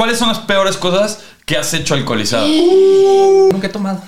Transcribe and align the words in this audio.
¿Cuáles 0.00 0.18
son 0.18 0.28
las 0.28 0.38
peores 0.38 0.78
cosas 0.78 1.18
que 1.44 1.58
has 1.58 1.74
hecho 1.74 1.92
alcoholizado? 1.92 2.46
Nunca 2.46 3.66
he 3.66 3.68
tomado. 3.68 4.00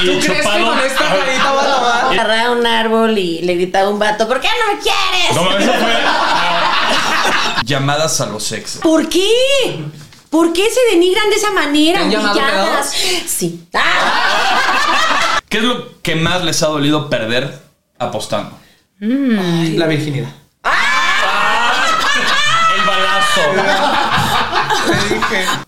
Y 0.00 0.06
¿Tú 0.06 0.20
crees 0.24 0.40
que 0.40 0.64
con 0.64 0.78
esta 0.78 1.04
carita 1.06 1.52
va 1.52 1.62
a 1.62 1.76
tomar? 1.76 2.04
Agarraba 2.14 2.48
a 2.48 2.50
un 2.52 2.66
árbol 2.66 3.18
y 3.18 3.42
le 3.42 3.56
gritaba 3.56 3.88
a 3.88 3.90
un 3.90 3.98
vato, 3.98 4.26
¿por 4.26 4.40
qué 4.40 4.48
no 4.48 4.72
me 4.74 4.80
quieres? 4.80 5.34
No, 5.34 5.58
eso 5.58 5.70
fue. 5.70 5.92
ah, 6.06 7.60
Llamadas 7.66 8.22
a 8.22 8.26
los 8.28 8.50
ex. 8.52 8.78
¿Por 8.78 9.06
qué? 9.10 9.84
¿Por 10.30 10.54
qué 10.54 10.64
se 10.70 10.94
denigran 10.94 11.28
de 11.28 11.36
esa 11.36 11.50
manera? 11.50 11.98
¿Te 11.98 12.04
han 12.06 12.10
llamado? 12.10 12.82
Sí. 13.26 13.68
¡Ah! 13.74 15.40
¿Qué 15.50 15.58
es 15.58 15.62
lo 15.64 16.00
que 16.00 16.16
más 16.16 16.42
les 16.42 16.62
ha 16.62 16.68
dolido 16.68 17.10
perder 17.10 17.60
apostando? 17.98 18.58
Ay, 18.98 19.74
La 19.76 19.86
virginidad. 19.86 20.30
El 22.78 22.86
balazo. 22.86 23.89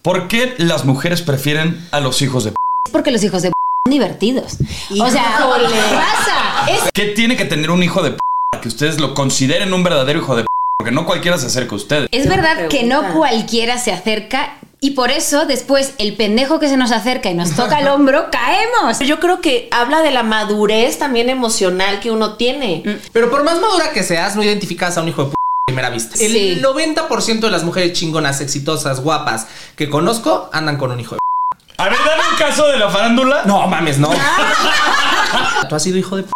¿Por 0.02 0.28
qué 0.28 0.54
las 0.58 0.84
mujeres 0.84 1.22
prefieren 1.22 1.86
a 1.90 2.00
los 2.00 2.22
hijos 2.22 2.44
de 2.44 2.50
p? 2.50 2.56
porque 2.90 3.10
los 3.10 3.24
hijos 3.24 3.42
de 3.42 3.48
son 3.48 3.90
divertidos. 3.90 4.58
O 4.90 5.10
sea, 5.10 5.36
Híjole. 5.38 5.68
pasa. 5.68 6.70
Es 6.70 6.90
¿Qué 6.92 7.06
tiene 7.06 7.36
que 7.36 7.44
tener 7.46 7.70
un 7.70 7.82
hijo 7.82 8.02
de 8.02 8.12
p 8.12 8.18
para 8.50 8.60
que 8.60 8.68
ustedes 8.68 9.00
lo 9.00 9.14
consideren 9.14 9.72
un 9.72 9.82
verdadero 9.82 10.20
hijo 10.20 10.36
de 10.36 10.42
p? 10.42 10.46
Porque 10.78 10.92
no 10.92 11.06
cualquiera 11.06 11.38
se 11.38 11.46
acerca 11.46 11.72
a 11.72 11.76
ustedes. 11.76 12.08
Es 12.12 12.28
verdad 12.28 12.68
que 12.68 12.84
no 12.84 13.12
cualquiera 13.14 13.78
se 13.78 13.92
acerca 13.92 14.58
y 14.80 14.90
por 14.90 15.10
eso 15.10 15.46
después 15.46 15.94
el 15.98 16.16
pendejo 16.16 16.58
que 16.58 16.68
se 16.68 16.76
nos 16.76 16.90
acerca 16.90 17.30
y 17.30 17.34
nos 17.34 17.52
toca 17.52 17.78
el 17.80 17.88
hombro, 17.88 18.26
caemos. 18.32 18.98
Yo 18.98 19.20
creo 19.20 19.40
que 19.40 19.68
habla 19.70 20.02
de 20.02 20.10
la 20.10 20.22
madurez 20.22 20.98
también 20.98 21.30
emocional 21.30 22.00
que 22.00 22.10
uno 22.10 22.34
tiene. 22.36 22.82
Pero 23.12 23.30
por 23.30 23.42
más 23.44 23.60
madura 23.60 23.92
que 23.92 24.02
seas, 24.02 24.36
no 24.36 24.42
identificas 24.42 24.98
a 24.98 25.02
un 25.02 25.08
hijo 25.08 25.24
de 25.24 25.30
p 25.30 25.34
primera 25.66 25.90
vista. 25.90 26.16
Sí. 26.16 26.24
El 26.24 26.62
90% 26.62 27.40
de 27.40 27.50
las 27.50 27.64
mujeres 27.64 27.92
chingonas, 27.92 28.40
exitosas, 28.40 29.00
guapas 29.00 29.46
que 29.76 29.88
conozco 29.88 30.50
andan 30.52 30.76
con 30.76 30.90
un 30.90 31.00
hijo 31.00 31.14
de 31.14 31.18
p. 31.18 31.82
A 31.82 31.88
ver, 31.88 31.98
dame 32.04 32.22
un 32.30 32.36
caso 32.36 32.66
de 32.66 32.78
la 32.78 32.88
farándula. 32.90 33.42
No 33.44 33.66
mames, 33.68 33.98
no. 33.98 34.10
¿Tú 35.68 35.74
has 35.74 35.82
sido 35.82 35.98
hijo 35.98 36.16
de 36.16 36.24
p? 36.24 36.30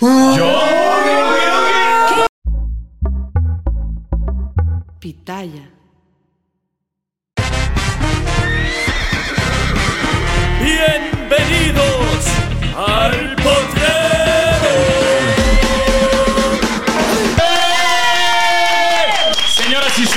Yo. 0.00 0.60
Pitaya. 4.98 5.70
Bienvenidos 10.60 12.26
al 12.76 13.36
potrero. 13.36 13.75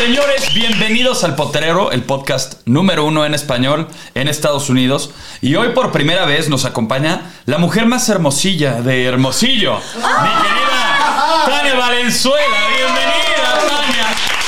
Señores, 0.10 0.52
bienvenidos 0.56 1.24
al 1.24 1.36
Potrero, 1.36 1.92
el 1.92 2.02
podcast 2.02 2.66
número 2.66 3.06
uno 3.06 3.28
en 3.28 3.36
español 3.36 3.88
en 4.16 4.28
Estados 4.28 4.68
Unidos. 4.72 5.12
Y 5.40 5.54
hoy 5.54 5.70
por 5.70 5.92
primera 5.92 6.26
vez 6.26 6.50
nos 6.50 6.66
acompaña 6.66 7.32
la 7.46 7.60
mujer 7.60 7.86
más 7.86 8.10
hermosilla 8.10 8.82
de 8.82 9.06
Hermosillo, 9.06 9.76
mi 9.76 10.02
querida 10.02 11.46
Tania 11.46 11.76
Valenzuela. 11.76 12.58
Bienvenida, 12.76 13.68
Tania. 13.70 14.39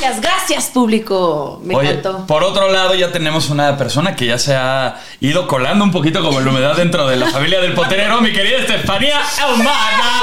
Gracias, 0.00 0.20
gracias, 0.22 0.64
público. 0.70 1.60
Me 1.62 1.74
Oye, 1.76 1.90
encantó. 1.90 2.26
por 2.26 2.42
otro 2.42 2.70
lado 2.72 2.94
ya 2.94 3.12
tenemos 3.12 3.50
una 3.50 3.76
persona 3.76 4.16
que 4.16 4.24
ya 4.24 4.38
se 4.38 4.56
ha 4.56 4.96
ido 5.20 5.46
colando 5.46 5.84
un 5.84 5.92
poquito 5.92 6.22
como 6.22 6.40
la 6.40 6.48
humedad 6.50 6.74
dentro 6.74 7.06
de 7.06 7.16
la 7.16 7.26
familia 7.26 7.60
del 7.60 7.74
potrero, 7.74 8.18
mi 8.22 8.32
querida 8.32 8.58
Estefanía 8.60 9.20
Ahumada. 9.42 10.22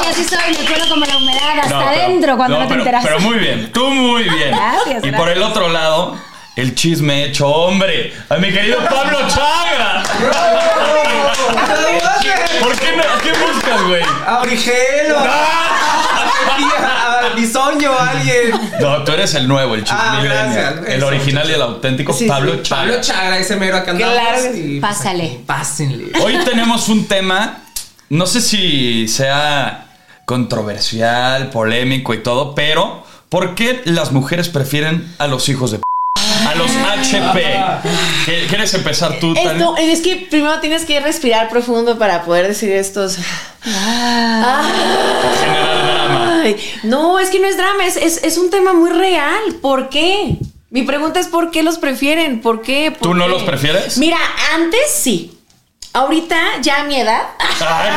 Ay, 0.00 0.08
así 0.10 0.24
soy, 0.24 0.38
me 0.58 0.68
cuelo 0.68 0.88
como 0.88 1.06
la 1.06 1.16
humedad 1.18 1.58
hasta 1.62 1.68
No, 1.72 1.78
pero- 1.86 1.90
adentro 2.02 2.36
cuando 2.36 2.56
no, 2.58 2.62
te 2.64 2.68
pero, 2.68 2.80
enteras. 2.80 3.04
Pero 3.04 3.20
muy 3.20 3.38
bien, 3.38 3.70
tú 3.72 3.88
muy 3.90 4.24
bien. 4.24 4.50
Gracias, 4.50 5.04
Y 5.04 5.12
por 5.12 5.28
el 5.28 5.40
otro 5.44 5.68
lado, 5.68 6.16
el 6.56 6.74
chisme 6.74 7.26
hecho 7.26 7.46
hombre. 7.46 8.12
A 8.28 8.34
mi 8.38 8.52
querido 8.52 8.78
Pablo 8.90 9.18
Chagra. 9.28 10.02
¿Por 12.60 12.76
qué 12.76 12.96
no? 12.96 13.02
¿Qué 13.22 13.32
buscas, 13.38 13.82
güey? 13.86 14.02
¡A 14.26 14.40
Origelo! 14.40 15.18
¡A 15.20 16.56
Bisoño, 17.48 17.92
alguien! 17.98 18.52
No, 18.80 19.04
tú 19.04 19.12
eres 19.12 19.34
el 19.34 19.46
nuevo, 19.46 19.74
el 19.74 19.84
chisme 19.84 19.98
Ah, 20.00 20.20
gracias. 20.22 20.74
El 20.86 20.94
Eso. 20.98 21.06
original 21.06 21.50
y 21.50 21.52
el 21.52 21.62
auténtico 21.62 22.12
Sí, 22.14 22.26
Pablo 22.26 22.54
sí. 22.54 22.60
Chagra. 22.62 22.84
Pablo 22.86 23.00
Chagra, 23.02 23.38
ese 23.38 23.56
mero 23.56 23.76
acá 23.76 23.90
andamos. 23.90 24.14
Claro 24.18 24.42
que 24.52 24.58
y, 24.58 24.80
pues, 24.80 24.92
Pásale. 24.94 25.40
Pásenle. 25.46 26.12
Hoy 26.20 26.38
tenemos 26.44 26.88
un 26.88 27.06
tema, 27.06 27.58
no 28.08 28.26
sé 28.26 28.40
si 28.40 29.08
sea 29.08 29.86
controversial, 30.24 31.50
polémico 31.50 32.14
y 32.14 32.22
todo, 32.22 32.54
pero 32.54 33.04
¿por 33.28 33.54
qué 33.54 33.82
las 33.84 34.10
mujeres 34.12 34.48
prefieren 34.48 35.14
a 35.18 35.26
los 35.26 35.48
hijos 35.50 35.70
de 35.70 35.78
p? 35.78 35.84
A 36.48 36.54
los 36.54 36.70
HP. 36.70 37.42
¿Qué- 38.24 38.46
¿Quieres 38.48 38.72
empezar 38.74 39.18
tú, 39.18 39.34
es 39.78 40.00
que 40.00 40.26
primero 40.30 40.60
tienes 40.60 40.84
que 40.84 40.98
respirar 41.00 41.48
profundo 41.50 41.98
para 41.98 42.22
poder 42.24 42.48
decir 42.48 42.70
estos. 42.72 43.18
Generar 43.64 44.64
drama. 45.40 45.73
Ay, 46.44 46.56
no, 46.84 47.18
es 47.18 47.30
que 47.30 47.40
no 47.40 47.48
es 47.48 47.56
drama, 47.56 47.84
es, 47.86 47.96
es, 47.96 48.22
es 48.22 48.36
un 48.38 48.50
tema 48.50 48.72
muy 48.72 48.90
real. 48.90 49.40
¿Por 49.60 49.88
qué? 49.88 50.36
Mi 50.70 50.82
pregunta 50.82 51.20
es 51.20 51.28
¿por 51.28 51.50
qué 51.50 51.62
los 51.62 51.78
prefieren? 51.78 52.40
¿Por 52.40 52.60
qué? 52.62 52.90
¿Por 52.90 53.00
¿Tú 53.00 53.14
no 53.14 53.28
los 53.28 53.42
prefieres? 53.44 53.96
Mira, 53.98 54.18
antes 54.54 54.90
sí. 54.92 55.30
Ahorita, 55.92 56.36
ya 56.60 56.80
a 56.80 56.84
mi 56.84 56.96
edad. 56.98 57.22
Ay, 57.60 57.92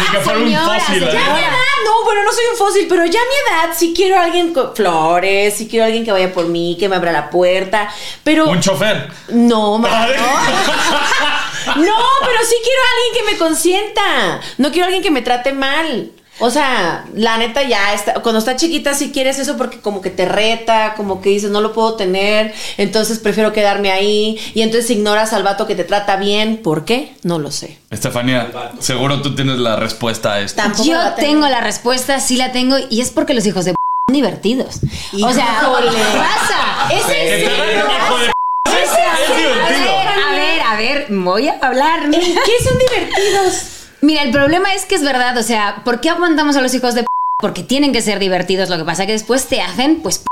ni 0.00 0.06
que- 0.10 0.18
fuera 0.20 0.38
un 0.38 0.54
fósil. 0.54 1.02
¿eh? 1.02 1.10
Ya 1.12 1.26
a 1.26 1.34
mi 1.34 1.40
edad, 1.42 1.50
no, 1.84 2.04
bueno, 2.04 2.22
no 2.24 2.32
soy 2.32 2.44
un 2.50 2.56
fósil, 2.56 2.86
pero 2.88 3.04
ya 3.04 3.20
a 3.20 3.22
mi 3.22 3.68
edad 3.68 3.76
sí 3.78 3.92
quiero 3.94 4.18
a 4.18 4.24
alguien 4.24 4.54
con 4.54 4.74
flores, 4.74 5.54
sí 5.54 5.68
quiero 5.68 5.84
a 5.84 5.86
alguien 5.88 6.06
que 6.06 6.12
vaya 6.12 6.32
por 6.32 6.46
mí, 6.46 6.78
que 6.80 6.88
me 6.88 6.96
abra 6.96 7.12
la 7.12 7.28
puerta, 7.28 7.92
pero... 8.22 8.46
Un 8.48 8.60
chofer. 8.60 9.10
No, 9.28 9.76
ma- 9.78 10.04
Ay. 10.04 10.12
no. 10.16 11.84
No, 11.84 11.96
pero 12.24 12.38
sí 12.48 12.56
quiero 12.62 12.80
a 12.80 12.90
alguien 12.94 13.14
que 13.26 13.32
me 13.32 13.38
consienta. 13.38 14.40
No 14.58 14.70
quiero 14.70 14.84
a 14.84 14.86
alguien 14.86 15.02
que 15.02 15.10
me 15.10 15.20
trate 15.20 15.52
mal. 15.52 16.10
O 16.40 16.50
sea, 16.50 17.04
la 17.14 17.38
neta 17.38 17.62
ya 17.62 17.94
está, 17.94 18.14
cuando 18.14 18.40
está 18.40 18.56
chiquita 18.56 18.94
sí 18.94 19.12
quieres 19.12 19.38
eso 19.38 19.56
porque 19.56 19.78
como 19.78 20.00
que 20.00 20.10
te 20.10 20.24
reta, 20.24 20.94
como 20.96 21.20
que 21.20 21.30
dices 21.30 21.50
no 21.50 21.60
lo 21.60 21.72
puedo 21.72 21.94
tener, 21.94 22.52
entonces 22.76 23.20
prefiero 23.20 23.52
quedarme 23.52 23.92
ahí 23.92 24.38
y 24.52 24.62
entonces 24.62 24.90
ignoras 24.90 25.32
al 25.32 25.44
vato 25.44 25.66
que 25.66 25.76
te 25.76 25.84
trata 25.84 26.16
bien. 26.16 26.56
¿Por 26.56 26.84
qué? 26.84 27.14
No 27.22 27.38
lo 27.38 27.52
sé. 27.52 27.78
Estefanía, 27.90 28.50
seguro 28.80 29.22
tú 29.22 29.34
tienes 29.36 29.58
la 29.58 29.76
respuesta 29.76 30.34
a 30.34 30.40
esto. 30.40 30.60
Tampoco 30.60 30.84
Yo 30.84 30.98
tengo 31.14 31.48
la 31.48 31.60
respuesta, 31.60 32.18
sí 32.18 32.36
la 32.36 32.50
tengo, 32.50 32.76
y 32.90 33.00
es 33.00 33.10
porque 33.10 33.34
los 33.34 33.46
hijos 33.46 33.64
de 33.64 33.70
son 33.70 34.14
divertidos. 34.14 34.80
O 35.22 35.32
sea, 35.32 35.60
pasa. 35.62 36.92
Es 36.92 37.04
en 37.04 37.10
serio. 37.10 37.50
A 40.26 40.34
ver, 40.34 40.60
a 40.60 40.76
ver, 40.76 41.06
voy 41.10 41.48
a 41.48 41.58
hablar. 41.62 42.04
¿En 42.04 42.10
qué 42.12 42.64
son 42.64 42.78
divertidos? 42.78 43.83
Mira, 44.04 44.22
el 44.22 44.30
problema 44.32 44.74
es 44.74 44.84
que 44.84 44.96
es 44.96 45.02
verdad, 45.02 45.36
o 45.38 45.42
sea, 45.42 45.80
¿por 45.82 46.00
qué 46.00 46.10
aguantamos 46.10 46.56
a 46.56 46.60
los 46.60 46.74
hijos 46.74 46.94
de 46.94 47.02
p? 47.02 47.06
Porque 47.40 47.62
tienen 47.62 47.92
que 47.92 48.02
ser 48.02 48.18
divertidos, 48.18 48.68
lo 48.68 48.76
que 48.76 48.84
pasa 48.84 49.02
es 49.02 49.06
que 49.06 49.12
después 49.14 49.46
te 49.46 49.62
hacen, 49.62 50.00
pues, 50.02 50.18
p 50.18 50.26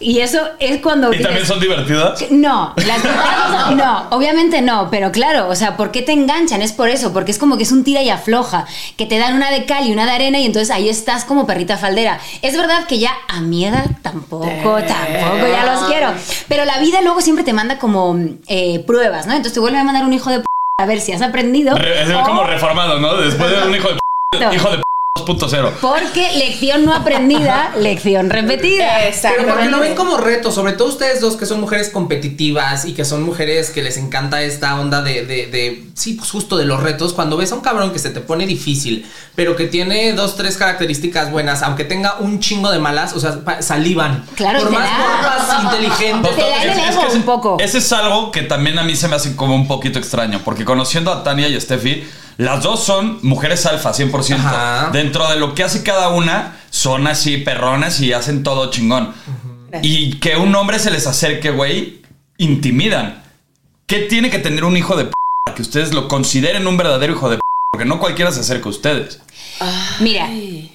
y 0.00 0.18
eso 0.18 0.40
es 0.58 0.80
cuando 0.82 1.14
¿Y 1.14 1.22
también 1.22 1.46
son 1.46 1.60
divertidas? 1.60 2.24
no, 2.30 2.74
las 2.76 3.04
no, 3.04 3.76
no, 3.76 4.06
obviamente 4.10 4.60
no, 4.62 4.88
pero 4.90 5.12
claro, 5.12 5.48
o 5.48 5.54
sea, 5.54 5.76
¿por 5.76 5.92
qué 5.92 6.02
te 6.02 6.10
enganchan? 6.10 6.60
Es 6.60 6.72
por 6.72 6.88
eso, 6.88 7.12
porque 7.12 7.30
es 7.30 7.38
como 7.38 7.56
que 7.56 7.62
es 7.62 7.70
un 7.70 7.84
tira 7.84 8.02
y 8.02 8.10
afloja, 8.10 8.66
que 8.96 9.06
te 9.06 9.16
dan 9.16 9.36
una 9.36 9.52
de 9.52 9.64
cal 9.64 9.86
y 9.86 9.92
una 9.92 10.06
de 10.06 10.10
arena 10.10 10.40
y 10.40 10.46
entonces 10.46 10.70
ahí 10.74 10.88
estás 10.88 11.24
como 11.24 11.46
perrita 11.46 11.78
faldera. 11.78 12.18
Es 12.42 12.56
verdad 12.56 12.86
que 12.88 12.98
ya 12.98 13.12
a 13.28 13.40
mi 13.42 13.64
edad 13.64 13.86
tampoco, 14.02 14.44
tampoco, 14.46 15.46
ya 15.46 15.72
los 15.72 15.84
quiero. 15.84 16.12
Pero 16.48 16.64
la 16.64 16.78
vida 16.80 17.00
luego 17.02 17.20
siempre 17.20 17.44
te 17.44 17.52
manda 17.52 17.78
como 17.78 18.18
eh, 18.48 18.80
pruebas, 18.80 19.26
¿no? 19.26 19.34
Entonces 19.34 19.54
te 19.54 19.60
vuelve 19.60 19.78
a 19.78 19.84
mandar 19.84 20.04
un 20.04 20.12
hijo 20.12 20.30
de 20.30 20.40
p 20.40 20.44
a 20.80 20.86
ver 20.86 21.00
si 21.00 21.12
has 21.12 21.22
aprendido. 21.22 21.76
Re- 21.76 22.02
es 22.02 22.10
o- 22.10 22.22
como 22.24 22.44
reformado, 22.44 22.98
¿no? 22.98 23.16
Después 23.16 23.50
de 23.50 23.68
un 23.68 23.74
hijo 23.74 23.88
de 23.90 23.98
p- 24.38 24.54
hijo 24.54 24.70
de 24.70 24.78
p 24.78 24.83
2.0. 25.24 25.70
Porque 25.80 26.28
lección 26.38 26.84
no 26.84 26.92
aprendida, 26.92 27.70
lección 27.78 28.30
repetida. 28.30 29.06
Exacto. 29.06 29.36
Pero 29.42 29.54
porque 29.54 29.70
lo 29.70 29.78
ven 29.78 29.94
como 29.94 30.16
reto, 30.16 30.50
sobre 30.50 30.72
todo 30.72 30.88
ustedes 30.88 31.20
dos 31.20 31.36
que 31.36 31.46
son 31.46 31.60
mujeres 31.60 31.88
competitivas 31.90 32.84
y 32.84 32.94
que 32.94 33.04
son 33.04 33.22
mujeres 33.22 33.70
que 33.70 33.80
les 33.84 33.96
encanta 33.96 34.42
esta 34.42 34.78
onda 34.80 35.02
de, 35.02 35.24
de, 35.24 35.46
de- 35.46 35.84
sí, 35.94 36.14
pues 36.14 36.32
justo 36.32 36.56
de 36.56 36.64
los 36.64 36.82
retos. 36.82 37.12
Cuando 37.12 37.36
ves 37.36 37.52
a 37.52 37.54
un 37.54 37.60
cabrón 37.60 37.92
que 37.92 38.00
se 38.00 38.10
te 38.10 38.20
pone 38.20 38.44
difícil, 38.44 39.06
pero 39.36 39.54
que 39.54 39.66
tiene 39.68 40.14
dos, 40.14 40.34
tres 40.34 40.56
características 40.56 41.30
buenas, 41.30 41.62
aunque 41.62 41.84
tenga 41.84 42.16
un 42.18 42.40
chingo 42.40 42.72
de 42.72 42.80
malas, 42.80 43.12
o 43.14 43.20
sea, 43.20 43.38
salivan. 43.60 44.24
Claro, 44.34 44.62
Por 44.62 44.72
más 44.72 44.90
guapas, 44.98 45.62
inteligentes. 45.74 46.34
Te 46.34 46.42
da 46.42 46.64
ese, 46.64 47.16
un 47.16 47.22
poco. 47.22 47.56
ese 47.60 47.78
es 47.78 47.92
algo 47.92 48.32
que 48.32 48.42
también 48.42 48.80
a 48.80 48.82
mí 48.82 48.96
se 48.96 49.06
me 49.06 49.14
hace 49.14 49.36
como 49.36 49.54
un 49.54 49.68
poquito 49.68 50.00
extraño, 50.00 50.40
porque 50.44 50.64
conociendo 50.64 51.12
a 51.12 51.22
Tania 51.22 51.46
y 51.48 51.54
a 51.54 51.60
Steffi, 51.60 52.02
las 52.36 52.62
dos 52.62 52.82
son 52.82 53.18
mujeres 53.22 53.64
alfa, 53.66 53.92
100%. 53.92 54.34
Ajá. 54.34 54.90
Dentro 54.92 55.28
de 55.28 55.36
lo 55.36 55.54
que 55.54 55.64
hace 55.64 55.82
cada 55.82 56.08
una, 56.08 56.56
son 56.70 57.06
así 57.06 57.38
perronas 57.38 58.00
y 58.00 58.12
hacen 58.12 58.42
todo 58.42 58.70
chingón. 58.70 59.14
Y 59.82 60.14
que 60.18 60.36
un 60.36 60.54
hombre 60.54 60.78
se 60.78 60.90
les 60.90 61.06
acerque, 61.06 61.50
güey, 61.50 62.02
intimidan. 62.38 63.22
¿Qué 63.86 64.00
tiene 64.00 64.30
que 64.30 64.38
tener 64.38 64.64
un 64.64 64.76
hijo 64.76 64.96
de 64.96 65.06
p 65.06 65.12
que 65.54 65.62
ustedes 65.62 65.92
lo 65.92 66.08
consideren 66.08 66.66
un 66.66 66.76
verdadero 66.76 67.12
hijo 67.12 67.28
de 67.28 67.36
p? 67.36 67.40
Porque 67.72 67.84
no 67.84 67.98
cualquiera 67.98 68.30
se 68.30 68.40
acerca 68.40 68.66
a 68.66 68.70
ustedes. 68.70 69.20
Mira, 70.00 70.28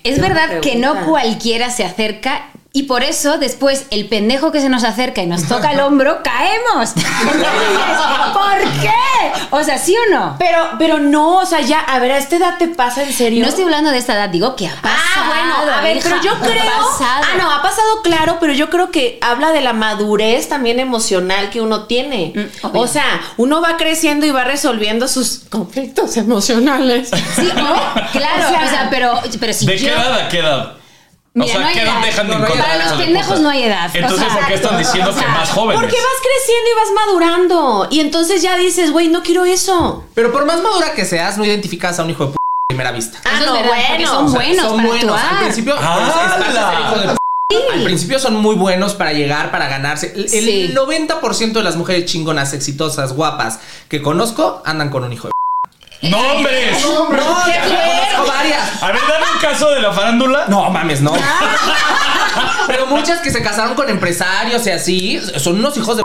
es 0.03 0.21
verdad 0.21 0.59
que 0.61 0.75
no 0.75 1.05
cualquiera 1.05 1.69
se 1.69 1.83
acerca 1.83 2.49
y 2.71 2.83
por 2.83 3.03
eso 3.03 3.37
después 3.39 3.85
el 3.89 4.07
pendejo 4.07 4.51
que 4.51 4.61
se 4.61 4.69
nos 4.69 4.83
acerca 4.83 5.21
y 5.23 5.27
nos 5.27 5.47
toca 5.47 5.71
el 5.71 5.79
hombro, 5.79 6.19
caemos. 6.23 6.91
¿Por 8.33 8.59
qué? 8.81 8.91
O 9.51 9.63
sea, 9.63 9.77
¿sí 9.77 9.95
o 9.95 10.13
no? 10.13 10.35
Pero, 10.37 10.69
pero 10.77 10.99
no, 10.99 11.37
o 11.37 11.45
sea, 11.45 11.61
ya, 11.61 11.79
a 11.79 11.99
ver, 11.99 12.11
¿a 12.11 12.17
esta 12.17 12.35
edad 12.35 12.57
te 12.57 12.67
pasa 12.67 13.03
en 13.03 13.11
serio? 13.13 13.41
No 13.43 13.49
estoy 13.49 13.63
hablando 13.63 13.89
de 13.91 13.97
esta 13.97 14.13
edad, 14.13 14.29
digo 14.29 14.55
que 14.55 14.67
ha 14.67 14.75
pasado. 14.75 14.99
Ah, 15.15 15.23
bueno, 15.27 15.73
a 15.73 15.81
ver, 15.81 15.97
hija, 15.97 16.09
pero 16.09 16.21
yo 16.21 16.31
ha 16.35 16.39
creo. 16.39 16.63
pasado. 16.63 17.23
Ah, 17.23 17.37
no, 17.37 17.51
ha 17.51 17.61
pasado 17.61 18.01
claro, 18.03 18.37
pero 18.39 18.53
yo 18.53 18.69
creo 18.69 18.91
que 18.91 19.17
habla 19.21 19.51
de 19.51 19.61
la 19.61 19.73
madurez 19.73 20.47
también 20.49 20.79
emocional 20.79 21.49
que 21.49 21.61
uno 21.61 21.85
tiene. 21.85 22.33
Mm, 22.35 22.77
o 22.77 22.87
sea, 22.87 23.19
uno 23.37 23.61
va 23.61 23.77
creciendo 23.77 24.25
y 24.25 24.31
va 24.31 24.43
resolviendo 24.43 25.07
sus 25.07 25.41
conflictos 25.49 26.17
emocionales. 26.17 27.09
Sí, 27.35 27.49
¿no? 27.55 27.73
Claro, 28.11 28.45
O 28.49 28.51
sea, 28.51 28.65
o 28.65 28.69
sea, 28.69 28.87
pero, 28.89 29.19
pero 29.39 29.53
si 29.53 29.65
¿De 29.65 29.77
yo... 29.77 29.87
qué 29.87 29.93
edad 29.93 30.13
a 30.13 30.29
qué 30.29 30.39
edad? 30.39 30.73
Mira, 31.33 31.45
o 31.45 31.57
sea, 31.57 31.67
no 31.67 31.73
¿qué 31.73 31.81
edad 31.83 32.01
dejan 32.01 32.27
de 32.27 32.33
encontrar 32.33 32.57
Para 32.59 32.85
los 32.89 32.97
de 32.97 33.03
pendejos 33.05 33.39
no 33.41 33.49
hay 33.49 33.63
edad. 33.63 33.89
Entonces, 33.93 34.27
o 34.27 34.29
sea, 34.29 34.39
¿por 34.39 34.47
qué 34.47 34.53
están 34.55 34.77
diciendo 34.77 35.09
o 35.11 35.13
sea, 35.13 35.21
que 35.23 35.27
más 35.31 35.49
jóvenes? 35.51 35.81
Porque 35.81 35.95
vas 35.95 36.21
creciendo 36.21 36.69
y 36.69 36.73
vas 36.75 37.05
madurando. 37.07 37.87
Y 37.91 37.99
entonces 37.99 38.41
ya 38.41 38.57
dices, 38.57 38.91
güey, 38.91 39.07
no 39.09 39.21
quiero 39.23 39.45
eso. 39.45 40.03
Pero 40.15 40.31
por 40.31 40.45
más 40.45 40.61
madura 40.61 40.93
que 40.93 41.05
seas, 41.05 41.37
no 41.37 41.45
identificas 41.45 41.99
a 41.99 42.03
un 42.03 42.09
hijo 42.09 42.25
de 42.25 42.31
p 42.31 42.35
a 42.35 42.67
primera 42.69 42.91
vista. 42.91 43.19
Ah, 43.25 43.39
no, 43.45 43.53
porque 43.53 43.67
bueno. 43.67 44.07
son 44.09 44.33
buenos 44.33 44.65
son 44.65 44.75
para 44.77 44.87
buenos. 44.87 45.15
Al 45.15 45.25
actuar. 45.25 45.43
principio, 45.43 45.75
pues, 45.75 47.15
p- 47.49 47.73
Al 47.73 47.83
principio 47.83 48.19
son 48.19 48.35
muy 48.35 48.55
buenos 48.55 48.93
para 48.95 49.13
llegar, 49.13 49.51
para 49.51 49.67
ganarse. 49.67 50.13
El, 50.15 50.23
el 50.23 50.29
Sí. 50.29 50.73
90% 50.75 51.53
de 51.53 51.63
las 51.63 51.75
mujeres 51.75 52.05
chingonas, 52.05 52.53
exitosas, 52.53 53.13
guapas 53.13 53.59
que 53.87 54.01
conozco 54.01 54.61
andan 54.65 54.89
con 54.89 55.03
un 55.03 55.13
hijo 55.13 55.27
de 55.27 55.31
p. 56.01 56.09
¡Nombres! 56.09 56.85
No, 56.85 57.09
ya 57.47 57.61
conozco 57.63 58.27
varias. 58.27 58.83
A 58.83 58.87
ver, 58.87 58.95
dame 59.07 59.25
un 59.33 59.39
caso 59.41 59.69
de 59.71 59.81
la 59.81 59.91
farándula. 59.91 60.45
No 60.47 60.69
mames, 60.69 61.01
no. 61.01 61.13
Pero 62.67 62.85
muchas 62.87 63.19
que 63.21 63.31
se 63.31 63.41
casaron 63.41 63.75
con 63.75 63.89
empresarios 63.89 64.65
y 64.67 64.71
así 64.71 65.19
son 65.37 65.59
unos 65.59 65.75
hijos 65.77 65.97
de 65.97 66.03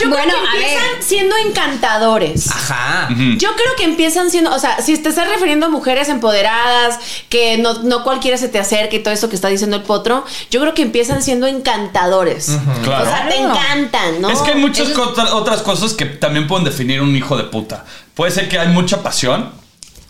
yo 0.00 0.08
Bueno, 0.08 0.32
creo 0.32 0.42
que 0.50 0.56
empiezan 0.58 0.92
ver. 0.94 1.02
siendo 1.02 1.36
encantadores. 1.36 2.50
Ajá. 2.50 3.08
Yo 3.36 3.50
creo 3.54 3.76
que 3.76 3.84
empiezan 3.84 4.30
siendo, 4.30 4.52
o 4.54 4.58
sea, 4.58 4.80
si 4.80 4.96
te 4.98 5.08
estás 5.10 5.28
refiriendo 5.28 5.66
a 5.66 5.68
mujeres 5.68 6.08
empoderadas, 6.08 6.98
que 7.28 7.58
no, 7.58 7.74
no 7.82 8.02
cualquiera 8.02 8.36
se 8.38 8.48
te 8.48 8.58
acerque 8.58 8.96
y 8.96 9.02
todo 9.02 9.12
esto 9.12 9.28
que 9.28 9.36
está 9.36 9.48
diciendo 9.48 9.76
el 9.76 9.82
potro, 9.82 10.24
yo 10.50 10.60
creo 10.60 10.72
que 10.74 10.82
empiezan 10.82 11.22
siendo 11.22 11.46
encantadores. 11.46 12.58
Claro. 12.82 13.04
O 13.04 13.06
sea, 13.06 13.28
te 13.28 13.36
encantan, 13.36 14.22
¿no? 14.22 14.30
Es 14.30 14.38
que 14.40 14.52
hay 14.52 14.58
muchas 14.58 14.88
es- 14.88 14.96
otras 14.98 15.60
cosas 15.62 15.92
que 15.92 16.06
también 16.06 16.46
pueden 16.48 16.64
definir 16.64 17.02
un 17.02 17.14
hijo 17.14 17.36
de 17.36 17.44
puta. 17.44 17.84
Puede 18.14 18.30
ser 18.32 18.48
que 18.48 18.58
hay 18.58 18.68
mucha 18.68 19.02
pasión. 19.02 19.50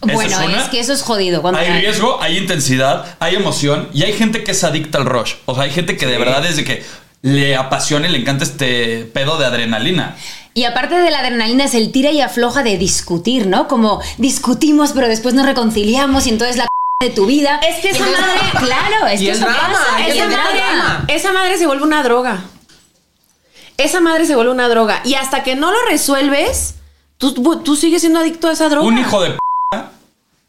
Bueno, 0.01 0.21
es, 0.23 0.37
una. 0.37 0.59
es 0.63 0.69
que 0.69 0.81
eso 0.81 0.93
es 0.93 1.01
jodido. 1.03 1.41
Cuando 1.41 1.59
Hay 1.61 1.81
riesgo, 1.81 2.21
hay 2.21 2.37
intensidad, 2.37 3.17
hay 3.21 3.37
emoción 3.37 3.89
y 3.95 4.03
hay 4.03 4.13
gente 4.13 4.45
que 4.45 4.51
es 4.51 4.63
adicta 4.63 4.99
al 4.99 5.07
rush. 5.07 5.35
O 5.47 5.55
sea, 5.55 5.65
hay 5.65 5.71
gente 5.71 5.97
que 5.97 6.07
de 6.07 6.19
verdad 6.19 6.43
desde 6.43 6.63
que 6.65 6.85
le 7.23 7.57
apasiona 7.57 8.07
y 8.07 8.11
le 8.13 8.19
encanta 8.19 8.45
este 8.45 9.05
pedo 9.15 9.39
de 9.39 9.47
adrenalina. 9.47 10.15
Y 10.53 10.65
aparte 10.65 10.97
de 10.97 11.11
la 11.11 11.21
adrenalina 11.21 11.65
es 11.65 11.75
el 11.75 11.91
tira 11.91 12.11
y 12.11 12.21
afloja 12.21 12.63
de 12.63 12.77
discutir, 12.77 13.47
¿no? 13.47 13.67
Como 13.67 14.03
discutimos, 14.19 14.93
pero 14.93 15.09
después 15.09 15.35
nos 15.35 15.47
reconciliamos 15.47 16.27
y 16.27 16.31
entonces 16.31 16.57
la 16.59 16.67
de 17.01 17.09
tu 17.11 17.25
vida. 17.25 17.59
Es 17.67 17.77
que 17.81 17.91
esa 17.91 18.05
madre- 18.05 18.67
Claro, 18.67 19.07
es 19.07 19.21
que 19.21 19.31
eso 19.31 19.41
drama, 19.41 19.59
pasa. 19.73 20.07
esa 20.07 20.27
madre, 20.29 20.59
drama. 20.61 21.05
esa 21.09 21.33
madre 21.33 21.57
se 21.59 21.67
vuelve 21.67 21.83
una 21.83 22.03
droga. 22.03 22.45
Esa 23.79 24.01
madre 24.01 24.27
se 24.27 24.35
vuelve 24.37 24.53
una 24.53 24.69
droga. 24.69 25.01
Y 25.05 25.15
hasta 25.15 25.43
que 25.43 25.57
no 25.57 25.73
lo 25.73 25.79
resuelves, 25.89 26.75
tú, 27.19 27.61
tú 27.65 27.77
sigues 27.77 28.01
siendo 28.01 28.21
adicto 28.21 28.49
a 28.49 28.53
esa 28.53 28.69
droga. 28.69 28.87
Un 28.87 28.99
hijo 28.99 29.21
de 29.23 29.31
p 29.31 29.39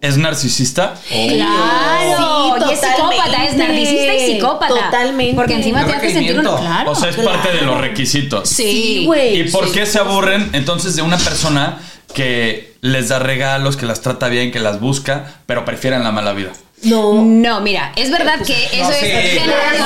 es 0.01 0.17
narcisista. 0.17 0.93
Claro, 1.07 2.55
Sí, 2.59 2.69
y 2.69 2.73
es 2.73 2.79
psicópata, 2.79 3.45
es 3.45 3.55
narcisista 3.57 4.13
y 4.13 4.19
psicópata. 4.33 4.67
Totalmente. 4.85 5.35
Porque 5.35 5.53
encima 5.55 5.85
te 5.85 5.93
hace 5.93 6.11
sentir 6.13 6.39
uno. 6.39 6.57
Claro. 6.57 6.91
o 6.91 6.95
sea, 6.95 7.09
es 7.09 7.15
parte 7.15 7.51
de 7.51 7.61
los 7.61 7.79
requisitos. 7.79 8.47
Sí, 8.49 9.03
güey. 9.05 9.41
¿Y 9.41 9.49
por 9.49 9.65
Sí. 9.67 9.71
qué 9.73 9.85
se 9.85 9.97
aburren 9.99 10.49
entonces 10.53 10.95
de 10.95 11.01
una 11.01 11.17
persona 11.17 11.79
que 12.13 12.75
les 12.81 13.09
da 13.09 13.19
regalos, 13.19 13.77
que 13.77 13.85
las 13.87 14.01
trata 14.01 14.27
bien, 14.27 14.51
que 14.51 14.59
las 14.59 14.79
busca, 14.79 15.25
pero 15.47 15.65
prefieren 15.65 16.03
la 16.03 16.11
mala 16.11 16.33
vida? 16.33 16.51
No. 16.83 17.23
No, 17.23 17.61
mira, 17.61 17.91
es 17.95 18.11
verdad 18.11 18.39
que 18.45 18.53
eso 18.73 18.91
es 18.91 18.97
sí, 18.99 19.05
generacional. 19.05 19.75
sí. 19.75 19.83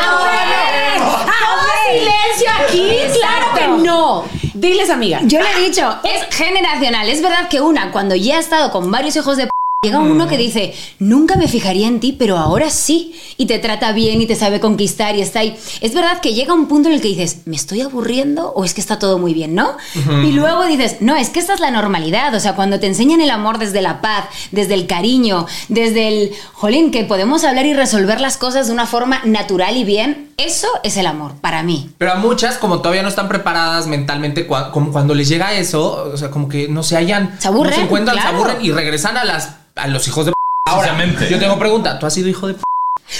Ah, 0.00 0.18
bueno. 0.20 1.16
Ah, 1.28 1.56
ok. 1.60 1.92
silencio 1.92 2.50
aquí, 2.64 3.18
claro 3.20 3.46
que 3.56 3.84
no. 3.84 4.24
Diles, 4.54 4.90
amiga. 4.90 5.20
Yo 5.24 5.40
le 5.40 5.50
he 5.50 5.68
dicho, 5.68 5.98
es 6.04 6.36
generacional. 6.36 7.08
Es 7.08 7.22
verdad 7.22 7.48
que 7.48 7.60
una, 7.60 7.90
cuando 7.90 8.14
ya 8.14 8.36
ha 8.36 8.40
estado 8.40 8.70
con 8.70 8.90
varios 8.90 9.16
hijos 9.16 9.36
de 9.36 9.46
p 9.46 9.50
llega 9.84 9.98
uno 9.98 10.28
que 10.28 10.38
dice, 10.38 10.72
nunca 11.00 11.34
me 11.34 11.48
fijaría 11.48 11.88
en 11.88 11.98
ti, 11.98 12.14
pero 12.16 12.38
ahora 12.38 12.70
sí. 12.70 13.20
Y 13.36 13.46
te 13.46 13.58
trata 13.58 13.90
bien 13.90 14.20
y 14.22 14.26
te 14.28 14.36
sabe 14.36 14.60
conquistar 14.60 15.16
y 15.16 15.22
está 15.22 15.40
ahí. 15.40 15.56
Es 15.80 15.92
verdad 15.92 16.20
que 16.20 16.34
llega 16.34 16.54
un 16.54 16.68
punto 16.68 16.88
en 16.88 16.94
el 16.94 17.00
que 17.00 17.08
dices, 17.08 17.38
¿me 17.46 17.56
estoy 17.56 17.80
aburriendo 17.80 18.52
o 18.52 18.64
es 18.64 18.74
que 18.74 18.80
está 18.80 19.00
todo 19.00 19.18
muy 19.18 19.34
bien, 19.34 19.56
no? 19.56 19.76
Y 20.22 20.30
luego 20.30 20.64
dices, 20.66 20.98
no, 21.00 21.16
es 21.16 21.30
que 21.30 21.40
esta 21.40 21.54
es 21.54 21.58
la 21.58 21.72
normalidad. 21.72 22.32
O 22.32 22.38
sea, 22.38 22.54
cuando 22.54 22.78
te 22.78 22.86
enseñan 22.86 23.20
el 23.20 23.30
amor 23.30 23.58
desde 23.58 23.82
la 23.82 24.00
paz, 24.00 24.26
desde 24.52 24.74
el 24.74 24.86
cariño, 24.86 25.46
desde 25.68 26.06
el, 26.06 26.30
jolín, 26.52 26.92
que 26.92 27.02
podemos 27.02 27.42
hablar 27.42 27.66
y 27.66 27.74
resolver 27.74 28.20
las 28.20 28.36
cosas 28.36 28.68
de 28.68 28.72
una 28.72 28.86
forma 28.86 29.20
natural 29.24 29.76
y 29.76 29.82
bien, 29.82 30.28
eso 30.36 30.68
es 30.84 30.96
el 30.96 31.08
amor, 31.08 31.32
para 31.40 31.64
mí. 31.64 31.90
Pero 31.98 32.12
a 32.12 32.16
muchas, 32.16 32.56
como 32.56 32.78
todavía 32.82 33.02
no 33.02 33.08
están 33.08 33.28
preparadas 33.28 33.88
mentalmente, 33.88 34.48
cua- 34.48 34.70
como 34.70 34.92
cuando 34.92 35.12
les 35.12 35.28
llega 35.28 35.54
eso, 35.54 36.08
o 36.14 36.16
sea, 36.16 36.30
como 36.30 36.48
que 36.48 36.68
no 36.68 36.84
se 36.84 36.94
hallan. 36.96 37.34
Se 37.40 37.48
aburren, 37.48 37.70
No 37.72 37.76
se 37.78 37.82
encuentran, 37.82 38.16
claro. 38.16 38.30
se 38.30 38.34
aburren 38.36 38.64
y 38.64 38.70
regresan 38.70 39.16
a 39.16 39.24
las 39.24 39.56
a 39.76 39.86
los 39.88 40.06
hijos 40.08 40.26
de 40.26 40.32
p. 40.32 40.34
Ahora, 40.70 40.94
Precisamente. 40.94 41.28
yo 41.30 41.38
tengo 41.38 41.58
pregunta. 41.58 41.98
¿Tú 41.98 42.06
has 42.06 42.14
sido 42.14 42.28
hijo 42.28 42.46
de 42.48 42.54
p? 42.54 42.60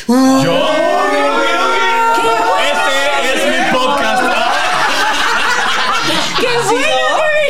¿Yo? 0.09 0.71
Este 2.73 3.35
es 3.35 3.67
mi 3.67 3.73
podcast. 3.79 4.23
¡Qué 6.41 6.59
bueno! 6.65 6.87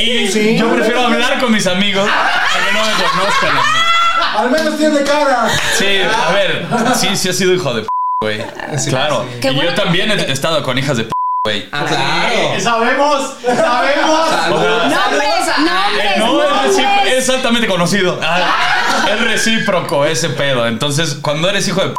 Y 0.01 0.57
yo 0.59 0.75
prefiero 0.75 1.03
hablar 1.07 1.39
con 1.41 1.53
mis 1.53 1.67
amigos 1.67 2.09
a 2.09 2.43
que 2.67 2.73
no 2.73 2.85
me 2.85 2.93
conozcan 2.93 3.51
a 3.51 3.61
mí. 3.61 4.39
Al 4.39 4.51
menos 4.51 4.79
tiene 4.79 5.03
cara. 5.03 5.49
Sí, 5.77 6.01
a 6.03 6.33
ver, 6.33 6.67
sí, 6.97 7.17
sí 7.17 7.29
ha 7.29 7.33
sido 7.33 7.53
hijo 7.55 7.75
de 7.75 7.83
p, 7.83 7.89
güey. 8.23 8.45
Claro. 8.89 9.27
Qué 9.41 9.51
y 9.51 9.55
bueno 9.55 9.71
yo 9.71 9.77
también 9.77 10.11
he 10.11 10.33
estado 10.33 10.63
con 10.63 10.79
hijas 10.79 10.97
de 10.97 11.05
p, 11.05 11.11
güey. 11.45 11.69
Ah, 11.71 11.85
claro. 11.87 12.61
Sabemos, 12.61 13.35
sabemos. 13.45 14.31
¡Nombres! 14.49 15.49
Eh, 15.49 16.19
¡Nombres! 16.19 16.19
no, 16.19 16.43
es, 16.65 16.77
nombres! 16.77 17.13
es 17.19 17.29
altamente 17.29 17.67
conocido. 17.69 18.19
Ah, 18.23 18.72
es 19.11 19.21
recíproco 19.21 20.05
ese 20.05 20.31
pedo. 20.31 20.67
Entonces, 20.67 21.19
cuando 21.21 21.49
eres 21.49 21.67
hijo 21.69 21.81
de 21.81 21.91
p, 21.91 21.97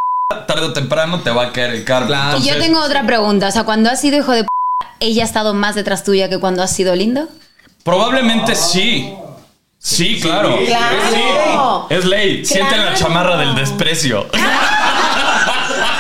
tarde 0.47 0.65
o 0.65 0.73
temprano 0.73 1.21
te 1.21 1.29
va 1.31 1.43
a 1.43 1.51
caer 1.51 1.71
el 1.71 1.83
karma. 1.83 2.07
Claro. 2.07 2.37
Y 2.37 2.43
yo 2.43 2.57
tengo 2.57 2.81
otra 2.81 3.05
pregunta. 3.05 3.47
O 3.47 3.51
sea, 3.51 3.63
cuando 3.63 3.89
has 3.89 4.01
sido 4.01 4.17
hijo 4.17 4.31
de 4.31 4.43
p, 4.43 4.49
¿ella 4.99 5.23
ha 5.23 5.25
estado 5.25 5.53
más 5.53 5.75
detrás 5.75 6.03
tuya 6.03 6.29
que 6.29 6.39
cuando 6.39 6.63
has 6.63 6.73
sido 6.73 6.95
lindo? 6.95 7.27
Probablemente 7.83 8.55
sí. 8.55 9.13
Sí, 9.77 10.19
claro. 10.21 10.57
Claro. 10.65 11.87
Sí. 11.89 11.95
Es 11.95 12.05
ley. 12.05 12.45
Sienten 12.45 12.85
la 12.85 12.93
chamarra 12.93 13.37
del 13.37 13.55
desprecio. 13.55 14.27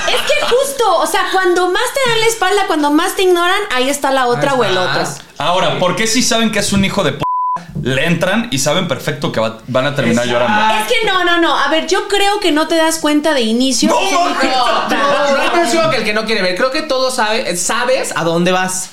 Es 0.07 0.21
que 0.21 0.45
justo. 0.45 0.99
O 0.99 1.07
sea, 1.07 1.25
cuando 1.31 1.69
más 1.69 1.83
te 1.93 2.09
dan 2.09 2.19
la 2.19 2.27
espalda, 2.27 2.67
cuando 2.67 2.91
más 2.91 3.15
te 3.15 3.23
ignoran, 3.23 3.59
ahí 3.71 3.89
está 3.89 4.11
la 4.11 4.27
otra 4.27 4.53
o 4.53 4.63
el 4.63 4.77
otro. 4.77 5.03
Ahora, 5.37 5.79
¿por 5.79 5.95
qué 5.95 6.05
si 6.05 6.21
saben 6.21 6.51
que 6.51 6.59
es 6.59 6.71
un 6.71 6.85
hijo 6.85 7.03
de 7.03 7.13
p 7.13 7.22
le 7.81 8.05
entran 8.05 8.47
y 8.51 8.59
saben 8.59 8.87
perfecto 8.87 9.31
que 9.31 9.39
va- 9.39 9.57
van 9.67 9.85
a 9.87 9.95
terminar 9.95 10.25
Exacto. 10.25 10.45
llorando? 10.47 10.75
Es 10.75 10.87
que 10.87 11.07
no, 11.07 11.23
no, 11.23 11.39
no. 11.41 11.57
A 11.57 11.67
ver, 11.69 11.87
yo 11.87 12.07
creo 12.07 12.39
que 12.39 12.51
no 12.51 12.67
te 12.67 12.75
das 12.75 12.99
cuenta 12.99 13.33
de 13.33 13.41
inicio. 13.41 13.89
No, 13.89 13.99
no, 13.99 14.29
No, 14.29 14.87
no, 14.89 15.43
no 15.43 15.51
percibo 15.51 15.89
que 15.89 15.97
el 15.97 16.03
que 16.03 16.13
no 16.13 16.25
quiere 16.25 16.41
ver. 16.41 16.55
Creo 16.55 16.71
que 16.71 16.83
todos 16.83 17.15
sabe, 17.15 17.55
sabes 17.57 18.13
a 18.15 18.23
dónde 18.23 18.51
vas. 18.51 18.89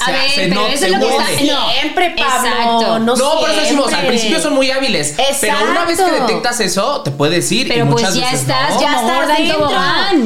A 0.00 0.10
ver, 0.10 0.20
pero 0.36 0.66
eso 0.66 0.86
es 0.86 0.92
lo 0.92 0.98
que 1.00 1.08
está- 1.08 1.52
no. 1.54 1.70
Siempre, 1.72 2.14
Pablo. 2.16 2.48
Exacto. 2.48 2.98
No, 3.00 3.16
No, 3.16 3.40
por 3.40 3.50
eso 3.50 3.60
decimos, 3.60 3.92
al 3.92 4.06
principio 4.06 4.40
son 4.40 4.54
muy 4.54 4.70
hábiles. 4.70 5.14
Pero 5.40 5.56
una 5.70 5.84
vez 5.84 5.96
que 5.98 6.04
Exacto. 6.04 6.26
detectas 6.26 6.60
eso, 6.60 7.00
te 7.02 7.10
puedes 7.10 7.50
ir. 7.52 7.68
Pero 7.68 7.86
y 7.86 7.88
pues 7.88 8.02
ya 8.14 8.20
veces 8.22 8.40
estás, 8.40 8.74
no. 8.74 8.80
ya 8.80 8.92
Ya 8.92 9.00
estás 9.00 9.20
estás 9.22 9.38
en 9.40 9.46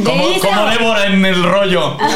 dentro. 0.05 0.13
Como, 0.13 0.41
como 0.41 0.67
Débora 0.71 1.07
en 1.07 1.25
el 1.25 1.43
rollo. 1.43 1.97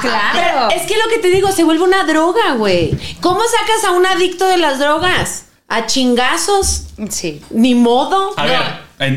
Claro. 0.00 0.68
Pero 0.68 0.70
es 0.70 0.82
que 0.88 0.96
lo 0.96 1.08
que 1.08 1.18
te 1.18 1.28
digo, 1.28 1.52
se 1.52 1.62
vuelve 1.64 1.84
una 1.84 2.04
droga, 2.04 2.54
güey. 2.56 2.90
¿Cómo 3.20 3.40
sacas 3.40 3.84
a 3.86 3.92
un 3.92 4.04
adicto 4.04 4.46
de 4.48 4.56
las 4.56 4.78
drogas? 4.80 5.44
¿A 5.68 5.86
chingazos? 5.86 6.86
Sí. 7.08 7.40
Ni 7.50 7.74
modo. 7.76 8.34
A 8.36 8.44
ver, 8.44 8.60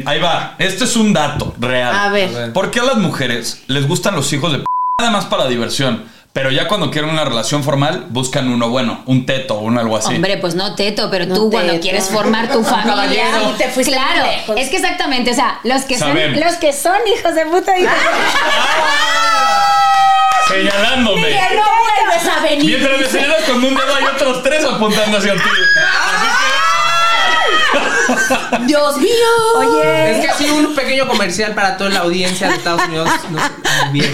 ahí 0.05 0.19
va. 0.19 0.55
Este 0.59 0.83
es 0.83 0.95
un 0.95 1.11
dato 1.11 1.55
real. 1.59 1.93
A 1.95 2.09
ver. 2.09 2.29
A 2.29 2.39
ver. 2.39 2.53
¿Por 2.53 2.69
qué 2.71 2.81
a 2.81 2.83
las 2.83 2.97
mujeres 2.97 3.63
les 3.67 3.87
gustan 3.87 4.15
los 4.15 4.31
hijos 4.31 4.51
de 4.51 4.59
p 4.59 4.65
nada 5.01 5.11
más 5.11 5.25
para 5.25 5.47
diversión? 5.47 6.05
Pero 6.35 6.51
ya 6.51 6.67
cuando 6.67 6.91
quieren 6.91 7.09
una 7.11 7.23
relación 7.23 7.63
formal, 7.63 8.07
buscan 8.09 8.49
uno 8.51 8.67
bueno, 8.67 9.01
un 9.05 9.25
teto 9.25 9.55
o 9.55 9.61
un 9.61 9.77
algo 9.77 9.95
así. 9.95 10.15
Hombre, 10.15 10.35
pues 10.35 10.53
no 10.53 10.75
teto, 10.75 11.09
pero 11.09 11.25
No 11.27 11.33
tú 11.33 11.49
cuando 11.49 11.79
quieres 11.79 12.09
formar 12.09 12.51
tu 12.51 12.61
familia. 12.75 13.23
Y 13.49 13.53
te 13.57 13.69
fuiste 13.69 13.93
claro, 13.93 14.25
lejos. 14.25 14.57
es 14.59 14.69
que 14.69 14.75
exactamente, 14.75 15.31
o 15.31 15.33
sea, 15.33 15.61
los 15.63 15.83
que 15.83 15.97
son 15.97 16.13
los 16.13 16.55
que 16.55 16.73
son 16.73 16.97
hijos 17.07 17.35
de 17.35 17.45
puta 17.45 17.77
hijos 17.77 17.93
Señalándome. 20.49 21.21
Que 21.25 21.55
no 21.55 21.63
vuelves 21.63 22.27
a 22.37 22.41
venir. 22.41 22.65
Mientras 22.65 22.99
me 22.99 23.05
señalas 23.05 23.43
con 23.43 23.63
un 23.63 23.73
dedo 23.73 23.95
hay 23.95 24.03
otros 24.03 24.43
tres 24.43 24.65
apuntando 24.65 25.17
hacia 25.17 25.35
ti. 25.35 25.39
Dios 28.65 28.97
mío. 28.97 29.09
Oye. 29.57 30.11
Es 30.11 30.21
que 30.25 30.29
así 30.31 30.49
un 30.49 30.73
pequeño 30.75 31.07
comercial 31.07 31.53
para 31.53 31.77
toda 31.77 31.89
la 31.89 31.99
audiencia 32.01 32.47
de 32.49 32.55
Estados 32.55 32.81
Unidos. 32.87 33.09
No 33.31 33.39
sé, 33.39 33.49
bien. 33.91 34.13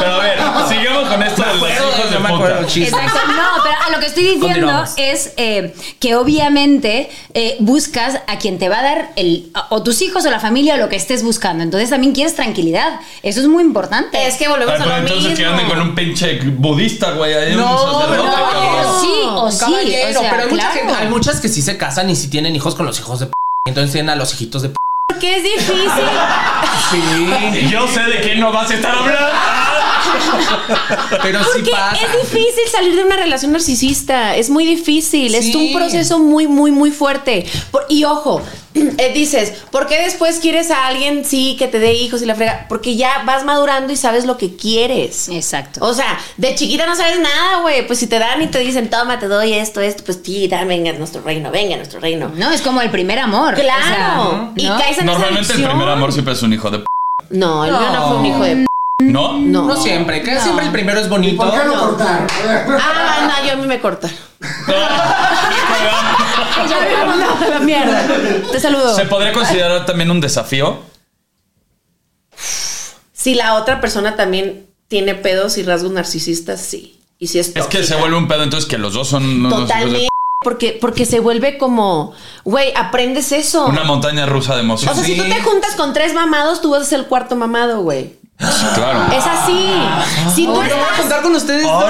Pero 0.00 0.14
a 0.14 0.18
ver, 0.18 0.38
sigamos 0.68 1.08
con 1.08 1.22
esto 1.22 1.42
de 1.42 1.54
los 1.54 1.70
hijos 1.70 2.10
de 2.10 2.14
no 2.16 2.20
me 2.20 2.28
acuerdo 2.34 2.60
puta. 2.66 2.78
Exacto, 2.80 3.20
no, 3.28 3.62
pero 3.62 3.74
a 3.86 3.90
lo 3.92 3.98
que 4.00 4.06
estoy 4.06 4.22
diciendo 4.22 4.46
Continuamos. 4.48 4.90
es 4.96 5.32
eh, 5.36 5.74
que 5.98 6.14
obviamente 6.16 7.10
eh, 7.34 7.56
buscas 7.60 8.18
a 8.26 8.38
quien 8.38 8.58
te 8.58 8.68
va 8.68 8.78
a 8.78 8.82
dar 8.82 9.10
el 9.16 9.52
o 9.68 9.82
tus 9.82 10.00
hijos 10.02 10.24
o 10.24 10.30
la 10.30 10.40
familia 10.40 10.74
o 10.74 10.76
lo 10.78 10.88
que 10.88 10.96
estés 10.96 11.22
buscando. 11.22 11.62
Entonces 11.62 11.90
también 11.90 12.14
quieres 12.14 12.34
tranquilidad. 12.34 13.00
Eso 13.22 13.40
es 13.40 13.46
muy 13.46 13.62
importante. 13.62 14.26
Es 14.26 14.36
que 14.36 14.48
volvemos 14.48 14.74
Ay, 14.76 14.82
a 14.82 14.86
lo 14.86 14.96
entonces 14.98 15.34
que 15.36 15.42
mismo. 15.44 15.52
anden 15.52 15.68
con 15.68 15.80
un 15.80 15.94
pinche 15.94 16.40
budista, 16.44 17.10
güey. 17.12 17.34
Ahí 17.34 17.54
No, 17.56 17.78
sacerdote, 17.78 18.16
no, 18.16 18.32
cabrón. 18.32 19.00
Sí, 19.00 19.20
o 19.28 19.50
sí. 19.50 19.58
caballero, 19.58 20.18
o 20.18 20.22
sea, 20.22 20.30
pero 20.30 20.42
hay, 20.44 20.48
mucha 20.48 20.62
claro. 20.62 20.78
gente- 20.80 20.94
hay 20.94 21.08
muchas 21.08 21.39
que 21.40 21.48
sí 21.48 21.62
se 21.62 21.76
casan 21.76 22.10
y 22.10 22.16
sí 22.16 22.28
tienen 22.28 22.54
hijos 22.54 22.74
con 22.74 22.86
los 22.86 22.98
hijos 22.98 23.20
de 23.20 23.26
p. 23.26 23.32
Entonces 23.66 23.92
tienen 23.92 24.10
a 24.10 24.16
los 24.16 24.32
hijitos 24.34 24.62
de 24.62 24.68
p. 24.70 24.76
Porque 25.08 25.36
es 25.36 25.42
difícil. 25.42 25.90
Sí. 26.90 27.68
Yo 27.68 27.86
sé 27.88 28.02
de 28.04 28.20
quién 28.20 28.40
no 28.40 28.52
vas 28.52 28.70
a 28.70 28.74
estar 28.74 28.94
hablando. 28.94 29.59
Pero 31.22 31.40
sí 31.40 31.48
Porque 31.54 31.70
pasa. 31.70 31.96
es 31.96 32.12
difícil 32.30 32.68
salir 32.70 32.94
de 32.96 33.04
una 33.04 33.16
relación 33.16 33.52
narcisista. 33.52 34.36
Es 34.36 34.50
muy 34.50 34.64
difícil. 34.64 35.34
Es 35.34 35.54
un 35.54 35.72
proceso 35.72 36.18
muy, 36.18 36.46
muy, 36.46 36.70
muy 36.70 36.90
fuerte. 36.90 37.46
Por- 37.70 37.86
y 37.88 38.04
ojo, 38.04 38.40
eh, 38.74 39.12
dices, 39.14 39.52
¿por 39.70 39.86
qué 39.86 40.00
después 40.02 40.38
quieres 40.38 40.70
a 40.70 40.86
alguien, 40.86 41.24
sí, 41.24 41.56
que 41.58 41.66
te 41.68 41.78
dé 41.78 41.94
hijos 41.94 42.22
y 42.22 42.26
la 42.26 42.34
frega? 42.34 42.66
Porque 42.68 42.96
ya 42.96 43.22
vas 43.24 43.44
madurando 43.44 43.92
y 43.92 43.96
sabes 43.96 44.24
lo 44.26 44.36
que 44.38 44.54
quieres. 44.56 45.28
Exacto. 45.28 45.84
O 45.84 45.92
sea, 45.94 46.18
de 46.36 46.54
chiquita 46.54 46.86
no 46.86 46.94
sabes 46.96 47.18
nada, 47.20 47.60
güey. 47.62 47.86
Pues 47.86 47.98
si 47.98 48.06
te 48.06 48.18
dan 48.18 48.40
y 48.42 48.46
te 48.46 48.58
dicen, 48.60 48.88
toma, 48.90 49.18
te 49.18 49.26
doy 49.28 49.52
esto, 49.54 49.80
esto, 49.80 50.04
pues 50.04 50.20
sí, 50.24 50.48
da, 50.48 50.64
venga, 50.64 50.92
nuestro 50.92 51.22
reino, 51.22 51.50
venga, 51.50 51.76
nuestro 51.76 52.00
reino. 52.00 52.30
No, 52.36 52.50
es 52.50 52.62
como 52.62 52.80
el 52.80 52.90
primer 52.90 53.18
amor. 53.18 53.54
Claro. 53.54 54.22
o 54.22 54.30
sea, 54.30 54.52
Y 54.56 54.66
¿no? 54.68 54.78
caes 54.78 54.98
en 54.98 55.04
esa 55.08 55.18
Normalmente 55.18 55.52
el 55.54 55.64
primer 55.64 55.88
amor 55.88 56.12
siempre 56.12 56.34
es 56.34 56.42
un 56.42 56.52
hijo 56.52 56.70
de 56.70 56.78
p. 56.78 56.84
No, 57.30 57.64
el 57.64 57.70
mío 57.72 57.80
no 57.80 57.92
No. 57.92 58.08
fue 58.08 58.16
un 58.18 58.26
hijo 58.26 58.42
de 58.42 58.56
p. 58.56 58.66
¿No? 59.00 59.38
No. 59.38 59.66
No 59.66 59.76
siempre, 59.82 60.22
que 60.22 60.38
siempre 60.40 60.66
el 60.66 60.72
primero 60.72 61.00
es 61.00 61.08
bonito. 61.08 61.42
¿Por 61.42 61.50
qué 61.52 61.58
no 61.64 61.74
No. 61.74 61.80
cortar? 61.80 62.26
Ah, 62.80 63.28
no, 63.40 63.46
yo 63.46 63.52
a 63.54 63.56
mí 63.56 63.66
me 63.66 63.80
corta. 63.80 64.08
Ya 66.68 66.80
me 66.80 67.06
mandado 67.06 67.44
a 67.44 67.48
la 67.48 67.58
mierda. 67.60 68.06
Te 68.52 68.60
saludo. 68.60 68.94
¿Se 68.94 69.04
podría 69.06 69.32
considerar 69.32 69.86
también 69.86 70.10
un 70.10 70.20
desafío? 70.20 70.80
Si 73.12 73.34
la 73.34 73.54
otra 73.54 73.80
persona 73.80 74.16
también 74.16 74.66
tiene 74.88 75.14
pedos 75.14 75.58
y 75.58 75.62
rasgos 75.62 75.92
narcisistas, 75.92 76.60
sí. 76.60 76.98
Y 77.18 77.26
si 77.28 77.38
es 77.38 77.52
Es 77.54 77.66
que 77.66 77.84
se 77.84 77.96
vuelve 77.96 78.16
un 78.16 78.28
pedo 78.28 78.42
entonces 78.42 78.68
que 78.68 78.78
los 78.78 78.94
dos 78.94 79.08
son 79.08 79.48
Totalmente. 79.48 80.08
Porque, 80.42 80.78
porque 80.80 81.04
se 81.04 81.20
vuelve 81.20 81.58
como, 81.58 82.14
güey, 82.44 82.72
aprendes 82.74 83.30
eso. 83.30 83.66
una 83.66 83.84
montaña 83.84 84.24
rusa 84.24 84.54
de 84.54 84.60
o 84.60 84.64
emociones. 84.64 84.96
sea, 84.96 85.04
si 85.04 85.14
tú 85.14 85.24
te 85.24 85.42
juntas 85.42 85.74
con 85.76 85.92
tres 85.92 86.14
mamados, 86.14 86.62
tú 86.62 86.70
vas 86.70 86.80
a 86.80 86.84
ser 86.86 87.00
el 87.00 87.06
cuarto 87.06 87.36
mamado, 87.36 87.82
güey. 87.82 88.14
Claro. 88.74 89.06
Es 89.12 89.24
así. 89.26 89.70
Si 90.34 90.46
tú 90.46 90.54
Yo 90.54 90.60
voy 90.60 90.68
a 90.70 90.96
contar 90.98 91.22
con 91.22 91.34
ustedes. 91.34 91.66
O 91.66 91.80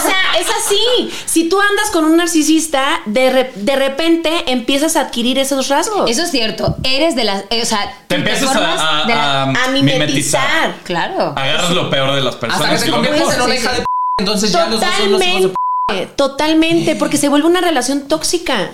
sea, 0.00 0.16
es 0.38 0.46
así. 0.48 1.10
Si 1.24 1.48
tú 1.48 1.58
andas 1.60 1.90
con 1.92 2.04
un 2.04 2.16
narcisista, 2.16 3.00
de, 3.06 3.30
re- 3.30 3.52
de 3.54 3.76
repente 3.76 4.50
empiezas 4.52 4.96
a 4.96 5.02
adquirir 5.02 5.38
esos 5.38 5.68
rasgos. 5.68 6.10
Eso 6.10 6.22
es 6.22 6.30
cierto. 6.30 6.76
Eres 6.82 7.14
de 7.16 7.24
las. 7.24 7.44
eh, 7.50 7.62
o 7.62 7.66
sea, 7.66 7.94
Te 8.08 8.16
empiezas 8.16 8.54
a, 8.54 9.02
a, 9.02 9.06
de 9.06 9.14
la- 9.14 9.42
a 9.44 9.64
a 9.64 9.68
mimetizar. 9.68 10.74
Claro. 10.84 11.32
Agarras 11.36 11.70
lo 11.70 11.88
peor 11.90 12.14
de 12.14 12.20
las 12.20 12.34
Hasta 12.34 12.46
que 12.48 12.52
personas 12.52 12.84
te 12.84 12.90
conviertes 12.90 13.20
mejor. 13.26 13.34
en 13.34 13.40
una 13.42 13.54
Sí, 13.54 13.60
hija 13.60 13.70
sí. 13.70 13.76
de 13.76 13.82
p. 13.82 13.86
Entonces 14.18 14.52
ya 14.52 14.66
los 14.66 14.80
dos 14.80 14.88
son 14.98 15.12
los 15.12 15.22
hijos 15.24 15.42
de 15.42 15.48
p. 15.48 15.54
Totalmente, 15.94 16.14
totalmente, 16.16 16.96
porque 16.96 17.16
se 17.18 17.28
vuelve 17.28 17.46
una 17.48 17.60
relación 17.60 18.08
tóxica. 18.08 18.70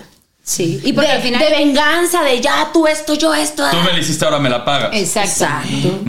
Sí. 0.51 0.81
Y 0.83 0.93
porque 0.93 1.09
de, 1.11 1.15
al 1.17 1.23
final. 1.23 1.41
de 1.41 1.51
venganza, 1.51 2.23
de 2.25 2.41
ya 2.41 2.71
tú 2.73 2.89
esto, 2.89 3.15
yo 3.15 3.33
esto. 3.33 3.63
Tú 3.71 3.77
me 3.85 3.93
lo 3.93 3.99
hiciste, 3.99 4.25
ahora 4.25 4.41
me 4.41 4.51
la 4.51 4.65
pagas. 4.65 4.91
Exacto. 4.93 5.31
Exacto. 5.31 6.01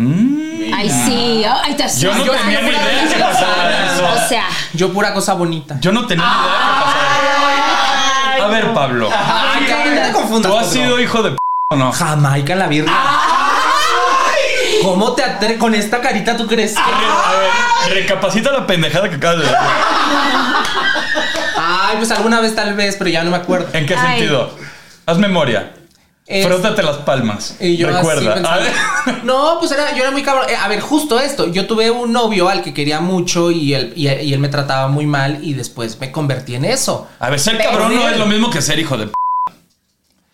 Ay, 0.75 0.89
sí. 0.89 1.43
Ay, 1.45 1.75
te 1.75 1.83
Yo 2.00 2.12
no 2.12 2.24
asustas. 2.24 2.41
tenía 2.41 2.62
ni 2.62 2.69
idea 2.69 3.07
que 3.07 3.19
pasaba 3.24 3.69
eso. 3.69 4.03
O 4.25 4.27
sea, 4.27 4.45
Yo 4.74 4.91
pura 4.91 5.13
cosa 5.13 5.33
bonita. 5.36 5.77
Yo 5.79 5.91
no 5.91 6.07
tenía 6.07 6.25
ni 6.25 6.31
idea 6.31 6.50
que 6.74 6.81
pasaba 6.81 8.36
eso. 8.36 8.43
A 8.43 8.48
ver, 8.48 8.74
Pablo. 8.74 9.10
Ay, 9.15 9.65
que 9.65 9.89
no 9.95 10.01
te 10.07 10.12
confundas. 10.12 10.51
¿Tú 10.51 10.57
has 10.57 10.71
sido 10.71 11.00
hijo 11.00 11.21
de 11.21 11.31
p 11.31 11.38
o 11.69 11.75
no? 11.75 11.91
Jamaica 11.91 12.53
en 12.53 12.60
la 12.60 12.67
Virgen. 12.67 12.91
¿Cómo 14.81 15.13
te 15.13 15.23
atreves 15.23 15.57
con 15.57 15.73
esta 15.75 16.01
carita 16.01 16.35
tú 16.38 16.47
crees? 16.47 16.73
que- 16.73 16.79
A 16.81 17.31
ver, 17.88 17.93
recapacita 18.01 18.51
la 18.51 18.65
pendejada 18.67 19.09
que 19.09 19.15
acabas 19.15 19.38
de 19.38 19.43
decir. 19.43 19.57
Ay, 21.57 21.97
pues 21.97 22.11
alguna 22.11 22.39
vez 22.41 22.55
tal 22.55 22.73
vez, 22.75 22.95
pero 22.97 23.09
ya 23.09 23.23
no 23.23 23.31
me 23.31 23.38
acuerdo. 23.38 23.67
¿En 23.73 23.85
qué 23.85 23.95
Ay. 23.95 24.19
sentido? 24.19 24.51
Haz 25.05 25.17
memoria. 25.17 25.73
Es- 26.27 26.45
Frótate 26.47 26.81
las 26.83 26.97
palmas. 26.97 27.55
Y 27.59 27.75
yo 27.77 27.88
así 27.88 27.97
Recuerda. 27.97 28.33
pensando. 28.35 28.50
A 28.50 28.57
ver. 28.57 28.73
No, 29.23 29.57
pues 29.59 29.71
era, 29.71 29.93
yo 29.95 30.03
era 30.03 30.11
muy 30.11 30.23
cabrón. 30.23 30.45
Eh, 30.50 30.55
A 30.55 30.67
ver, 30.67 30.79
justo 30.79 31.19
esto. 31.19 31.47
Yo 31.51 31.65
tuve 31.67 31.89
un 31.91 32.13
novio 32.13 32.47
al 32.50 32.61
que 32.63 32.73
quería 32.73 33.00
mucho 33.01 33.51
y 33.51 33.73
él, 33.73 33.93
y, 33.95 34.07
y 34.07 34.33
él 34.33 34.39
me 34.39 34.47
trataba 34.47 34.88
muy 34.88 35.05
mal 35.07 35.39
y 35.41 35.53
después 35.55 36.00
me 36.00 36.11
convertí 36.11 36.55
en 36.55 36.65
eso. 36.65 37.07
A 37.19 37.29
ver, 37.29 37.39
ser 37.39 37.57
Pero 37.57 37.71
cabrón 37.71 37.95
no 37.95 38.07
es 38.07 38.17
lo 38.17 38.25
mismo 38.27 38.50
que 38.50 38.61
ser 38.61 38.79
hijo 38.79 38.97
de 38.97 39.07
p. 39.07 39.13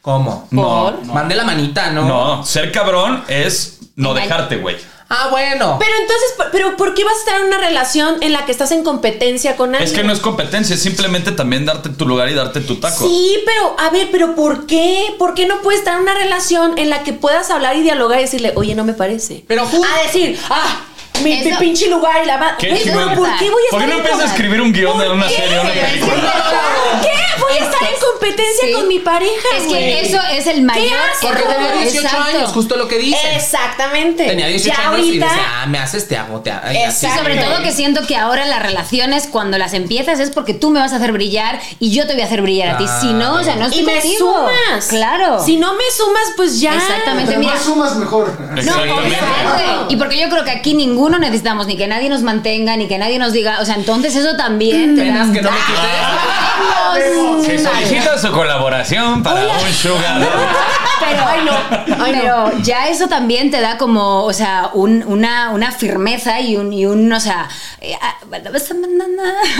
¿Cómo? 0.02 0.48
No. 0.52 1.00
Mande 1.06 1.36
la 1.36 1.44
manita, 1.44 1.90
¿no? 1.92 2.06
No, 2.06 2.46
ser 2.46 2.72
cabrón 2.72 3.24
es 3.28 3.77
no 3.98 4.14
dejarte, 4.14 4.56
güey. 4.58 4.78
Ah, 5.10 5.28
bueno. 5.32 5.78
Pero 5.80 5.92
entonces, 6.02 6.34
¿por- 6.36 6.52
pero 6.52 6.76
¿por 6.78 6.94
qué 6.94 7.04
vas 7.06 7.14
a 7.16 7.20
estar 7.20 7.40
en 7.42 7.48
una 7.48 7.58
relación 7.60 8.22
en 8.22 8.34
la 8.34 8.46
que 8.46 8.52
estás 8.52 8.72
en 8.74 8.84
competencia 8.84 9.56
con 9.56 9.74
alguien? 9.74 9.90
Es 9.90 9.98
que 9.98 10.04
no 10.04 10.12
es 10.14 10.20
competencia, 10.20 10.76
es 10.76 10.82
simplemente 10.82 11.32
también 11.32 11.66
darte 11.66 11.90
tu 11.90 12.06
lugar 12.06 12.28
y 12.30 12.34
darte 12.34 12.60
tu 12.62 12.76
taco. 12.76 13.08
Sí, 13.08 13.40
pero 13.46 13.76
a 13.80 13.90
ver, 13.90 14.10
pero 14.12 14.36
¿por 14.36 14.66
qué? 14.68 15.16
¿Por 15.18 15.34
qué 15.34 15.46
no 15.48 15.62
puedes 15.62 15.80
estar 15.80 15.96
en 15.96 16.02
una 16.04 16.14
relación 16.14 16.78
en 16.78 16.90
la 16.90 17.04
que 17.04 17.14
puedas 17.14 17.50
hablar 17.52 17.78
y 17.78 17.84
dialogar 17.84 18.20
y 18.20 18.24
decirle, 18.24 18.52
oye, 18.56 18.76
no 18.76 18.84
me 18.84 18.94
parece? 18.94 19.46
Pero 19.48 19.64
a 19.64 20.04
decir, 20.06 20.38
ah, 20.50 20.82
mi, 21.24 21.36
mi 21.44 21.50
Eso- 21.50 21.60
pinche 21.60 21.88
lugar 21.90 22.22
y 22.24 22.26
la 22.28 22.38
va. 22.38 22.56
Qué 22.58 22.70
Güey, 22.70 22.84
chingón. 22.84 23.10
pero 23.10 23.22
¿Por 23.22 23.38
qué 23.38 23.50
voy 23.50 23.64
a 23.68 23.72
¿Por 23.72 23.82
estar 23.82 23.82
qué 23.82 23.88
no 23.88 23.94
en 23.94 23.98
empiezas 24.00 24.20
a 24.20 24.24
com- 24.24 24.32
escribir 24.32 24.62
un 24.62 24.74
guion 24.74 24.98
de 25.00 25.06
¿Por 25.06 25.16
una 25.16 25.28
qué? 25.28 25.36
serie 25.36 25.58
o 25.58 25.62
una 25.62 25.72
qué 25.74 27.12
voy 27.40 27.54
a 27.60 27.64
estar 27.66 27.84
en 27.84 28.00
competencia 28.00 28.68
Sí. 28.68 28.74
con 28.74 28.88
mi 28.88 29.00
pareja? 29.00 29.48
es 29.58 29.66
güey? 29.66 29.80
que 29.80 30.02
eso 30.02 30.20
es 30.32 30.48
el 30.48 30.62
mayor. 30.64 30.98
asco? 31.12 31.28
Porque 31.28 31.44
tenía 31.44 31.70
error. 31.70 31.82
18 31.82 32.08
Exacto. 32.08 32.38
años, 32.38 32.52
justo 32.52 32.76
lo 32.78 32.88
que 32.88 32.98
dice. 32.98 33.36
Exactamente. 33.36 34.26
Tenía 34.26 34.48
18 34.48 34.76
Ya 34.82 34.88
años 34.90 35.00
y 35.00 35.06
ahorita, 35.10 35.26
decía, 35.28 35.44
ah, 35.62 35.66
me 35.68 35.78
haces, 35.80 36.08
te 36.08 36.18
hago, 36.18 36.40
te 36.42 36.52
hago. 36.52 36.66
y 36.72 36.78
así. 36.78 37.06
Y 37.06 37.08
Exacto. 37.10 37.18
sobre 37.20 37.38
todo 37.38 37.62
que 37.64 37.72
siento 37.72 38.06
que 38.08 38.16
ahora 38.16 38.46
las 38.46 38.62
relaciones, 38.62 39.28
cuando 39.28 39.58
las 39.58 39.74
empiezas, 39.74 40.20
es 40.20 40.32
porque 40.32 40.54
tú 40.54 40.70
me 40.70 40.80
vas 40.80 40.94
a 40.94 40.98
hacer 40.98 41.12
brillar 41.12 41.60
y 41.80 41.92
yo 41.92 42.08
te 42.08 42.14
voy 42.14 42.22
a 42.24 42.26
hacer 42.26 42.42
brillar 42.42 42.70
a 42.76 42.78
ti. 42.78 42.86
Si 43.02 43.14
no, 43.14 43.36
o 43.36 43.44
sea, 43.44 43.56
no 43.56 43.66
estoy 43.66 43.82
y 43.82 43.86
me 43.86 43.94
contigo. 43.94 44.34
sumas. 44.34 44.88
Claro. 44.88 45.44
Si 45.44 45.58
no 45.58 45.74
me 45.74 45.84
sumas, 45.96 46.24
pues 46.36 46.60
ya. 46.60 46.74
Exactamente. 46.76 47.34
Entre 47.34 47.38
mira. 47.40 47.54
más 47.54 47.64
sumas, 47.64 47.96
mejor. 47.96 48.40
No, 48.40 48.58
Exactamente. 48.60 49.16
exacto. 49.16 49.86
Y 49.90 49.96
porque 49.96 50.20
yo 50.20 50.30
creo 50.30 50.44
que 50.44 50.52
aquí 50.52 50.74
ninguno 51.08 51.20
necesitamos 51.26 51.68
ni 51.68 51.78
que 51.78 51.88
nadie 51.88 52.10
nos 52.10 52.22
mantenga, 52.22 52.76
ni 52.76 52.88
que 52.88 52.98
nadie 52.98 53.18
nos 53.18 53.32
diga. 53.32 53.60
O 53.62 53.66
sea, 53.66 53.76
entonces 53.76 54.14
eso 54.16 54.36
también. 54.36 54.96
te 54.96 55.06
da- 55.06 55.32
que 55.32 55.42
no 55.42 55.52
me 55.52 55.58
quites. 55.58 57.46
Si 57.46 57.58
solicita 57.64 58.18
su 58.18 58.32
colaboración 58.32 59.24
para 59.24 59.42
un 59.48 59.74
sugar. 59.74 60.22
Pero, 61.00 61.24
Ay, 61.28 61.40
no. 61.46 62.04
Ay, 62.04 62.22
no. 62.26 62.60
ya 62.64 62.88
eso 62.88 63.08
también 63.08 63.52
te 63.52 63.62
da 63.62 63.78
como, 63.78 64.24
o 64.24 64.34
sea, 64.34 64.70
un- 64.74 65.04
una, 65.08 65.52
una 65.52 65.72
firmeza 65.72 66.40
y 66.40 66.56
un, 66.58 66.74
y 66.74 66.86
un, 66.86 67.12
o 67.12 67.20
sea, 67.20 67.48
eh, 67.82 67.96
ah, 68.02 68.16
o 68.24 68.30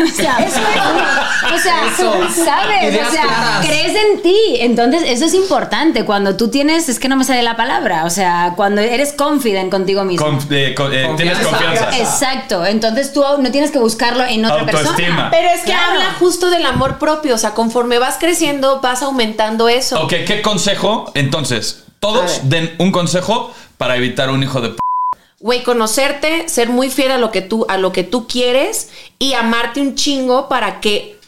sea, 0.10 0.38
eso 0.46 0.60
es, 0.60 1.54
o 1.54 1.58
sea, 1.58 1.88
Eso. 1.88 2.14
¿sabes? 2.46 3.00
O 3.08 3.12
sea, 3.12 3.22
claras. 3.22 3.66
crees 3.66 3.94
en 3.96 4.22
ti. 4.22 4.36
Entonces, 4.60 5.04
eso 5.06 5.26
es 5.26 5.34
importante. 5.34 6.06
Cuando 6.06 6.36
tú 6.36 6.50
tienes, 6.50 6.90
es 6.90 7.00
que 7.00 7.08
no 7.08 7.16
me 7.16 7.24
sale 7.24 7.44
la 7.44 7.56
palabra, 7.56 8.06
o 8.06 8.10
sea, 8.10 8.54
cuando 8.56 8.82
eres 8.82 9.14
confident 9.14 9.72
contigo 9.72 10.04
mismo. 10.04 10.26
Conf- 10.26 10.48
eh, 10.52 10.76
eh, 10.78 11.14
tienes 11.18 11.38
Confianza. 11.40 11.98
Exacto, 11.98 12.66
entonces 12.66 13.14
tú 13.14 13.24
no 13.40 13.52
tienes 13.52 13.72
que 13.72 13.80
buscarlo 13.80 14.24
en 14.26 14.46
otra 14.46 14.62
Autoestima. 14.62 14.96
persona. 14.96 15.30
Pero 15.32 15.50
es 15.50 15.60
que 15.62 15.72
Claro. 15.72 15.92
habla 15.94 16.16
justo 16.20 16.50
del 16.50 16.66
amor 16.66 16.98
propio, 16.98 17.36
o 17.36 17.38
sea, 17.38 17.52
conforme 17.52 18.00
vas 18.00 18.18
creciendo, 18.20 18.80
vas 18.82 19.02
aumentando 19.04 19.70
eso. 19.70 20.02
Ok, 20.04 20.14
¿qué 20.26 20.42
consejo? 20.42 21.12
Entonces, 21.28 21.84
todos 22.00 22.40
den 22.50 22.74
un 22.80 22.92
consejo 22.94 23.54
para 23.78 23.98
evitar 23.98 24.30
un 24.30 24.42
hijo 24.44 24.62
de 24.62 24.70
p. 24.70 24.78
Güey, 25.40 25.62
conocerte, 25.64 26.48
ser 26.50 26.70
muy 26.70 26.90
fiel 26.90 27.12
a 27.12 27.18
lo 27.18 27.32
que 27.32 27.42
tú, 27.42 27.66
a 27.70 27.78
lo 27.78 27.92
que 27.92 28.04
tú 28.04 28.28
quieres 28.28 28.90
y 29.20 29.34
amarte 29.34 29.82
un 29.82 29.94
chingo 29.96 30.48
para 30.50 30.80
que 30.80 31.20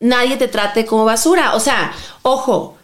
nadie 0.00 0.36
te 0.36 0.46
trate 0.48 0.86
como 0.86 1.04
basura. 1.04 1.54
O 1.54 1.60
sea, 1.60 1.92
ojo, 2.22 2.78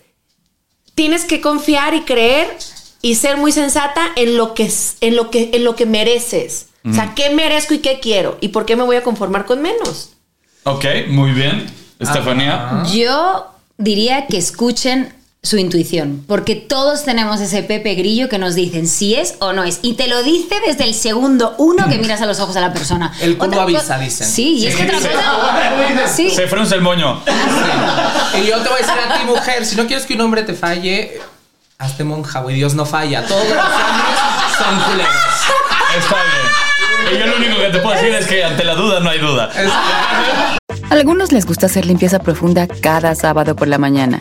tienes 0.94 1.24
que 1.24 1.40
confiar 1.40 1.94
y 1.94 2.02
creer 2.02 2.56
y 3.02 3.14
ser 3.14 3.36
muy 3.36 3.52
sensata 3.52 4.08
en 4.16 4.36
lo 4.36 4.52
que, 4.54 4.64
es- 4.64 4.96
en 5.00 5.16
lo 5.16 5.30
que, 5.30 5.50
en 5.54 5.64
lo 5.64 5.74
que 5.76 5.86
mereces. 5.86 6.66
O 6.86 6.92
sea, 6.92 7.14
¿qué 7.14 7.30
merezco 7.30 7.72
y 7.72 7.78
qué 7.78 7.98
quiero? 7.98 8.36
¿Y 8.42 8.48
por 8.48 8.66
qué 8.66 8.76
me 8.76 8.82
voy 8.82 8.96
a 8.96 9.02
conformar 9.02 9.46
con 9.46 9.62
menos? 9.62 10.10
Ok, 10.64 10.84
muy 11.08 11.30
bien. 11.30 11.64
Estefanía. 11.98 12.82
Yo 12.92 13.46
diría 13.78 14.26
que 14.26 14.36
escuchen 14.36 15.14
su 15.44 15.58
intuición, 15.58 16.24
porque 16.26 16.56
todos 16.56 17.04
tenemos 17.04 17.40
ese 17.40 17.62
Pepe 17.62 17.94
Grillo 17.94 18.28
que 18.28 18.38
nos 18.38 18.54
dicen 18.56 18.88
si 18.88 19.14
es 19.14 19.34
o 19.40 19.52
no 19.52 19.62
es, 19.62 19.78
y 19.82 19.92
te 19.92 20.08
lo 20.08 20.22
dice 20.24 20.56
desde 20.66 20.84
el 20.84 20.94
segundo 20.94 21.54
uno 21.58 21.86
que 21.88 21.98
miras 21.98 22.20
a 22.22 22.26
los 22.26 22.40
ojos 22.40 22.56
a 22.56 22.60
la 22.62 22.72
persona. 22.72 23.12
El 23.20 23.36
culo 23.38 23.60
avisa, 23.60 23.98
dicen. 23.98 24.26
Sí, 24.26 24.54
y 24.56 24.66
es 24.66 24.74
que 24.74 24.82
otra 24.84 24.96
cosa. 24.96 25.10
Sí. 26.16 26.30
Se 26.30 26.46
frunce 26.48 26.74
el 26.74 26.80
moño. 26.80 27.20
Y 28.34 28.46
yo 28.46 28.58
te 28.58 28.68
voy 28.68 28.78
a 28.82 28.86
decir 28.86 28.94
a 29.08 29.18
ti, 29.18 29.24
mujer, 29.26 29.64
si 29.66 29.76
no 29.76 29.86
quieres 29.86 30.06
que 30.06 30.14
un 30.14 30.22
hombre 30.22 30.42
te 30.42 30.54
falle, 30.54 31.20
hazte 31.78 32.04
monja, 32.04 32.40
güey. 32.40 32.56
Dios 32.56 32.74
no 32.74 32.84
falla. 32.86 33.24
Todos 33.26 33.44
los 33.48 33.56
hombres 33.56 34.56
son 34.58 34.80
culeros. 34.90 35.12
Está 35.98 36.16
bien. 36.24 37.14
Y 37.14 37.18
yo 37.20 37.26
lo 37.26 37.36
único 37.36 37.56
que 37.60 37.68
te 37.68 37.78
puedo 37.80 37.94
decir 37.94 38.14
es 38.14 38.26
que 38.26 38.44
ante 38.44 38.64
la 38.64 38.74
duda 38.74 39.00
no 39.00 39.10
hay 39.10 39.18
duda. 39.18 39.50
Es- 39.56 39.70
A 40.90 40.94
algunos 40.94 41.32
les 41.32 41.44
gusta 41.46 41.66
hacer 41.66 41.84
limpieza 41.86 42.18
profunda 42.18 42.66
cada 42.66 43.14
sábado 43.14 43.54
por 43.56 43.68
la 43.68 43.78
mañana. 43.78 44.20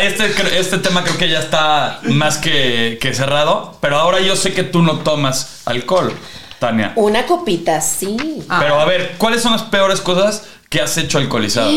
Este, 0.00 0.58
este 0.58 0.78
tema 0.78 1.04
creo 1.04 1.18
que 1.18 1.28
ya 1.28 1.40
está 1.40 2.00
más 2.04 2.38
que, 2.38 2.98
que 3.00 3.12
cerrado, 3.12 3.76
pero 3.80 3.98
ahora 3.98 4.20
yo 4.20 4.34
sé 4.36 4.54
que 4.54 4.62
tú 4.62 4.82
no 4.82 5.00
tomas 5.00 5.62
alcohol, 5.66 6.12
Tania. 6.58 6.92
Una 6.96 7.26
copita, 7.26 7.80
sí. 7.80 8.16
Pero 8.58 8.80
a 8.80 8.84
ver, 8.84 9.16
¿cuáles 9.18 9.42
son 9.42 9.52
las 9.52 9.62
peores 9.62 10.00
cosas 10.00 10.44
que 10.70 10.80
has 10.80 10.96
hecho 10.96 11.18
alcoholizado? 11.18 11.70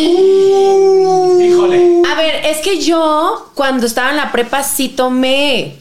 Híjole. 1.41 2.01
A 2.09 2.15
ver, 2.15 2.45
es 2.45 2.59
que 2.59 2.81
yo 2.81 3.51
cuando 3.55 3.86
estaba 3.86 4.12
en 4.12 4.17
la 4.17 4.31
prepa 4.31 4.63
sí 4.63 4.89
tomé. 4.89 5.77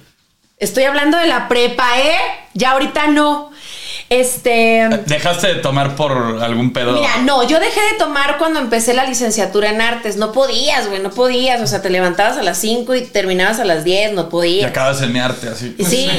Estoy 0.59 0.85
hablando 0.85 1.19
de 1.19 1.27
la 1.27 1.49
prepa, 1.49 1.99
¿eh? 1.99 2.17
Ya 2.55 2.73
ahorita 2.73 3.09
no. 3.09 3.52
Este. 4.21 4.89
¿Dejaste 5.07 5.47
de 5.49 5.55
tomar 5.57 5.97
por 5.97 6.39
algún 6.43 6.73
pedo? 6.73 6.93
Mira, 6.93 7.19
no, 7.25 7.47
yo 7.49 7.59
dejé 7.61 7.81
de 7.93 7.99
tomar 7.99 8.39
cuando 8.39 8.61
empecé 8.61 8.95
la 8.95 9.05
licenciatura 9.05 9.71
en 9.71 9.81
artes. 9.81 10.17
No 10.17 10.33
podías, 10.33 10.89
güey, 10.89 11.01
no 11.01 11.11
podías. 11.11 11.61
O 11.63 11.67
sea, 11.67 11.81
te 11.83 11.91
levantabas 11.91 12.37
a 12.39 12.43
las 12.43 12.59
5 12.59 12.95
y 12.95 13.03
terminabas 13.07 13.59
a 13.61 13.65
las 13.65 13.85
10, 13.85 14.13
no 14.13 14.23
Y 14.23 14.25
podías. 14.31 14.71
acabas 14.71 15.01
en 15.03 15.13
mi 15.13 15.19
arte 15.19 15.49
así. 15.49 15.75
Sí. 15.79 16.11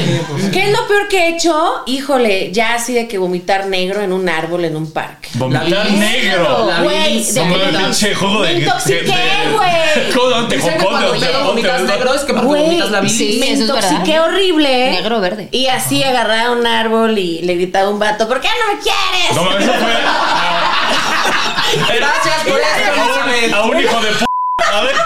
¿Qué 0.51 0.63
es 0.63 0.71
lo 0.71 0.87
peor 0.87 1.07
que 1.07 1.17
he 1.27 1.35
hecho? 1.35 1.55
Híjole, 1.85 2.51
ya 2.51 2.75
así 2.75 2.93
de 2.93 3.07
que 3.07 3.17
vomitar 3.17 3.67
negro 3.67 4.01
en 4.01 4.11
un 4.13 4.27
árbol 4.29 4.65
en 4.65 4.75
un 4.75 4.91
parque. 4.91 5.29
Vomitar 5.35 5.91
negro. 5.91 6.69
Güey, 6.83 7.23
de 7.23 7.39
Como 7.41 7.55
que 7.55 7.63
el 7.65 7.71
me- 7.73 7.77
pinche 7.79 8.15
jugo 8.15 8.41
de. 8.43 8.53
me 8.53 8.59
intoxiqué, 8.61 9.13
güey. 9.53 10.11
¿Cómo 10.13 10.47
te 10.47 10.57
cuando 10.59 11.11
te 11.13 11.19
ya 11.19 11.39
vomitas 11.43 11.81
negro 11.83 12.13
es 12.13 12.21
que 12.21 12.33
vomitas 12.33 12.91
la 12.91 13.01
bilis. 13.01 13.17
sí. 13.17 13.37
me 13.39 13.47
intoxiqué 13.51 14.19
horrible. 14.19 14.91
Negro 14.91 15.19
verde. 15.21 15.47
Y 15.51 15.67
así 15.67 16.03
agarraba 16.03 16.51
un 16.51 16.65
árbol 16.65 17.17
y 17.17 17.41
le 17.41 17.55
gritaba 17.55 17.82
a 17.83 17.89
un 17.89 17.99
vato, 17.99 18.27
¿por 18.27 18.41
qué 18.41 18.47
no 18.47 18.73
me 18.73 18.79
quieres? 18.79 19.35
No 19.35 19.57
eso 19.57 19.73
fue. 19.73 19.93
Gracias 21.97 22.43
por 22.47 22.59
esto, 22.63 22.93
Elizabeth. 22.93 23.53
A 23.53 23.63
un 23.63 23.79
hijo 23.79 24.01
de 24.01 24.11
p. 24.11 24.25
A 24.57 24.81
ver. 24.81 24.95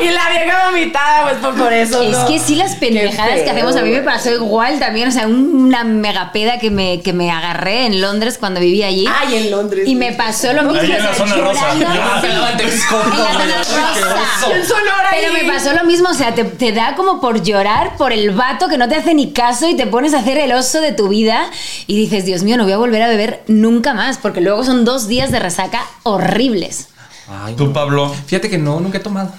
Y 0.00 0.08
la 0.10 0.28
vieja 0.30 0.66
vomitada, 0.68 1.22
pues 1.22 1.36
por, 1.36 1.54
por 1.54 1.72
eso. 1.72 2.02
Es 2.02 2.18
no. 2.18 2.26
que 2.26 2.40
sí, 2.40 2.56
las 2.56 2.74
pendejadas 2.74 3.40
que 3.40 3.50
hacemos 3.50 3.76
a 3.76 3.82
mí 3.82 3.90
me 3.90 4.02
pasó 4.02 4.30
igual 4.30 4.80
también. 4.80 5.08
O 5.08 5.12
sea, 5.12 5.28
una 5.28 5.84
megapeda 5.84 6.58
que 6.58 6.70
me, 6.70 7.00
que 7.02 7.12
me 7.12 7.30
agarré 7.30 7.86
en 7.86 8.00
Londres 8.00 8.36
cuando 8.38 8.60
vivía 8.60 8.88
allí. 8.88 9.06
Ay, 9.08 9.36
en 9.36 9.50
Londres. 9.52 9.86
Y 9.86 9.94
me 9.94 10.12
pasó 10.12 10.52
lo 10.52 10.64
mismo. 10.64 10.80
Ahí 10.80 10.90
en 10.90 11.04
la 11.04 11.14
zona 11.14 11.36
rosa. 11.36 11.72
en 11.72 12.56
Texcoco, 12.56 13.04
En 13.04 13.48
la 13.48 13.64
zona 13.64 13.86
rosa. 13.94 14.44
oso. 14.44 14.52
En 14.52 14.66
Sonora 14.66 15.08
Pero 15.12 15.32
me 15.32 15.44
pasó 15.44 15.72
lo 15.72 15.84
mismo, 15.84 16.10
o 16.10 16.14
sea, 16.14 16.34
te, 16.34 16.44
te 16.44 16.72
da 16.72 16.96
como 16.96 17.20
por 17.20 17.42
llorar 17.42 17.96
por 17.96 18.12
el 18.12 18.32
vato 18.32 18.68
que 18.68 18.76
no 18.76 18.88
te 18.88 18.96
hace 18.96 19.14
ni 19.14 19.32
caso 19.32 19.68
y 19.68 19.76
te 19.76 19.86
pones 19.86 20.14
a 20.14 20.18
hacer 20.18 20.36
el 20.38 20.52
oso 20.52 20.80
de 20.80 20.92
tu 20.92 21.08
vida 21.08 21.48
y 21.86 21.96
dices, 21.96 22.24
Dios 22.24 22.42
mío, 22.42 22.56
no 22.56 22.64
voy 22.64 22.72
a 22.72 22.78
volver 22.78 23.02
a 23.02 23.08
beber 23.08 23.44
nunca 23.46 23.94
más, 23.94 24.18
porque 24.18 24.40
luego 24.40 24.64
son 24.64 24.84
dos 24.84 25.06
días 25.06 25.30
de 25.30 25.38
resaca 25.38 25.86
horribles. 26.02 26.88
Ay, 27.28 27.54
Tú, 27.56 27.72
Pablo. 27.72 28.14
Fíjate 28.26 28.48
que 28.48 28.58
no, 28.58 28.80
nunca 28.80 28.98
he 28.98 29.00
tomado. 29.00 29.32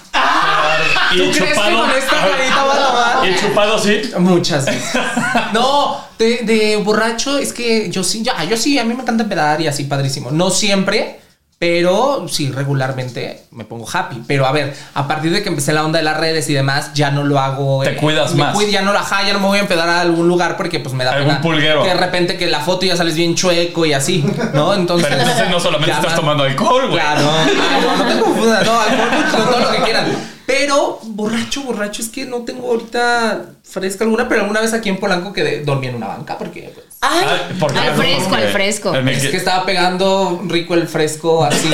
Y 1.14 1.18
¿Tú 1.18 1.24
crees 1.24 1.38
que 1.38 1.50
chupado. 1.50 1.80
con 1.80 1.92
esta 1.92 2.16
carita 2.16 2.64
va 2.66 2.74
a 2.74 2.88
tomar? 2.88 3.30
Y 3.30 3.36
chupado, 3.40 3.80
sí. 3.80 4.02
Muchas 4.20 4.66
veces. 4.66 4.92
No, 5.54 5.98
de, 6.20 6.40
de 6.44 6.78
borracho 6.78 7.38
es 7.38 7.54
que 7.54 7.90
yo 7.90 8.04
sí, 8.04 8.22
ya, 8.24 8.44
yo 8.44 8.58
sí, 8.58 8.78
a 8.78 8.84
mí 8.84 8.94
me 8.94 9.02
encanta 9.04 9.26
pedar 9.30 9.62
y 9.62 9.68
así 9.68 9.86
padrísimo. 9.86 10.32
No 10.32 10.50
siempre, 10.50 11.22
pero 11.60 12.28
sí, 12.30 12.52
regularmente 12.52 13.46
me 13.52 13.64
pongo 13.64 13.88
happy. 13.92 14.22
Pero 14.28 14.46
a 14.46 14.52
ver, 14.52 14.76
a 14.94 15.08
partir 15.08 15.32
de 15.32 15.42
que 15.42 15.50
empecé 15.50 15.74
la 15.74 15.84
onda 15.84 15.98
de 15.98 16.06
las 16.06 16.16
redes 16.18 16.48
y 16.50 16.54
demás, 16.54 16.92
ya 16.94 17.10
no 17.10 17.24
lo 17.24 17.40
hago. 17.40 17.84
Te 17.84 17.96
cuidas 17.96 18.34
me 18.36 18.44
más. 18.44 18.54
cuido, 18.56 18.70
ya 18.72 18.84
no 18.84 18.94
la 18.94 19.02
ja, 19.02 19.24
ya 19.26 19.34
no 19.34 19.40
me 19.40 19.48
voy 19.48 19.58
a 19.58 19.62
empedar 19.62 19.90
a 19.90 20.02
algún 20.02 20.28
lugar 20.28 20.56
porque 20.56 20.80
pues 20.80 20.94
me 20.94 21.04
da 21.04 21.14
Algún 21.14 21.30
pena 21.30 21.42
pulguero. 21.42 21.82
Que 21.82 21.90
de 21.90 21.96
repente 21.96 22.38
que 22.38 22.46
la 22.48 22.60
foto 22.60 22.86
ya 22.86 22.96
sales 22.96 23.16
bien 23.16 23.34
chueco 23.34 23.86
y 23.88 23.94
así, 23.94 24.24
¿no? 24.54 24.74
Entonces. 24.76 25.08
Pero 25.10 25.22
entonces 25.22 25.50
no 25.50 25.60
solamente 25.60 25.92
estás 25.92 26.06
más- 26.12 26.16
tomando 26.16 26.44
alcohol, 26.44 26.88
güey. 26.90 27.00
Claro. 27.02 27.22
Ah, 27.28 27.80
no, 27.82 28.04
no 28.04 28.14
te 28.14 28.20
confundas, 28.22 28.66
no, 28.66 28.80
alcohol, 28.80 29.46
todo 29.48 29.60
lo 29.60 29.72
que 29.72 29.82
quieran. 29.84 30.06
Pero 30.46 31.00
borracho, 31.04 31.64
borracho, 31.64 32.02
es 32.02 32.10
que 32.10 32.26
no 32.26 32.38
tengo 32.44 32.68
ahorita 32.72 33.42
fresca 33.70 34.04
alguna, 34.04 34.28
pero 34.30 34.42
alguna 34.42 34.62
vez 34.62 34.74
aquí 34.74 34.90
en 34.90 34.98
Polanco 34.98 35.34
que 35.34 35.62
dormí 35.62 35.88
en 35.88 35.96
una 35.96 36.08
banca 36.08 36.38
porque 36.38 36.72
pues, 36.74 36.86
Ay, 37.00 37.26
Ay, 37.28 37.56
¿por 37.60 37.72
qué? 37.72 37.80
Al 37.80 37.94
fresco, 37.96 38.36
al 38.36 38.48
fresco. 38.52 38.96
es 38.96 39.28
que 39.28 39.38
estaba 39.38 39.66
pegando 39.66 40.42
rico 40.48 40.74
el 40.74 40.88
fresco 40.88 41.44
así. 41.44 41.70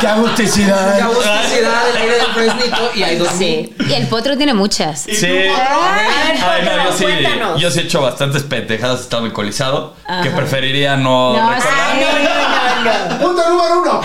¡Qué 0.00 0.06
agusticidad! 0.08 0.96
Qué 0.96 1.02
agusticidad 1.02 1.90
el 1.90 1.96
aire 1.96 2.14
del 2.16 2.26
fresnito 2.34 2.90
y 2.94 3.02
ahí 3.04 3.16
dormí. 3.18 3.38
Sí. 3.38 3.74
Y 3.88 3.92
el 3.92 4.08
potro 4.08 4.36
tiene 4.36 4.52
muchas. 4.54 5.02
Sí. 5.02 5.26
A 5.26 5.92
ver, 5.92 6.42
Ay, 6.44 6.64
no, 6.64 6.84
yo 6.90 6.92
sí, 6.96 7.04
cuéntanos. 7.04 7.60
yo 7.60 7.70
sí 7.70 7.78
he 7.80 7.82
hecho 7.84 8.02
bastantes 8.02 8.42
pendejadas 8.42 9.00
estado 9.02 9.24
alcoholizado 9.26 9.94
que 10.24 10.30
preferiría 10.30 10.96
no, 10.96 11.34
No, 11.34 11.50
recordar. 11.50 11.62
sí, 11.92 12.00
no, 12.00 12.18
no, 12.24 13.08
no. 13.10 13.18
Punto 13.26 13.48
número 13.48 13.80
uno. 13.82 14.00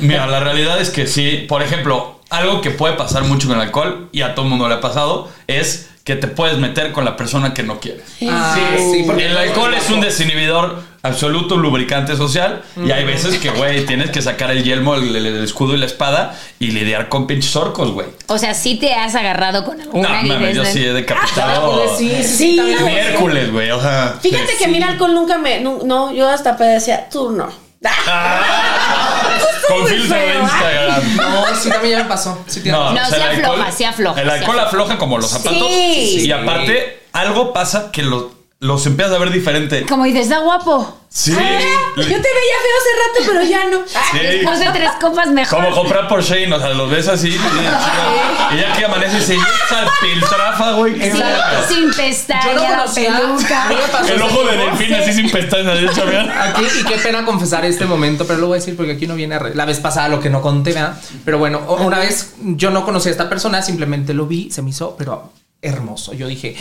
Mira, 0.00 0.26
la 0.26 0.40
realidad 0.40 0.80
es 0.80 0.90
que 0.90 1.06
sí. 1.06 1.44
Por 1.48 1.62
ejemplo, 1.62 2.20
algo 2.30 2.60
que 2.60 2.70
puede 2.70 2.94
pasar 2.94 3.24
mucho 3.24 3.48
con 3.48 3.56
el 3.56 3.62
alcohol, 3.62 4.08
y 4.12 4.22
a 4.22 4.34
todo 4.34 4.44
el 4.44 4.50
mundo 4.50 4.68
le 4.68 4.74
ha 4.74 4.80
pasado, 4.80 5.28
es 5.46 5.90
que 6.04 6.16
te 6.16 6.28
puedes 6.28 6.58
meter 6.58 6.92
con 6.92 7.04
la 7.06 7.16
persona 7.16 7.54
que 7.54 7.62
no 7.62 7.80
quieres. 7.80 8.04
Ah, 8.28 8.56
sí, 8.76 9.04
porque 9.06 9.24
el 9.24 9.36
alcohol 9.36 9.72
es 9.72 9.88
un 9.88 10.02
desinhibidor 10.02 10.82
absoluto, 11.02 11.54
un 11.54 11.62
lubricante 11.62 12.14
social. 12.14 12.62
Y 12.84 12.90
hay 12.90 13.04
veces 13.04 13.38
que, 13.38 13.48
güey, 13.48 13.86
tienes 13.86 14.10
que 14.10 14.20
sacar 14.20 14.50
el 14.50 14.62
yelmo, 14.64 14.96
el, 14.96 15.16
el 15.16 15.42
escudo 15.42 15.74
y 15.74 15.78
la 15.78 15.86
espada 15.86 16.38
y 16.58 16.72
lidiar 16.72 17.08
con 17.08 17.26
pinches 17.26 17.56
orcos, 17.56 17.92
güey. 17.92 18.06
O 18.26 18.36
sea, 18.36 18.52
sí 18.52 18.76
te 18.76 18.92
has 18.92 19.14
agarrado 19.14 19.64
con 19.64 19.78
No, 19.78 19.84
alguna 19.84 20.22
mames, 20.24 20.52
y 20.52 20.56
yo 20.56 20.64
sí 20.66 20.84
he 20.84 20.92
decapitado. 20.92 21.96
Sí, 21.96 22.10
sí, 22.22 22.58
Sí, 22.58 22.60
Miércoles, 22.84 23.50
güey. 23.50 23.70
O 23.70 23.80
sea. 23.80 24.18
Fíjate 24.20 24.56
que 24.58 24.64
a 24.66 24.68
mí 24.68 24.76
el 24.76 24.82
alcohol 24.82 25.14
nunca 25.14 25.38
me. 25.38 25.60
No, 25.60 26.12
yo 26.12 26.28
hasta 26.28 26.52
decía, 26.52 27.08
tú 27.10 27.30
no. 27.30 27.63
Con 29.68 29.80
muy 29.80 29.90
filtro 29.90 30.16
de 30.16 30.22
feo, 30.32 30.42
Instagram. 30.42 31.16
No, 31.16 31.46
sí, 31.56 31.68
también 31.70 31.96
ya 31.98 32.02
me 32.04 32.08
pasó. 32.08 32.44
Sí, 32.46 32.62
No, 32.66 32.80
razón. 32.92 32.94
No, 32.94 33.02
o 33.02 33.06
sea, 33.06 33.06
sí 33.08 33.14
el 33.14 33.22
afloja, 33.22 33.52
alcohol- 33.64 33.72
sí 33.76 33.84
afloja, 33.84 34.20
El 34.20 34.26
sí 34.28 34.34
alcohol 34.34 34.58
afloja. 34.60 34.66
afloja 34.68 34.98
como 34.98 35.18
los 35.18 35.30
zapatos. 35.30 35.68
Sí. 35.68 36.26
Y 36.26 36.32
aparte, 36.32 37.02
algo 37.12 37.52
pasa 37.52 37.90
que 37.90 38.02
los, 38.02 38.26
los 38.64 38.86
empiezas 38.86 39.14
a 39.14 39.18
ver 39.18 39.30
diferente. 39.30 39.84
Como 39.86 40.04
dices, 40.04 40.22
está 40.22 40.38
guapo. 40.38 40.98
Sí. 41.08 41.32
Ah, 41.32 41.60
yo 41.96 42.02
te 42.02 42.10
veía 42.10 42.18
feo 42.18 42.76
hace 42.80 43.22
rato, 43.22 43.32
pero 43.32 43.42
ya 43.44 43.64
no. 43.70 43.78
Sí. 44.10 44.18
Después 44.18 44.58
de 44.58 44.66
tres 44.72 44.90
copas 45.00 45.28
mejor. 45.28 45.62
Como 45.62 45.74
comprar 45.76 46.08
por 46.08 46.22
Shane, 46.22 46.52
o 46.52 46.58
sea, 46.58 46.70
los 46.70 46.90
ves 46.90 47.06
así. 47.06 47.28
Y, 47.28 48.54
y 48.56 48.60
ya 48.60 48.72
que 48.76 48.84
amanece, 48.84 49.20
se 49.20 49.34
esa 49.34 49.86
piltrafa, 50.00 50.72
güey. 50.72 50.94
qué 50.94 51.10
Sin, 51.12 51.20
verga. 51.20 51.68
sin 51.68 51.90
Yo 51.90 51.96
pestaña, 51.96 52.54
no 52.54 52.62
la 52.62 52.68
conocía. 52.78 53.16
Peluca. 53.18 53.68
El 54.12 54.22
ojo 54.22 54.42
de 54.44 54.56
delfín 54.56 54.94
así 54.94 55.12
sin 55.12 55.30
pestañas, 55.30 55.80
de 55.80 55.86
hecho, 55.86 56.04
vean. 56.06 56.30
Aquí, 56.30 56.64
y 56.80 56.84
qué 56.84 56.96
pena 56.98 57.24
confesar 57.24 57.64
este 57.64 57.84
momento, 57.86 58.26
pero 58.26 58.40
lo 58.40 58.46
voy 58.48 58.56
a 58.56 58.60
decir 58.60 58.76
porque 58.76 58.92
aquí 58.92 59.06
no 59.06 59.14
viene 59.14 59.36
a 59.36 59.38
re- 59.38 59.54
la 59.54 59.66
vez 59.66 59.78
pasada 59.78 60.08
lo 60.08 60.18
que 60.20 60.30
no 60.30 60.42
conté, 60.42 60.72
¿verdad? 60.72 60.98
Pero 61.24 61.38
bueno, 61.38 61.60
una 61.80 61.98
vez 62.00 62.34
yo 62.42 62.70
no 62.70 62.84
conocía 62.84 63.10
a 63.10 63.12
esta 63.12 63.28
persona, 63.28 63.62
simplemente 63.62 64.14
lo 64.14 64.26
vi, 64.26 64.50
se 64.50 64.62
me 64.62 64.70
hizo, 64.70 64.96
pero 64.96 65.30
hermoso. 65.64 66.12
Yo 66.12 66.28
dije, 66.28 66.54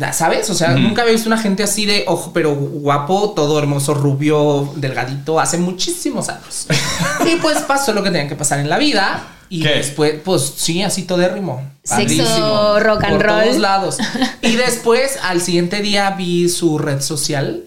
"Ah", 0.00 0.12
¿sabes? 0.12 0.48
O 0.50 0.54
sea, 0.54 0.70
nunca 0.70 1.02
había 1.02 1.12
visto 1.14 1.28
una 1.28 1.38
gente 1.38 1.62
así 1.62 1.84
de 1.86 2.04
ojo, 2.06 2.32
pero 2.32 2.54
guapo, 2.54 3.32
todo 3.36 3.58
hermoso, 3.58 3.94
rubio, 3.94 4.72
delgadito, 4.76 5.38
hace 5.40 5.58
muchísimos 5.58 6.28
años. 6.28 6.66
y 7.30 7.36
pues 7.36 7.58
pasó 7.60 7.92
lo 7.92 8.02
que 8.02 8.10
tenía 8.10 8.28
que 8.28 8.36
pasar 8.36 8.58
en 8.60 8.68
la 8.70 8.78
vida. 8.78 9.22
Y 9.50 9.62
¿Qué? 9.62 9.68
después, 9.70 10.14
pues 10.24 10.52
sí, 10.56 10.82
así 10.82 11.04
todérrimo. 11.04 11.62
Sexo, 11.82 12.80
rock 12.80 13.04
and 13.04 13.16
Por 13.16 13.26
roll. 13.26 13.42
todos 13.44 13.56
lados. 13.58 13.98
Y 14.42 14.56
después, 14.56 15.18
al 15.22 15.40
siguiente 15.40 15.80
día, 15.80 16.10
vi 16.10 16.48
su 16.50 16.78
red 16.78 17.00
social 17.00 17.64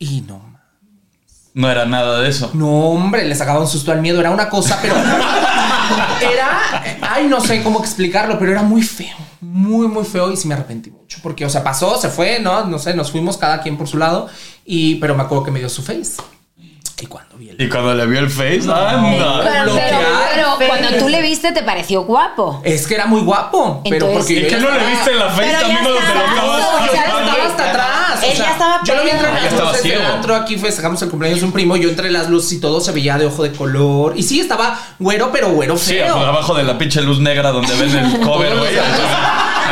y 0.00 0.22
no 0.22 0.42
No 1.54 1.70
era 1.70 1.86
nada 1.86 2.20
de 2.20 2.28
eso. 2.28 2.50
no, 2.54 2.88
hombre, 2.90 3.24
le 3.24 3.34
sacaba 3.36 3.60
un 3.60 3.68
susto 3.68 3.92
al 3.92 4.00
miedo. 4.00 4.18
Era 4.20 4.30
una 4.32 4.48
cosa, 4.48 4.78
pero. 4.82 4.94
Era. 6.32 6.82
Ay, 7.02 7.26
no 7.28 7.40
sé 7.40 7.62
cómo 7.62 7.80
explicarlo, 7.80 8.38
pero 8.38 8.52
era 8.52 8.62
muy 8.62 8.82
feo. 8.82 9.16
Muy, 9.42 9.88
muy 9.88 10.04
feo 10.04 10.30
y 10.30 10.36
sí 10.36 10.46
me 10.46 10.54
arrepentí 10.54 10.92
mucho. 10.92 11.18
Porque, 11.20 11.44
o 11.44 11.50
sea, 11.50 11.64
pasó, 11.64 11.98
se 11.98 12.08
fue, 12.08 12.38
¿no? 12.38 12.64
No 12.64 12.78
sé, 12.78 12.94
nos 12.94 13.10
fuimos 13.10 13.36
cada 13.36 13.60
quien 13.60 13.76
por 13.76 13.88
su 13.88 13.98
lado. 13.98 14.28
Y, 14.64 14.94
pero 14.96 15.16
me 15.16 15.22
acuerdo 15.24 15.42
que 15.42 15.50
me 15.50 15.58
dio 15.58 15.68
su 15.68 15.82
face. 15.82 16.22
Y 17.02 17.06
cuando 17.06 17.36
vi 17.36 17.48
el. 17.48 17.60
Y 17.60 17.68
cuando 17.68 17.94
le 17.94 18.06
vio 18.06 18.20
el 18.20 18.30
face, 18.30 18.60
anda. 18.62 19.40
Pero, 19.42 19.42
pero, 19.42 19.64
bloquear. 19.64 20.02
pero 20.32 20.68
cuando 20.68 20.88
tú 20.98 21.08
le 21.08 21.20
viste, 21.20 21.50
te 21.50 21.62
pareció 21.64 22.02
guapo. 22.04 22.60
Es 22.64 22.86
que 22.86 22.94
era 22.94 23.06
muy 23.06 23.22
guapo. 23.22 23.80
pero 23.82 24.06
Entonces- 24.06 24.18
porque 24.18 24.32
¿Y 24.34 24.42
yo 24.42 24.46
qué 24.48 24.50
ya 24.52 24.58
no 24.60 24.70
le 24.70 24.76
estaba- 24.76 24.90
viste 24.90 25.10
en 25.10 25.18
la 25.18 25.28
face 25.30 25.52
también 25.52 25.78
cuando 25.82 25.98
te 25.98 26.04
lo 26.04 26.06
estaba- 26.08 26.32
acabas? 26.32 26.60
No, 26.60 26.86
ya 26.86 26.92
Ya 26.92 27.02
estaba 27.04 27.44
hasta 27.46 27.70
atrás. 27.70 28.22
Él 28.22 28.38
ya 28.38 28.50
estaba 28.52 28.80
yo 28.84 28.94
lo 28.94 29.02
vi 29.02 29.10
entre 29.10 29.32
las 29.32 29.42
Ya 29.42 29.48
estaba 29.48 29.70
luces 29.70 29.82
del 29.82 29.92
ciego. 29.98 30.12
antro, 30.14 30.36
aquí 30.36 30.56
fue, 30.58 30.70
sacamos 30.70 31.02
el 31.02 31.10
cumpleaños 31.10 31.40
de 31.40 31.46
un 31.46 31.52
primo, 31.52 31.76
yo 31.76 31.88
entre 31.88 32.10
las 32.12 32.28
luces 32.28 32.52
y 32.52 32.60
todo 32.60 32.80
se 32.80 32.92
veía 32.92 33.18
de 33.18 33.26
ojo 33.26 33.42
de 33.42 33.50
color. 33.52 34.12
Y 34.16 34.22
sí, 34.22 34.40
estaba 34.40 34.78
güero, 35.00 35.30
pero 35.32 35.50
güero 35.50 35.76
Sí, 35.76 35.94
feo. 35.94 36.16
abajo 36.16 36.54
de 36.54 36.62
la 36.62 36.78
pinche 36.78 37.02
luz 37.02 37.18
negra 37.18 37.50
donde 37.50 37.74
ven 37.74 37.96
el 37.96 38.20
cover, 38.24 38.56
güey. 38.56 38.72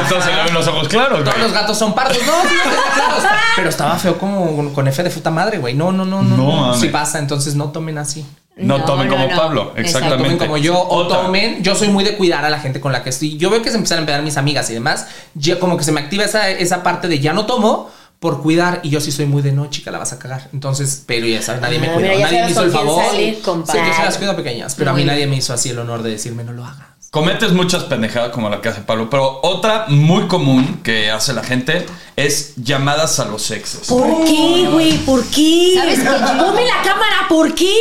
Entonces 0.02 0.34
le 0.36 0.42
ven 0.44 0.54
los 0.54 0.66
ojos 0.68 0.88
claros, 0.88 1.20
Todos 1.20 1.34
güey. 1.34 1.42
los 1.44 1.52
gatos 1.52 1.78
son 1.78 1.94
pardos. 1.94 2.16
No, 2.26 2.42
sí, 2.48 2.56
claros. 2.94 3.22
Pero 3.56 3.68
estaba 3.68 3.96
feo 3.98 4.18
como 4.18 4.72
con 4.72 4.88
F 4.88 5.02
de 5.02 5.10
puta 5.10 5.30
madre, 5.30 5.58
güey. 5.58 5.74
No, 5.74 5.92
no, 5.92 6.04
no, 6.04 6.22
no. 6.22 6.36
No, 6.36 6.66
no. 6.68 6.74
Sí 6.74 6.88
pasa, 6.88 7.18
entonces 7.18 7.54
no 7.54 7.70
tomen 7.70 7.98
así. 7.98 8.26
No, 8.56 8.78
No, 8.78 8.84
tomen 8.84 9.08
no, 9.08 9.14
como 9.14 9.28
no. 9.28 9.36
Pablo, 9.36 9.60
Exacto. 9.76 9.80
exactamente. 9.80 10.24
Tomen 10.24 10.38
como 10.38 10.56
yo 10.58 10.78
o 10.78 10.96
Otra. 11.06 11.22
tomen. 11.22 11.62
Yo 11.62 11.74
soy 11.74 11.88
muy 11.88 12.04
de 12.04 12.16
cuidar 12.16 12.44
a 12.44 12.50
la 12.50 12.58
gente 12.60 12.80
con 12.80 12.92
la 12.92 13.02
que 13.02 13.10
estoy. 13.10 13.36
Yo 13.38 13.48
veo 13.50 13.62
que 13.62 13.70
se 13.70 13.76
empiezan 13.76 13.98
a 13.98 14.00
empedar 14.00 14.22
mis 14.22 14.36
amigas 14.36 14.68
y 14.70 14.74
demás. 14.74 15.06
Ya 15.34 15.58
como 15.58 15.76
que 15.78 15.84
se 15.84 15.92
me 15.92 16.00
activa 16.00 16.24
esa, 16.24 16.50
esa 16.50 16.82
parte 16.82 17.08
de 17.08 17.20
ya 17.20 17.32
no 17.32 17.46
tomo 17.46 17.90
por 18.18 18.42
cuidar. 18.42 18.80
Y 18.82 18.90
yo 18.90 19.00
sí 19.00 19.12
soy 19.12 19.24
muy 19.24 19.40
de 19.40 19.52
no, 19.52 19.70
chica, 19.70 19.90
la 19.90 19.96
vas 19.98 20.12
a 20.12 20.18
cagar. 20.18 20.48
Entonces, 20.52 21.04
pero 21.06 21.26
ya 21.26 21.40
sabes, 21.40 21.62
nadie 21.62 21.78
me 21.78 21.88
Ah, 21.88 21.94
cuidó. 21.94 22.18
nadie 22.20 22.42
me 22.44 22.50
hizo 22.50 22.62
el 22.62 22.70
favor. 22.70 23.02
salir, 23.02 23.34
Sí, 23.36 23.40
yo 23.44 23.94
se 23.96 24.02
las 24.04 24.18
cuido 24.18 24.36
pequeñas. 24.36 24.74
Pero 24.74 24.90
a 24.90 24.92
mí 24.92 25.04
bien. 25.04 25.06
nadie 25.14 25.26
me 25.26 25.36
hizo 25.36 25.54
así 25.54 25.70
el 25.70 25.78
honor 25.78 26.02
de 26.02 26.10
decirme 26.10 26.44
no 26.44 26.52
lo 26.52 26.66
hagas. 26.66 26.88
Cometes 27.10 27.50
muchas 27.50 27.82
pendejadas 27.82 28.30
como 28.30 28.48
la 28.48 28.60
que 28.60 28.68
hace 28.68 28.82
Pablo, 28.82 29.10
pero 29.10 29.40
otra 29.42 29.86
muy 29.88 30.28
común 30.28 30.80
que 30.84 31.10
hace 31.10 31.32
la 31.32 31.42
gente 31.42 31.84
es 32.14 32.54
llamadas 32.54 33.18
a 33.18 33.24
los 33.24 33.50
exes. 33.50 33.88
¿Por 33.88 34.24
qué, 34.24 34.68
güey? 34.70 34.96
¿Por 34.98 35.24
qué? 35.24 35.72
¿Sabes 35.74 35.98
qué? 35.98 36.06
Ponme 36.06 36.64
la 36.64 36.80
cámara, 36.84 37.26
¿por 37.28 37.52
qué? 37.52 37.74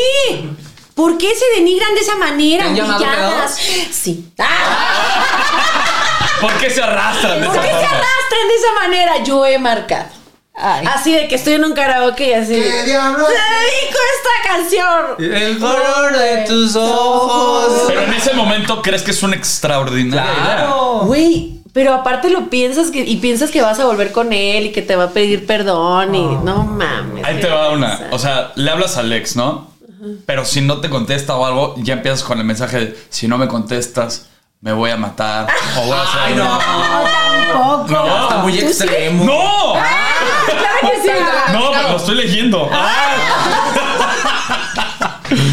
¿Por 0.96 1.16
qué 1.20 1.30
se 1.36 1.46
denigran 1.60 1.94
de 1.94 2.02
esa 2.02 2.16
manera? 2.16 2.64
¿Te 2.64 2.70
han 2.70 2.76
llamado 2.76 3.04
humilladas? 3.04 3.56
Sí. 3.92 4.32
¡Ah! 4.40 5.28
¿Por 6.42 6.52
qué 6.54 6.72
se 6.72 6.82
arrastran 6.82 7.40
de 7.40 7.46
¿Por 7.46 7.56
esa 7.56 7.62
qué 7.62 7.70
se 7.70 7.86
arrastran 7.86 8.48
de 8.48 8.56
esa 8.56 8.74
manera? 8.82 9.24
Yo 9.24 9.46
he 9.46 9.60
marcado. 9.60 10.19
Ay. 10.62 10.86
Así 10.88 11.14
de 11.14 11.28
que 11.28 11.36
estoy 11.36 11.54
en 11.54 11.64
un 11.64 11.74
karaoke 11.74 12.30
y 12.30 12.34
así. 12.34 12.54
¿Qué 12.54 12.84
diablos? 12.84 13.28
¡Te 13.28 13.34
dedico 13.34 13.98
esta 14.18 14.54
canción! 14.54 15.34
El 15.38 15.58
color 15.58 16.18
de 16.18 16.46
tus 16.46 16.76
ojos. 16.76 17.84
Pero 17.88 18.02
en 18.02 18.14
ese 18.14 18.34
momento 18.34 18.82
crees 18.82 19.02
que 19.02 19.12
es 19.12 19.24
una 19.24 19.36
extraordinaria 19.36 20.32
idea. 20.32 20.56
Claro. 20.56 21.02
Güey, 21.06 21.60
pero 21.72 21.94
aparte 21.94 22.30
lo 22.30 22.50
piensas 22.50 22.92
que, 22.92 23.00
y 23.00 23.18
piensas 23.18 23.52
que 23.52 23.62
vas 23.62 23.80
a 23.80 23.86
volver 23.86 24.12
con 24.12 24.34
él 24.34 24.68
y 24.68 24.72
que 24.72 24.82
te 24.82 24.96
va 24.96 25.06
a 25.06 25.10
pedir 25.12 25.46
perdón 25.46 26.14
y 26.14 26.26
no 26.44 26.64
mames. 26.64 27.24
Ahí 27.24 27.40
te 27.40 27.48
va 27.48 27.70
una. 27.70 28.08
O 28.12 28.20
sea, 28.20 28.52
le 28.56 28.70
hablas 28.70 28.98
al 28.98 29.14
ex, 29.14 29.36
¿no? 29.36 29.70
Pero 30.26 30.46
si 30.46 30.62
no 30.62 30.80
te 30.80 30.90
contesta 30.90 31.36
o 31.36 31.46
algo, 31.46 31.76
ya 31.78 31.94
empiezas 31.94 32.24
con 32.24 32.40
el 32.40 32.46
mensaje 32.46 32.80
de 32.80 33.00
si 33.10 33.28
no 33.28 33.38
me 33.38 33.48
contestas, 33.48 34.28
me 34.62 34.74
voy 34.74 34.92
a 34.92 34.98
matar. 34.98 35.48
O 35.78 35.86
voy 35.86 35.98
a 35.98 36.02
hacer. 36.02 36.22
Ay, 36.22 36.36
no. 36.36 36.58
Tampoco. 36.58 37.92
No. 37.92 38.24
Está 38.24 38.38
muy 38.38 38.60
extremo. 38.60 39.24
¡No! 39.26 39.74
Claro 39.74 40.19
No, 41.54 41.72
pero 41.72 41.90
lo 41.90 41.98
estoy 41.98 42.16
leyendo. 42.16 42.70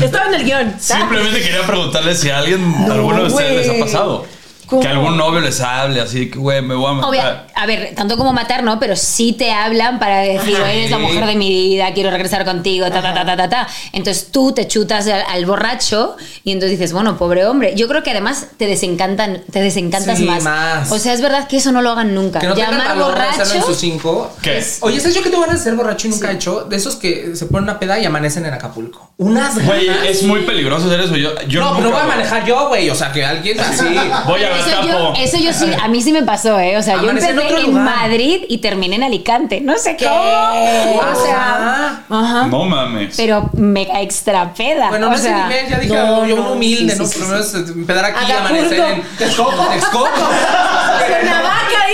Estaba 0.03 0.27
en 0.27 0.35
el 0.35 0.45
guion. 0.45 0.75
Simplemente 0.79 1.43
quería 1.43 1.63
preguntarle 1.67 2.15
si 2.15 2.31
a 2.31 2.39
alguien, 2.39 2.87
alguno 2.91 3.23
de 3.23 3.27
ustedes 3.27 3.67
les 3.67 3.77
ha 3.77 3.85
pasado. 3.85 4.27
¿Cómo? 4.67 4.83
Que 4.83 4.89
algún 4.89 5.17
novio 5.17 5.41
les 5.41 5.61
hable 5.61 6.01
así 6.01 6.31
que, 6.31 6.39
güey, 6.39 6.61
me 6.63 6.75
voy 6.75 6.91
a 6.91 6.93
matar. 6.95 7.11
Obvia- 7.11 7.47
a 7.55 7.67
ver, 7.67 7.95
tanto 7.95 8.17
como 8.17 8.33
matar, 8.33 8.63
¿no? 8.65 8.79
Pero 8.81 8.97
sí 8.97 9.33
te 9.33 9.53
hablan 9.53 9.99
para 9.99 10.19
decir, 10.21 10.57
Ajá. 10.57 10.73
eres 10.73 10.91
la 10.91 10.99
mujer 10.99 11.25
de 11.27 11.37
mi 11.37 11.49
vida, 11.49 11.93
quiero 11.95 12.11
regresar 12.11 12.45
contigo, 12.45 12.87
ta, 12.91 13.01
ta, 13.01 13.15
ta, 13.15 13.25
ta, 13.25 13.37
ta, 13.37 13.49
ta. 13.49 13.69
Entonces 13.93 14.31
tú 14.33 14.53
te 14.53 14.67
chutas 14.67 15.07
al, 15.07 15.23
al 15.29 15.47
borracho 15.47 16.17
y 16.45 16.53
entonces 16.53 16.79
dices, 16.79 16.93
bueno, 16.93 17.17
pobre 17.17 17.47
hombre. 17.47 17.75
Yo 17.77 17.89
creo 17.89 18.03
que 18.03 18.11
además 18.11 18.47
te 18.57 18.67
desencantan, 18.67 19.43
te 19.51 19.61
desencantas 19.61 20.19
Sí, 20.19 20.25
más. 20.25 20.43
más. 20.43 20.93
O 20.93 20.99
sea, 20.99 21.13
es 21.13 21.21
verdad 21.23 21.47
que 21.49 21.57
eso 21.59 21.73
no 21.73 21.81
lo 21.83 21.91
hagan 21.93 22.15
nunca. 22.15 22.41
Que 22.41 22.47
no 22.49 22.55
Llamar 22.57 22.81
hacerlo 22.81 23.07
en 23.07 23.13
borracho. 23.13 23.63
sus 23.67 23.77
cinco. 23.79 24.33
¿Qué? 24.43 24.59
Es- 24.59 24.79
Oye, 24.81 25.01
¿sabes 25.01 25.15
yo 25.15 25.23
que 25.23 25.31
tengo 25.31 25.43
ganas 25.43 25.59
de 25.59 25.65
ser 25.65 25.75
borracho 25.77 26.09
y 26.09 26.11
nunca 26.11 26.31
he 26.31 26.35
hecho? 26.35 26.65
De 26.65 26.77
esos 26.77 26.97
que 26.97 27.35
se 27.37 27.47
ponen 27.47 27.65
una 27.65 27.79
peda 27.79 27.99
y 27.99 28.05
amanecen 28.05 28.45
en 28.47 28.55
Acapulco. 28.55 29.13
Unas 29.19 29.65
Güey, 29.65 29.89
es 30.09 30.23
muy 30.25 30.43
peligroso 30.43 30.87
hacer 30.87 31.01
eso. 31.01 31.17
Yo, 31.17 31.31
yo 31.49 31.61
no, 31.61 31.67
nunca 31.71 31.77
pero 31.79 31.91
no 31.91 31.97
voy 31.97 32.05
a 32.05 32.17
manejar 32.17 32.45
yo, 32.45 32.69
güey. 32.69 32.91
O 32.91 32.95
sea, 32.95 33.13
que 33.13 33.25
alguien 33.25 33.59
así. 33.61 33.85
Voy 34.27 34.43
a 34.45 34.51
Eso 34.59 34.83
yo, 34.87 35.13
eso 35.19 35.37
yo 35.39 35.53
sí, 35.53 35.71
a 35.83 35.89
mí 35.89 36.03
sí 36.03 36.13
me 36.13 36.23
pasó, 36.23 36.59
¿eh? 36.59 36.77
O 36.77 36.83
sea, 36.83 37.01
yo 37.01 37.11
empecé 37.11 37.31
en 37.31 37.41
en. 37.41 37.73
Madrid 37.85 38.43
y 38.49 38.59
terminé 38.59 38.97
en 38.97 39.03
Alicante. 39.05 39.61
No 39.61 39.77
sé 39.79 39.97
cómo. 39.97 40.11
Ah, 40.13 41.13
O 41.15 41.25
sea, 41.25 42.03
ajá. 42.09 42.47
No 42.47 42.65
mames. 42.65 43.15
Pero 43.17 43.51
mega 43.55 44.01
extra 44.01 44.53
peda. 44.55 44.89
Bueno, 44.89 45.09
o 45.09 45.11
no 45.11 45.17
sé 45.17 45.25
sea, 45.25 45.49
nivel, 45.49 45.69
ya 45.69 45.79
dije, 45.79 45.95
no, 45.95 46.27
yo 46.27 46.37
un 46.37 46.47
humilde, 46.53 46.93
sí, 46.95 46.99
¿no? 46.99 47.07
sí, 47.07 47.13
sí, 47.13 47.19
Por 47.19 47.29
lo 47.29 47.35
menos 47.35 47.55
empezar 47.55 48.05
aquí 48.05 48.19
y 48.21 48.33
Acapulco. 48.33 48.55
amanecer 48.55 48.81
en 48.81 49.03
Texcoco. 49.19 49.67
Texcoco. 49.73 50.09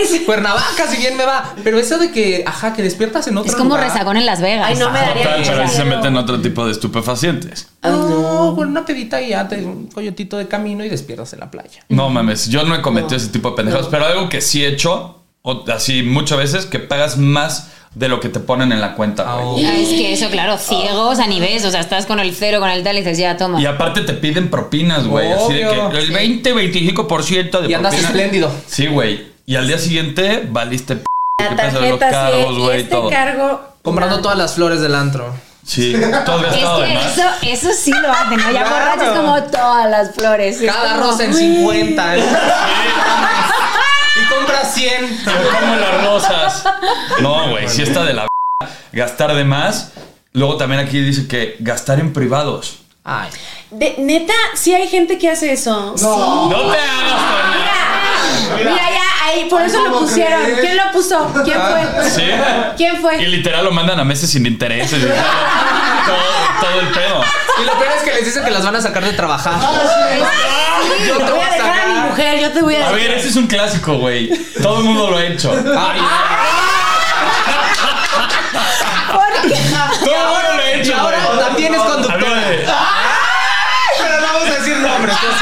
Cuernavaca, 0.03 0.13
dice. 0.13 0.25
Cuernavaca, 0.25 0.87
si 0.89 0.97
bien 0.99 1.17
me 1.17 1.25
va. 1.25 1.55
Pero 1.63 1.79
eso 1.79 1.99
de 1.99 2.11
que, 2.11 2.45
ajá, 2.47 2.73
que 2.75 2.83
despiertas 2.83 3.27
en 3.29 3.37
otro 3.39 3.51
es 3.51 3.57
como 3.57 3.77
lugar. 3.77 3.85
rezagón 3.91 4.17
en 4.17 4.27
Las 4.27 4.41
Vegas. 4.41 4.67
Ay, 4.69 4.77
no 4.77 4.91
me 4.91 4.99
daría 4.99 5.23
Total, 5.25 5.43
pero 5.47 5.63
ahí 5.63 5.69
se 5.69 5.85
meten 5.85 6.17
otro 6.17 6.41
tipo 6.41 6.65
de 6.67 6.73
estupefacientes. 6.73 7.69
Ay, 7.83 7.93
no, 7.93 8.55
con 8.57 8.69
una 8.69 8.85
pedita 8.85 9.21
y 9.21 9.31
ya 9.31 9.49
te 9.49 9.57
un 9.65 9.87
coyotito 9.89 10.37
de 10.37 10.49
camino 10.49 10.85
y 10.85 10.89
despiertas 10.89 11.33
en 11.33 11.41
la 11.41 11.51
playa. 11.51 11.85
No 11.89 12.09
mames, 12.09 12.49
yo 12.49 12.65
no 12.65 12.75
he 12.75 12.83
cometido 12.83 13.17
ese 13.17 13.29
tipo 13.29 13.51
de 13.51 13.57
pendejadas, 13.57 13.89
pero 13.91 14.07
algo 14.07 14.29
que 14.29 14.41
sí 14.41 14.65
he 14.65 14.69
hecho, 14.69 15.23
o- 15.43 15.65
así 15.73 16.03
muchas 16.03 16.39
veces, 16.39 16.67
que 16.67 16.79
pagas 16.79 17.17
más 17.19 17.69
de 17.95 18.09
lo 18.09 18.21
que 18.21 18.31
te 18.31 18.41
ponen 18.41 18.73
en 18.73 18.81
la 18.81 18.95
cuenta, 18.95 19.35
güey. 19.35 19.67
Ah, 19.67 19.75
es 19.77 19.89
que 19.89 20.15
eso, 20.15 20.31
claro, 20.31 20.57
ciegos 20.57 21.19
a 21.19 21.27
niveles. 21.27 21.63
O 21.67 21.71
sea, 21.71 21.81
estás 21.81 22.07
con 22.07 22.21
el 22.21 22.35
cero, 22.35 22.59
con 22.59 22.71
el 22.71 22.83
tal 22.83 22.97
y 22.97 23.01
dices, 23.01 23.19
ya, 23.19 23.37
toma. 23.37 23.61
Y 23.61 23.67
aparte 23.67 24.01
te 24.01 24.15
piden 24.15 24.49
propinas, 24.49 25.07
güey. 25.07 25.31
Así 25.31 25.53
de 25.53 25.67
Obvio. 25.67 25.91
que 25.91 25.99
el 25.99 26.11
20, 26.11 26.55
25% 26.55 27.61
de 27.61 27.69
Y 27.71 27.75
andas 27.75 27.93
propina. 27.95 28.09
espléndido. 28.09 28.51
Sí, 28.67 28.87
güey. 28.87 29.32
Y 29.47 29.57
al 29.57 29.67
día 29.67 29.79
siguiente 29.79 30.47
valiste 30.51 30.97
p. 30.97 31.05
La 31.41 31.57
tarjeta, 31.57 32.11
cargos, 32.11 32.55
sí, 32.55 32.61
güey, 32.61 32.81
este 32.83 32.91
todo. 32.95 33.11
cargo. 33.11 33.61
Comprando 33.83 34.17
no. 34.17 34.23
todas 34.23 34.39
las 34.39 34.55
flores 34.55 34.81
del 34.81 34.95
antro. 34.95 35.35
Sí, 35.67 35.95
Es 36.01 36.01
gastado 36.11 36.41
de 36.41 36.49
que 36.51 36.95
eso, 36.95 37.23
eso 37.43 37.69
sí 37.77 37.93
lo 37.93 38.11
hacen, 38.13 38.37
¿no? 38.39 38.51
Ya 38.53 38.63
Claro. 38.65 38.71
borrachos 38.71 39.19
como 39.19 39.43
todas 39.45 39.91
las 39.91 40.15
flores. 40.15 40.61
Es 40.61 40.73
Cada 40.73 40.95
como, 40.97 41.11
rosa 41.11 41.25
en 41.25 41.31
"Uy". 41.35 41.37
50. 41.39 42.17
y 42.17 42.21
compras 44.35 44.75
100. 44.75 45.21
Como 45.25 45.77
las 45.77 46.05
rosas. 46.05 46.65
No, 47.21 47.51
güey, 47.51 47.69
si 47.69 47.83
está 47.83 48.05
de 48.05 48.15
la 48.15 48.27
gastar 48.93 49.35
de 49.35 49.45
más. 49.45 49.91
Luego 50.35 50.57
también 50.57 50.81
aquí 50.81 50.99
dice 51.01 51.27
que 51.29 51.57
gastar 51.61 52.01
en 52.01 52.13
privados. 52.13 52.79
Ay. 53.05 53.29
De- 53.71 53.97
neta, 53.99 54.33
sí 54.55 54.73
hay 54.75 54.87
gente 54.89 55.19
que 55.19 55.29
hace 55.31 55.53
eso. 55.53 55.95
No 56.01 56.49
te 56.71 56.79
hagas, 56.79 57.21
Toña. 57.33 58.57
Mira, 58.57 58.77
ya, 58.77 59.02
ahí, 59.33 59.45
por 59.49 59.63
eso 59.63 59.79
lo 59.79 59.85
¿Cómo 59.91 60.01
pusieron. 60.01 60.43
crees? 60.43 60.61
¿Quién 60.61 60.77
lo 60.77 60.93
puso? 60.93 61.33
¿Quién 61.45 61.59
fue? 61.61 62.11
¿Sí? 62.11 62.31
¿Quién 62.77 62.97
Y 62.97 62.99
fue? 62.99 63.19
literal 63.27 63.65
lo 63.65 63.73
mandan 63.73 63.99
a 64.01 64.05
meses 64.05 64.31
sin 64.31 64.47
intereses. 64.47 64.99
y 64.99 65.07
todo, 65.07 66.69
todo 66.71 66.81
el 66.81 66.89
pedo. 66.89 67.21
Y 67.63 67.65
lo 67.67 67.73
peor 67.79 67.93
es 67.97 68.03
que 68.03 68.13
les 68.15 68.25
dicen 68.25 68.45
que 68.45 68.51
las 68.51 68.65
van 68.65 68.77
a 68.77 68.81
sacar 68.81 69.05
de 69.05 69.13
trabajar. 69.13 69.55
Yo 71.07 71.17
te 71.19 71.31
voy 71.33 71.41
a 71.41 71.51
dejar 71.53 71.81
a 71.81 71.87
mi 71.87 72.01
mujer, 72.11 72.41
yo 72.41 72.51
te 72.53 72.63
voy 72.63 72.77
a 72.77 72.89
A 72.89 72.93
ver, 72.93 73.11
ese 73.13 73.29
es 73.29 73.37
un 73.37 73.47
clásico, 73.47 73.95
güey. 73.99 74.31
Todo 74.63 74.79
el 74.79 74.85
mundo 74.85 75.11
lo 75.11 75.17
ha 75.19 75.25
hecho. 75.25 75.51
Ay, 75.53 76.01
Todo 79.13 80.15
el 80.15 80.27
mundo 80.27 80.53
lo 80.57 80.63
ha 80.63 80.71
y 80.77 80.81
hecho, 80.81 80.97
ahora 80.97 81.19
güey. 81.27 81.39
también 81.39 81.75
es 81.75 81.81
conductora. 81.81 82.43
Pero 83.99 84.21
no 84.21 84.27
vamos 84.33 84.49
a 84.49 84.53
decir 84.59 84.77
nombres. 84.79 85.17
Pero 85.21 85.33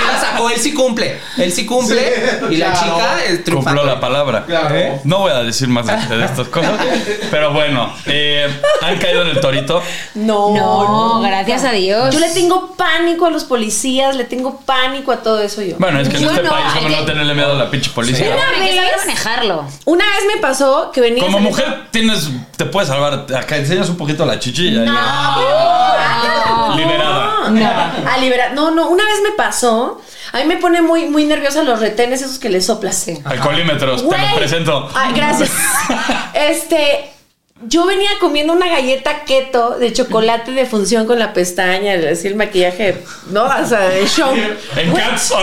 sacó, 0.41 0.51
él 0.51 0.61
sí 0.61 0.75
cumple. 0.75 1.21
Él 1.37 1.53
sí 1.53 1.67
cumple. 1.67 2.41
y 2.51 2.57
la 2.57 2.73
chica 2.73 3.19
es 3.27 3.41
Cumplió 3.51 3.85
la 3.85 4.01
palabra. 4.01 4.45
Claro. 4.47 5.01
No 5.05 5.19
voy 5.21 5.33
a 5.33 5.43
decir 5.43 5.69
más 5.69 5.87
de, 5.87 6.17
de 6.17 6.25
estas 6.25 6.49
cosas. 6.49 6.73
Pero 7.31 7.53
bueno, 7.53 7.93
eh, 8.07 8.49
han 8.83 8.99
caído 8.99 9.23
en 9.23 9.29
el 9.29 9.41
torito. 9.41 9.83
No, 10.15 10.55
No, 10.55 11.21
gracias 11.21 11.65
a 11.65 11.73
Dios. 11.73 12.13
Yo 12.15 12.21
le 12.21 12.31
tengo 12.31 12.73
pánico 12.77 13.27
a 13.27 13.31
los 13.31 13.45
policías, 13.45 14.17
le 14.17 14.25
tengo 14.25 14.61
pánico 14.61 15.13
a 15.13 15.19
todo 15.19 15.41
eso 15.41 15.63
yo. 15.63 15.77
Bueno, 15.79 16.01
es 16.01 16.09
que 16.09 16.17
en 16.17 16.23
Yo 16.23 16.31
este 16.31 16.43
no, 16.43 16.51
país, 16.51 16.67
como 16.75 16.89
no 16.89 16.97
que- 16.99 17.05
tenerle 17.05 17.35
miedo 17.35 17.53
a 17.53 17.57
la 17.57 17.71
pinche 17.71 17.91
policía? 17.91 18.35
Una 18.35 18.59
vez- 18.59 18.81
manejarlo. 19.07 19.65
Una 19.87 20.05
vez 20.05 20.25
me 20.35 20.41
pasó 20.41 20.91
que 20.93 21.01
venía. 21.01 21.25
Como 21.25 21.41
mujer 21.41 21.89
tienes, 21.91 22.29
te 22.57 22.65
puedes 22.67 22.89
salvar. 22.89 23.27
Acá 23.37 23.57
enseñas 23.57 23.89
un 23.89 23.97
poquito 23.97 24.25
la 24.27 24.39
chichilla. 24.39 24.83
No. 24.83 26.77
Liberada. 26.77 27.51
No. 27.51 28.11
A 28.11 28.19
liberar. 28.19 28.53
No, 28.55 28.71
no. 28.71 28.89
Una 28.89 29.05
vez 29.05 29.21
me 29.23 29.31
pasó. 29.37 30.01
A 30.33 30.39
mí 30.39 30.45
me 30.45 30.57
pone 30.57 30.81
muy, 30.83 31.07
muy 31.07 31.25
nerviosa 31.25 31.63
los 31.63 31.81
retenes 31.81 32.23
esos 32.23 32.39
que 32.39 32.49
le 32.49 32.61
soplas. 32.61 33.07
Alcoholímetros, 33.25 34.09
te 34.09 34.19
los 34.19 34.33
presento. 34.35 34.89
Ay, 34.95 35.13
gracias. 35.15 35.51
este. 36.35 37.11
Yo 37.63 37.85
venía 37.85 38.09
comiendo 38.21 38.55
una 38.55 38.69
galleta 38.69 39.25
keto 39.27 39.79
de 39.79 39.93
chocolate 39.93 40.53
de 40.53 40.65
función 40.65 41.07
con 41.07 41.19
la 41.19 41.35
pestaña, 41.35 41.93
así 42.11 42.27
el 42.27 42.35
maquillaje, 42.35 42.97
¿no? 43.31 43.45
O 43.45 43.67
sea, 43.67 43.81
de 43.91 44.07
show. 44.07 44.35
En 44.35 44.95
Cats. 44.95 45.31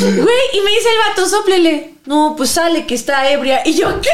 Güey, 0.00 0.42
y 0.54 0.60
me 0.62 0.70
dice 0.70 0.88
el 0.88 0.98
vato, 1.10 1.28
soplele. 1.28 1.93
No, 2.06 2.34
pues 2.36 2.50
sale 2.50 2.84
que 2.86 2.94
está 2.94 3.30
ebria. 3.30 3.62
Y 3.64 3.74
yo, 3.74 4.00
¿qué? 4.02 4.10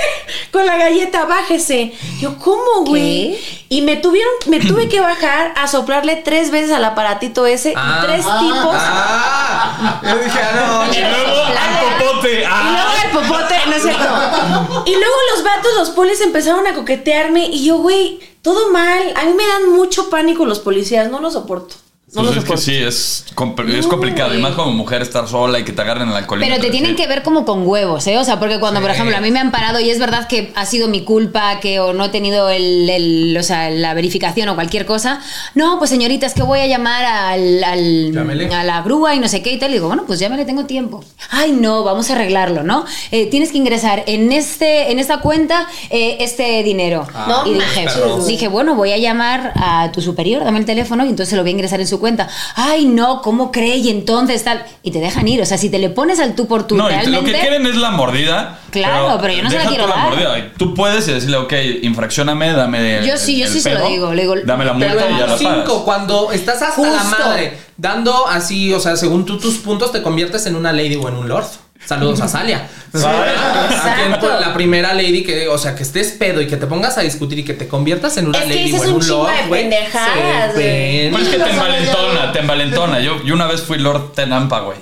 Con 0.53 0.64
la 0.64 0.76
galleta, 0.76 1.24
bájese. 1.24 1.92
Yo, 2.20 2.38
¿cómo, 2.38 2.85
güey? 2.87 3.37
Y 3.68 3.83
me 3.83 3.96
tuvieron, 3.96 4.31
me 4.46 4.61
tuve 4.61 4.88
que 4.88 5.00
bajar 5.00 5.53
a 5.57 5.66
soplarle 5.66 6.14
tres 6.16 6.53
veces 6.53 6.70
al 6.70 6.85
aparatito 6.85 7.46
ese 7.46 7.74
Ah. 7.76 7.98
y 8.03 8.07
tres 8.07 8.24
tipos. 8.24 8.76
Ah, 8.79 10.00
yo 10.05 10.18
dije, 10.18 10.38
ah, 10.40 10.87
no. 10.87 10.92
Y 10.94 11.00
luego 11.00 11.42
al 11.44 11.98
popote. 11.98 12.33
Y 12.33 12.44
luego 12.44 12.48
Ah. 12.48 12.94
el 13.05 13.11
popote, 13.11 13.55
no 13.66 13.74
es 13.74 13.83
cierto. 13.83 14.83
Y 14.87 14.92
luego 14.92 15.14
los 15.35 15.44
vatos, 15.44 15.72
los 15.76 15.90
polis 15.90 16.20
empezaron 16.20 16.66
a 16.68 16.74
coquetearme 16.74 17.46
y 17.46 17.64
yo, 17.64 17.79
güey, 17.79 18.20
todo 18.42 18.70
mal. 18.70 19.03
A 19.16 19.24
mí 19.24 19.33
me 19.35 19.46
dan 19.46 19.70
mucho 19.72 20.09
pánico 20.11 20.44
los 20.44 20.61
policías, 20.61 21.11
no 21.11 21.18
los 21.20 21.33
soporto. 21.33 21.74
No 22.12 22.25
Pues 22.25 22.38
es 22.38 22.44
que 22.44 22.57
sí, 22.57 22.75
es, 22.77 23.25
compl- 23.37 23.73
es 23.73 23.87
complicado. 23.87 24.35
Y 24.35 24.38
más 24.38 24.55
como 24.55 24.73
mujer 24.73 25.01
estar 25.01 25.29
sola 25.29 25.61
y 25.61 25.64
que 25.64 25.70
te 25.73 25.81
agarren 25.83 26.09
el 26.09 26.14
alcoholímetro. 26.16 26.57
Pero 26.61 26.66
te 26.66 26.77
tienen 26.77 26.96
que 26.96 27.07
ver 27.07 27.23
como 27.23 27.44
con 27.44 27.64
huevos, 27.64 28.05
¿eh? 28.09 28.18
O 28.18 28.25
sea, 28.25 28.40
porque 28.40 28.59
cuando, 28.59 28.81
por 28.81 28.90
ejemplo, 28.90 29.16
a 29.16 29.20
mí 29.20 29.31
me 29.31 29.38
han 29.38 29.53
parado 29.53 29.79
y 29.79 29.90
es 29.90 30.01
verdad 30.01 30.27
que 30.27 30.53
ha 30.57 30.66
sido 30.66 30.88
mi 30.88 31.05
culpa, 31.05 31.61
que 31.61 31.79
o 31.79 31.92
no 31.92 32.07
he 32.07 32.09
tenido 32.09 32.51
el, 32.51 32.90
el- 32.90 33.37
o 33.38 33.42
sea, 33.44 33.70
la 33.70 33.94
verificación 33.94 34.49
o 34.49 34.57
cualquier 34.57 34.87
cosa. 34.87 35.20
No, 35.55 35.79
pues 35.79 35.90
señorita, 35.90 36.27
es 36.27 36.35
que 36.35 36.42
voy 36.42 36.59
a 36.59 36.66
llamar 36.66 37.05
al, 37.05 37.62
al- 37.62 38.51
a 38.53 38.64
la 38.64 38.83
grúa 38.83 39.14
y 39.14 39.20
no 39.20 39.29
sé 39.29 39.40
qué 39.42 39.53
y 39.53 39.59
tal. 39.61 39.70
Y 39.70 39.75
digo, 39.75 39.87
bueno, 39.87 40.03
pues 40.05 40.18
llámale, 40.18 40.44
tengo 40.44 40.64
tiempo. 40.66 41.05
Ay, 41.31 41.53
no, 41.53 41.85
vamos 41.85 42.11
a 42.11 42.14
arreglarlo, 42.14 42.64
¿no? 42.64 42.87
Eh, 43.12 43.27
tienes 43.27 43.53
que 43.53 43.59
ingresar 43.59 44.03
en, 44.09 44.33
este, 44.33 44.90
en 44.90 44.99
esta 44.99 45.20
cuenta 45.20 45.68
eh, 45.90 46.16
este 46.18 46.64
dinero. 46.64 47.07
No 47.29 47.46
y 47.46 47.55
dije, 47.55 47.87
dije, 48.27 48.49
bueno, 48.49 48.75
voy 48.75 48.90
a 48.90 48.99
llamar 48.99 49.53
a 49.55 49.92
tu 49.92 50.01
superior, 50.01 50.42
dame 50.42 50.59
el 50.59 50.64
teléfono 50.66 51.05
y 51.05 51.09
entonces 51.09 51.37
lo 51.37 51.42
voy 51.42 51.51
a 51.51 51.53
ingresar 51.53 51.81
en 51.81 51.87
su 51.87 51.99
cuenta. 52.00 52.28
Ay, 52.56 52.86
no, 52.86 53.22
¿cómo 53.22 53.52
cree? 53.52 53.76
Y 53.76 53.90
entonces 53.90 54.42
tal. 54.42 54.64
Y 54.82 54.90
te 54.90 54.98
dejan 54.98 55.28
ir. 55.28 55.40
O 55.40 55.46
sea, 55.46 55.56
si 55.58 55.70
te 55.70 55.78
le 55.78 55.90
pones 55.90 56.18
al 56.18 56.34
tú 56.34 56.48
por 56.48 56.66
tú 56.66 56.76
No, 56.76 56.86
y 56.86 56.92
realmente. 56.92 57.18
lo 57.20 57.24
que 57.24 57.32
quieren 57.40 57.66
es 57.66 57.76
la 57.76 57.90
mordida. 57.92 58.58
Claro, 58.70 59.18
pero 59.20 59.32
yo 59.34 59.42
no 59.44 59.50
se 59.50 59.58
la 59.58 59.66
quiero 59.66 59.84
tú 59.84 59.90
dar. 59.90 60.08
mordida. 60.10 60.52
Tú 60.56 60.74
puedes 60.74 61.06
y 61.08 61.12
decirle, 61.12 61.36
ok, 61.36 61.52
infraccioname, 61.82 62.52
dame. 62.52 63.06
Yo 63.06 63.16
sí, 63.16 63.38
yo 63.38 63.46
el 63.46 63.52
sí 63.52 63.60
se 63.60 63.74
lo 63.74 63.86
digo, 63.86 64.12
le 64.14 64.22
digo, 64.22 64.34
Dame 64.44 64.64
la 64.64 64.72
multa 64.72 64.88
Pero 64.94 65.10
y 65.14 65.18
ya 65.18 65.26
la 65.26 65.36
cinco, 65.38 65.62
pagas. 65.64 65.82
cuando 65.84 66.32
estás 66.32 66.62
hasta 66.62 66.80
la 66.82 66.98
Justo. 67.00 67.18
madre, 67.18 67.56
dando 67.76 68.26
así, 68.26 68.72
o 68.72 68.80
sea, 68.80 68.96
según 68.96 69.24
tú 69.26 69.38
tus 69.38 69.56
puntos, 69.58 69.92
te 69.92 70.02
conviertes 70.02 70.46
en 70.46 70.56
una 70.56 70.72
lady 70.72 70.96
o 70.96 71.08
en 71.08 71.16
un 71.16 71.28
lord. 71.28 71.46
Saludos 71.85 72.21
a 72.21 72.29
Salia. 72.29 72.69
Pues, 72.93 73.05
la 73.05 74.53
primera 74.55 74.95
lady 74.95 75.23
que, 75.23 75.49
o 75.49 75.59
sea, 75.59 75.75
que 75.75 75.83
estés 75.83 76.12
pedo 76.12 76.40
y 76.40 76.47
que 76.47 76.57
te 76.57 76.66
pongas 76.66 76.99
a 76.99 77.01
discutir 77.03 77.38
y 77.40 77.45
que 77.45 77.55
te 77.55 77.69
conviertas 77.69 78.16
en 78.16 78.29
una 78.29 78.38
Es 78.38 78.45
que 78.45 78.55
lady 78.55 78.73
o 78.73 78.85
en 78.85 78.93
un 78.95 79.09
lord, 79.09 79.31
de 79.31 79.49
güey, 79.49 79.62
pendejadas, 79.62 80.55
güey. 80.55 81.11
Pues 81.11 81.23
es 81.25 81.29
que 81.31 81.38
te 81.38 81.51
envalentona, 81.51 82.33
te 82.33 82.38
envalentona. 82.40 83.01
Yo, 83.01 83.23
yo 83.25 83.35
una 83.35 83.47
vez 83.47 83.62
fui 83.62 83.79
Lord 83.79 84.12
Tenampa, 84.12 84.61
güey. 84.61 84.79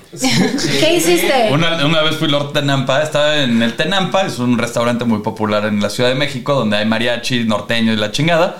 ¿Qué 0.80 0.94
hiciste? 0.96 1.48
Una, 1.50 1.84
una 1.84 2.02
vez 2.02 2.16
fui 2.16 2.28
Lord 2.28 2.52
Tenampa, 2.52 3.02
estaba 3.02 3.38
en 3.38 3.62
el 3.62 3.74
Tenampa, 3.74 4.22
es 4.22 4.38
un 4.38 4.58
restaurante 4.58 5.04
muy 5.04 5.20
popular 5.20 5.64
en 5.66 5.80
la 5.80 5.90
Ciudad 5.90 6.10
de 6.10 6.16
México, 6.16 6.54
donde 6.54 6.78
hay 6.78 6.86
mariachi, 6.86 7.44
norteño 7.44 7.92
y 7.92 7.96
la 7.96 8.10
chingada. 8.10 8.56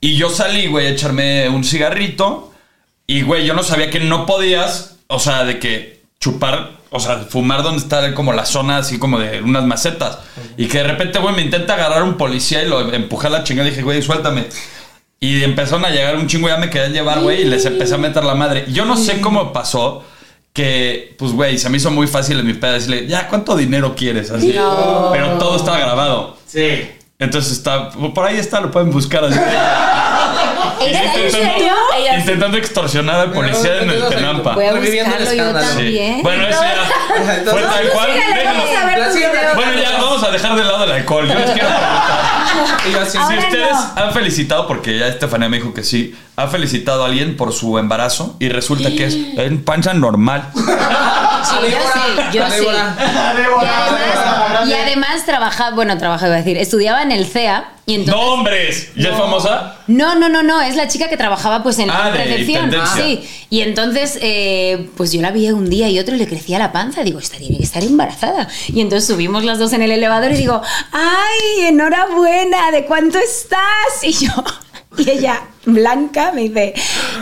Y 0.00 0.16
yo 0.16 0.28
salí, 0.28 0.66
güey, 0.66 0.86
a 0.86 0.90
echarme 0.90 1.48
un 1.48 1.64
cigarrito. 1.64 2.52
Y, 3.06 3.22
güey, 3.22 3.46
yo 3.46 3.54
no 3.54 3.62
sabía 3.62 3.90
que 3.90 4.00
no 4.00 4.26
podías, 4.26 4.96
o 5.06 5.18
sea, 5.18 5.44
de 5.44 5.58
que 5.58 6.02
chupar, 6.20 6.72
o 6.96 7.00
sea, 7.00 7.26
fumar 7.28 7.64
donde 7.64 7.82
está 7.82 8.14
como 8.14 8.32
la 8.32 8.46
zona 8.46 8.76
así 8.76 9.00
como 9.00 9.18
de 9.18 9.42
unas 9.42 9.64
macetas. 9.64 10.18
Y 10.56 10.68
que 10.68 10.78
de 10.78 10.84
repente, 10.84 11.18
güey, 11.18 11.34
me 11.34 11.42
intenta 11.42 11.74
agarrar 11.74 12.04
un 12.04 12.14
policía 12.14 12.62
y 12.62 12.68
lo 12.68 12.92
empujé 12.92 13.26
a 13.26 13.30
la 13.30 13.42
chingada 13.42 13.66
y 13.66 13.72
dije, 13.72 13.82
güey, 13.82 14.00
suéltame. 14.00 14.46
Y 15.18 15.42
empezaron 15.42 15.84
a 15.84 15.90
llegar 15.90 16.14
un 16.14 16.28
chingo, 16.28 16.46
ya 16.46 16.56
me 16.56 16.70
quedé 16.70 16.84
a 16.84 16.88
llevar, 16.90 17.20
güey, 17.20 17.42
y 17.42 17.44
les 17.46 17.64
empecé 17.64 17.96
a 17.96 17.98
meter 17.98 18.22
la 18.22 18.36
madre. 18.36 18.66
Yo 18.68 18.84
no 18.84 18.96
sé 18.96 19.20
cómo 19.20 19.52
pasó 19.52 20.04
que, 20.52 21.16
pues, 21.18 21.32
güey, 21.32 21.58
se 21.58 21.68
me 21.68 21.78
hizo 21.78 21.90
muy 21.90 22.06
fácil 22.06 22.38
en 22.38 22.46
mi 22.46 22.54
pedo 22.54 22.74
decirle, 22.74 23.08
ya, 23.08 23.26
¿cuánto 23.26 23.56
dinero 23.56 23.96
quieres? 23.96 24.30
Así. 24.30 24.52
Pero 24.52 25.38
todo 25.40 25.56
estaba 25.56 25.80
grabado. 25.80 26.36
Sí. 26.46 26.90
Entonces 27.18 27.54
está, 27.54 27.90
por 27.90 28.24
ahí 28.24 28.36
está, 28.36 28.60
lo 28.60 28.70
pueden 28.70 28.92
buscar 28.92 29.24
así. 29.24 29.40
¿Ella 30.88 31.14
en 31.14 31.30
serio? 31.30 31.74
Ella- 31.98 32.18
Intentando 32.18 32.56
extorsionar 32.58 33.20
al 33.20 33.32
policía 33.32 33.80
en 33.82 33.90
el 33.90 34.08
Tenampa. 34.08 34.54
Reviviendo 34.54 35.16
el 35.16 35.22
escándalo. 35.22 35.66
Sí. 35.78 36.20
Bueno, 36.22 36.46
eso 36.48 36.60
ya 36.62 37.44
fue 37.44 37.62
tal 37.62 37.88
cual. 37.90 38.10
Bueno, 39.54 39.72
ya 39.80 39.92
vamos 39.98 40.22
a 40.22 40.30
dejar 40.30 40.56
de 40.56 40.64
lado 40.64 40.84
el 40.84 40.92
alcohol. 40.92 41.28
Yo 41.28 41.34
les 41.34 41.50
quiero 41.50 41.68
preguntar. 41.68 42.34
Si 43.10 43.18
ustedes 43.18 43.76
han 43.96 44.12
felicitado, 44.12 44.66
porque 44.68 44.98
ya 44.98 45.08
Estefanía 45.08 45.48
me 45.48 45.56
dijo 45.56 45.72
que 45.74 45.82
sí, 45.82 46.14
ha 46.36 46.46
felicitado 46.48 47.02
a 47.02 47.06
alguien 47.06 47.36
por 47.36 47.52
su 47.52 47.78
embarazo 47.78 48.36
y 48.38 48.48
resulta 48.48 48.90
que 48.90 49.06
es 49.06 49.14
en 49.38 49.64
pancha 49.64 49.94
normal. 49.94 50.50
Sí, 51.44 51.56
yo 51.70 51.78
sí, 51.92 52.38
yo 52.38 52.46
sí. 52.50 52.56
Débora. 53.36 54.64
Y 54.66 54.72
además, 54.72 55.24
trabajaba, 55.26 55.74
bueno, 55.74 55.96
trabajaba, 55.98 56.28
iba 56.28 56.36
a 56.36 56.38
decir, 56.38 56.56
estudiaba 56.56 57.02
en 57.02 57.12
el 57.12 57.26
CEA 57.26 57.72
y 57.86 57.96
entonces... 57.96 58.22
¡Nombres! 58.24 58.88
¿Ya 58.96 59.10
es 59.10 59.18
famosa? 59.18 59.76
No, 59.88 60.14
no, 60.14 60.28
no, 60.30 60.42
no, 60.42 60.60
es 60.62 60.74
la 60.76 60.88
chica 60.88 61.08
que 61.08 61.16
trabajaba 61.18 61.62
pues 61.62 61.78
en 61.78 61.90
Ah, 61.90 62.10
de 62.10 62.24
recepción. 62.24 62.64
intendencia. 62.64 63.02
Sí, 63.04 63.28
y 63.50 63.60
entonces 63.60 64.18
eh, 64.22 64.88
pues 64.96 65.12
yo 65.12 65.20
la 65.20 65.30
vi 65.32 65.50
un 65.50 65.68
día 65.68 65.88
y 65.88 65.98
otro 65.98 66.14
y 66.14 66.18
le 66.18 66.26
crecía 66.26 66.58
la 66.58 66.72
panza. 66.72 67.02
Digo, 67.02 67.18
esta 67.18 67.36
tiene 67.36 67.58
que 67.58 67.64
estar 67.64 67.82
embarazada. 67.82 68.48
Y 68.68 68.80
entonces 68.80 69.06
subimos 69.06 69.44
las 69.44 69.58
dos 69.58 69.72
en 69.74 69.82
el 69.82 69.90
elevador 69.90 70.32
y 70.32 70.36
digo, 70.36 70.62
¡ay, 70.92 71.66
enhorabuena! 71.66 72.70
¿De 72.70 72.86
cuánto 72.86 73.18
estás? 73.18 73.58
Y 74.02 74.12
yo, 74.12 74.32
y 74.96 75.10
ella, 75.10 75.42
blanca, 75.66 76.32
me 76.34 76.42
dice, 76.42 76.74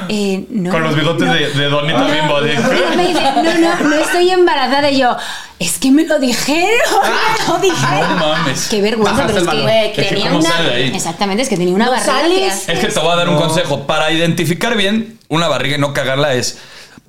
eh, 0.09 0.44
no. 0.50 0.70
Con 0.70 0.83
los 0.83 0.94
bigotes 0.96 1.26
no, 1.26 1.35
de, 1.35 1.50
de 1.52 1.68
Donita 1.68 2.05
Bimbo. 2.05 2.40
de- 2.40 2.57
me 2.96 3.07
dice, 3.09 3.20
no, 3.20 3.42
no, 3.42 3.88
no 3.90 3.96
estoy 3.96 4.31
embarazada. 4.31 4.90
Y 4.90 4.98
yo, 4.98 5.16
es 5.59 5.78
que 5.78 5.90
me 5.90 6.05
lo 6.05 6.18
dijeron, 6.18 6.68
me 7.48 7.52
lo 7.52 7.59
dijeron. 7.61 8.18
No 8.18 8.28
mames. 8.28 8.68
Qué 8.68 8.81
vergüenza, 8.83 9.26
pero 9.26 9.38
es 9.40 9.48
que. 9.48 9.87
Es 9.87 9.92
que 9.94 10.02
tenía 10.02 10.31
¿cómo 10.31 10.40
una. 10.40 10.76
Exactamente, 10.78 11.42
es 11.42 11.48
que 11.48 11.57
tenía 11.57 11.74
una 11.74 11.85
No 11.87 11.90
barriga. 11.92 12.12
sales. 12.12 12.68
Es 12.68 12.78
que 12.78 12.87
te 12.88 13.00
voy 13.00 13.12
a 13.12 13.16
dar 13.16 13.28
un 13.28 13.37
consejo. 13.37 13.87
Para 13.87 14.11
identificar 14.11 14.76
bien 14.76 15.18
una 15.28 15.48
barriga 15.48 15.76
y 15.76 15.81
no 15.81 15.92
cagarla 15.94 16.35
es 16.35 16.59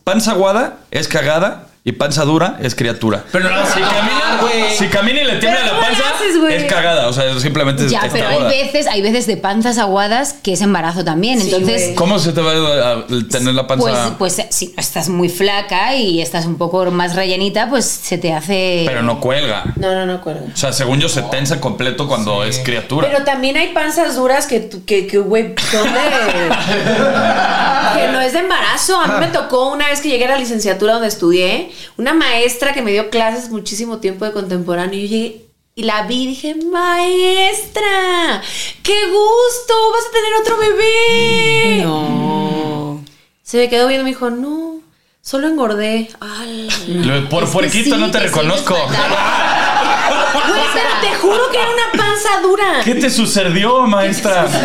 panza 0.03 0.31
aguada, 0.31 0.77
es 0.91 1.07
cagada 1.07 1.67
y 1.85 1.91
panza 1.91 2.23
dura 2.23 2.57
es 2.61 2.75
criatura. 2.75 3.25
Pero 3.29 3.49
no 3.49 3.65
si 3.65 3.81
a 3.81 3.89
camina, 3.89 4.37
güey. 4.39 4.71
si 4.77 4.87
camina 4.87 5.21
y 5.21 5.25
le 5.25 5.35
tiembla 5.35 5.63
la 5.65 5.69
¿cómo 5.71 5.81
le 5.81 5.87
panza, 5.87 6.03
haces, 6.15 6.61
es 6.61 6.71
cagada. 6.71 7.07
O 7.09 7.13
sea, 7.13 7.37
simplemente 7.41 7.89
Ya, 7.89 7.99
está 7.99 8.13
pero 8.13 8.29
hay 8.29 8.43
veces, 8.43 8.87
hay 8.87 9.01
veces 9.01 9.27
de 9.27 9.35
panzas 9.35 9.77
aguadas 9.77 10.31
que 10.31 10.53
es 10.53 10.61
embarazo 10.61 11.03
también. 11.03 11.41
Sí, 11.41 11.47
Entonces, 11.49 11.83
güey. 11.83 11.95
¿Cómo 11.95 12.19
se 12.19 12.31
te 12.31 12.39
va 12.39 12.51
a 12.53 13.05
tener 13.29 13.53
la 13.53 13.67
panza? 13.67 14.15
pues, 14.17 14.35
pues 14.35 14.47
si 14.51 14.67
no 14.67 14.73
estás 14.77 15.09
muy 15.09 15.27
flaca 15.27 15.93
y 15.95 16.21
estás 16.21 16.45
un 16.45 16.55
poco 16.55 16.89
más 16.89 17.15
rellenita, 17.15 17.69
pues 17.69 17.85
se 17.85 18.17
te 18.17 18.31
hace. 18.31 18.83
Pero 18.85 19.03
no 19.03 19.19
cuelga. 19.19 19.65
No, 19.75 19.93
no, 19.93 20.05
no 20.05 20.13
acuerdo. 20.13 20.45
O 20.53 20.57
sea, 20.57 20.71
según 20.71 21.01
yo, 21.01 21.09
se 21.09 21.21
tensa 21.23 21.59
completo 21.59 22.07
cuando 22.07 22.45
es 22.45 22.59
criatura. 22.59 23.09
Pero 23.11 23.25
también 23.25 23.57
hay 23.57 23.73
panzas 23.73 24.15
duras 24.15 24.47
que, 24.47 24.69
que, 24.85 25.05
que, 25.05 25.17
güey, 25.17 25.53
son 25.69 25.83
de... 25.83 25.99
que 27.93 28.07
no 28.07 28.21
es 28.21 28.31
de 28.31 28.39
embarazo. 28.39 28.99
A 29.01 29.07
mí 29.07 29.13
me 29.19 29.27
tocó 29.27 29.69
una 29.69 29.89
vez 29.89 29.99
que 29.99 30.07
llegué 30.09 30.25
a 30.25 30.29
la 30.29 30.37
licenciatura 30.37 30.93
donde 30.93 31.09
estudié, 31.09 31.72
una 31.97 32.13
maestra 32.13 32.73
que 32.73 32.81
me 32.81 32.91
dio 32.91 33.09
clases 33.09 33.49
muchísimo 33.49 33.97
tiempo 33.99 34.25
de 34.25 34.31
contemporáneo. 34.31 34.99
Y 34.99 35.03
yo 35.03 35.07
llegué 35.17 35.45
y 35.75 35.83
la 35.83 36.03
vi 36.03 36.23
y 36.23 36.27
dije, 36.27 36.55
maestra, 36.71 38.41
qué 38.83 39.07
gusto, 39.07 39.73
vas 39.91 40.05
a 40.07 40.11
tener 40.11 40.33
otro 40.41 40.57
bebé. 40.57 41.81
No. 41.83 43.03
Se 43.43 43.57
me 43.57 43.69
quedó 43.69 43.87
viendo 43.87 44.01
y 44.01 44.05
me 44.05 44.09
dijo, 44.11 44.29
no, 44.29 44.79
solo 45.21 45.47
engordé. 45.47 46.09
Ay. 46.19 46.69
Lo- 46.87 47.27
Por 47.29 47.49
puerquito 47.51 47.95
sí, 47.95 48.01
no 48.01 48.11
te 48.11 48.19
sí 48.19 48.25
reconozco. 48.25 48.75
Güey, 48.75 48.87
pero 50.73 50.89
te 51.01 51.15
juro 51.19 51.49
que 51.51 51.57
era 51.57 51.69
una 51.69 51.91
panza 52.03 52.39
dura. 52.41 52.81
¿Qué 52.83 52.95
te 52.95 53.09
sucedió, 53.09 53.87
maestra? 53.87 54.47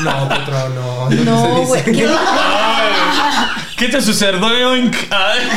No, 0.00 0.28
Petro, 0.28 0.68
no. 0.70 1.10
No, 1.10 1.66
güey. 1.66 1.82
¿qué? 1.92 2.08
¿Qué 3.80 3.88
te 3.88 4.00
sucedió? 4.02 4.46
Ay. 4.72 4.90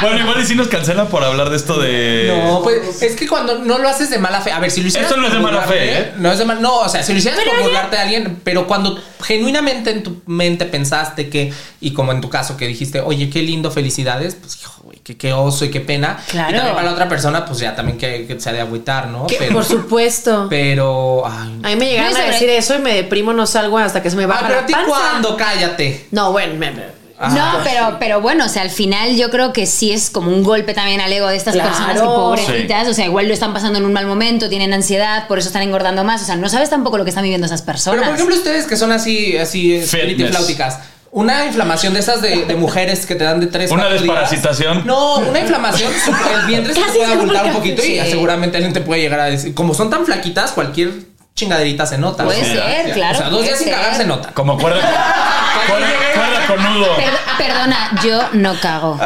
Bueno, 0.00 0.18
igual 0.18 0.42
y 0.42 0.44
si 0.44 0.54
nos 0.54 0.68
cancelan 0.68 1.08
por 1.08 1.24
hablar 1.24 1.48
de 1.48 1.56
esto 1.56 1.80
de. 1.80 2.30
No, 2.44 2.60
pues 2.62 3.00
es 3.00 3.16
que 3.16 3.26
cuando 3.26 3.60
no 3.60 3.78
lo 3.78 3.88
haces 3.88 4.10
de 4.10 4.18
mala 4.18 4.42
fe. 4.42 4.52
A 4.52 4.60
ver, 4.60 4.70
si 4.70 4.82
lo 4.82 4.88
hicieras. 4.88 5.10
Esto 5.10 5.18
no 5.18 5.26
es 5.26 5.32
de 5.32 5.38
mala 5.38 5.62
fe, 5.62 5.98
¿eh? 5.98 6.12
No 6.18 6.30
es 6.30 6.38
de 6.38 6.44
mal. 6.44 6.60
No, 6.60 6.80
o 6.80 6.88
sea, 6.90 7.02
si 7.02 7.12
lo 7.12 7.18
hicieras 7.18 7.40
por 7.40 7.62
burlarte 7.62 7.96
de 7.96 8.02
alguien, 8.02 8.40
pero 8.44 8.66
cuando 8.66 9.02
genuinamente 9.22 9.90
en 9.90 10.02
tu 10.02 10.20
mente 10.26 10.66
pensaste 10.66 11.30
que, 11.30 11.50
y 11.80 11.92
como 11.92 12.12
en 12.12 12.20
tu 12.20 12.28
caso 12.28 12.58
que 12.58 12.66
dijiste, 12.66 13.00
oye, 13.00 13.30
qué 13.30 13.40
lindo, 13.40 13.70
felicidades, 13.70 14.34
pues 14.34 14.60
hijo, 14.60 14.85
güey, 15.06 15.18
qué, 15.18 15.32
oso 15.32 15.64
y 15.64 15.70
qué 15.70 15.80
pena. 15.80 16.18
Claro. 16.28 16.50
Y 16.50 16.54
también 16.54 16.74
para 16.74 16.86
la 16.88 16.92
otra 16.92 17.08
persona, 17.08 17.44
pues 17.44 17.58
ya 17.60 17.74
también 17.74 17.98
que, 17.98 18.26
que 18.26 18.38
se 18.40 18.50
ha 18.50 18.52
de 18.52 18.60
agüitar, 18.60 19.08
¿no? 19.08 19.26
Que, 19.26 19.36
Pero, 19.38 19.52
por 19.54 19.64
supuesto. 19.64 20.46
pero. 20.50 21.22
Ay, 21.26 21.60
A 21.62 21.68
mí 21.70 21.76
me 21.76 21.86
llegaron 21.90 22.12
No, 22.12 22.18
a 22.18 22.22
decir 22.26 22.48
eso 22.50 22.74
y 22.74 22.78
me 22.78 22.94
deprimo, 22.94 23.32
no 23.32 23.46
salgo 23.46 23.78
hasta 23.78 24.02
que 24.02 24.10
se 24.10 24.16
me 24.16 24.26
baja 24.26 24.40
Ah, 24.40 24.44
pero 24.48 24.58
la 24.60 24.62
a 24.64 24.66
ti 24.66 24.72
panza. 24.72 24.88
cuándo, 24.88 25.36
cállate. 25.36 26.06
No, 26.10 26.32
bueno, 26.32 26.54
me- 26.54 26.70
me- 26.72 26.96
No, 27.18 27.60
pero, 27.64 27.96
pero 27.98 28.20
bueno, 28.20 28.44
o 28.44 28.48
sea, 28.50 28.60
al 28.60 28.68
final 28.68 29.16
yo 29.16 29.30
creo 29.30 29.50
que 29.54 29.64
sí 29.64 29.90
es 29.90 30.10
como 30.10 30.30
un 30.30 30.42
golpe 30.42 30.74
también 30.74 31.00
al 31.00 31.10
ego 31.10 31.28
de 31.28 31.36
estas 31.36 31.54
Claro. 31.54 31.70
personas 31.70 31.94
que 31.98 32.06
pobrecitas, 32.06 32.88
o 32.88 32.92
sea, 32.92 33.06
igual 33.06 33.26
lo 33.26 33.32
están 33.32 33.54
pasando 33.54 33.78
en 33.78 33.86
un 33.86 33.92
mal 33.94 34.06
momento, 34.06 34.50
tienen 34.50 34.74
ansiedad, 34.74 35.26
por 35.26 35.38
eso 35.38 35.48
están 35.48 35.62
engordando 35.62 36.04
más, 36.04 36.20
o 36.20 36.26
sea, 36.26 36.36
no 36.36 36.50
sabes 36.50 36.68
tampoco 36.68 36.98
lo 36.98 37.04
que 37.04 37.10
están 37.10 37.22
viviendo 37.22 37.46
esas 37.46 37.62
personas. 37.62 38.00
Pero 38.00 38.10
por 38.10 38.16
ejemplo, 38.16 38.36
ustedes 38.36 38.66
que 38.66 38.76
son 38.76 38.92
así, 38.92 39.34
así, 39.38 39.80
flauticas. 39.80 40.78
Una 41.16 41.46
inflamación 41.46 41.94
de 41.94 42.00
esas 42.00 42.20
de, 42.20 42.44
de 42.44 42.54
mujeres 42.56 43.06
que 43.06 43.14
te 43.14 43.24
dan 43.24 43.40
de 43.40 43.46
tres 43.46 43.70
Una 43.70 43.86
días. 43.88 44.00
desparasitación. 44.02 44.86
No, 44.86 45.16
una 45.20 45.40
inflamación, 45.40 45.90
el 45.90 46.46
vientre 46.46 46.74
se 46.74 46.80
puede 46.82 47.06
abultar 47.06 47.46
un 47.46 47.52
poquito 47.54 47.82
y 47.82 47.98
seguramente 48.00 48.58
alguien 48.58 48.74
te 48.74 48.82
puede 48.82 49.00
llegar 49.00 49.20
a 49.20 49.24
decir, 49.24 49.54
como 49.54 49.72
son 49.72 49.88
tan 49.88 50.04
flaquitas, 50.04 50.52
cualquier 50.52 50.90
chingaderita 51.34 51.86
se 51.86 51.96
nota. 51.96 52.22
Puede 52.24 52.42
O 52.42 52.44
sea, 52.44 52.66
ser, 52.66 52.92
claro, 52.92 53.14
O 53.14 53.18
sea, 53.18 53.30
dos 53.30 53.42
días 53.44 53.58
sin 53.58 53.70
cagar 53.70 53.94
se 53.94 54.04
nota. 54.04 54.30
Como 54.34 54.58
cuerda, 54.58 54.78
cuerda, 55.66 55.86
cuerda 56.14 56.46
con 56.48 56.62
nudo. 56.74 56.96
Per- 56.96 57.46
perdona, 57.46 57.98
yo 58.04 58.20
no 58.34 58.60
cago. 58.60 59.00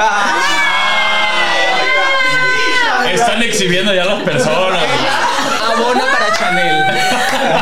Están 3.12 3.42
exhibiendo 3.42 3.94
ya 3.94 4.05
las 4.05 4.23
personas. 4.25 4.80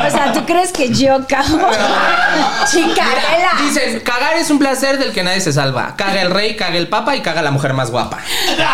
O 0.09 0.11
sea, 0.11 0.33
¿tú 0.33 0.45
crees 0.47 0.73
que 0.73 0.93
yo 0.93 1.25
cago? 1.29 1.59
Chica, 2.71 3.05
Mira, 3.37 3.51
dicen, 3.63 4.01
cagar 4.01 4.35
es 4.37 4.51
un 4.51 4.59
placer 4.59 4.99
del 4.99 5.13
que 5.13 5.23
nadie 5.23 5.41
se 5.41 5.53
salva. 5.53 5.95
Caga 5.97 6.23
el 6.23 6.31
rey, 6.31 6.57
caga 6.57 6.77
el 6.79 6.89
papa 6.89 7.15
y 7.15 7.21
caga 7.21 7.43
la 7.43 7.51
mujer 7.51 7.75
más 7.75 7.91
guapa. 7.91 8.19
Entonces 8.51 8.67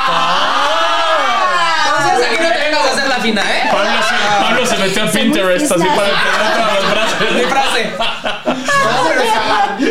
aquí 2.27 2.37
no 2.40 2.49
te 2.49 2.59
vengas 2.59 2.87
a 2.87 2.90
hacer 2.92 3.09
la 3.09 3.16
fina, 3.16 3.42
¿eh? 3.42 3.68
Pablo 3.70 3.90
se, 4.09 4.14
Pablo 4.44 4.66
se 4.66 4.77
metió 4.79 5.03
a 5.03 5.07
Pinterest 5.11 5.73
así 5.73 5.85
para 5.85 6.09
entender 6.09 6.55
todas 6.55 6.73
las 6.73 6.92
frases. 6.92 7.33
Mi 7.35 7.42
frase. 7.42 7.92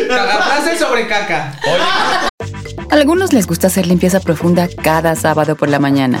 No. 0.08 0.16
Cagar 0.16 0.42
frase 0.42 0.78
sobre 0.78 1.06
caca. 1.06 1.52
A 2.90 2.94
algunos 2.94 3.32
les 3.32 3.46
gusta 3.46 3.66
hacer 3.66 3.86
limpieza 3.86 4.20
profunda 4.20 4.68
cada 4.82 5.14
sábado 5.16 5.56
por 5.56 5.68
la 5.68 5.78
mañana. 5.78 6.20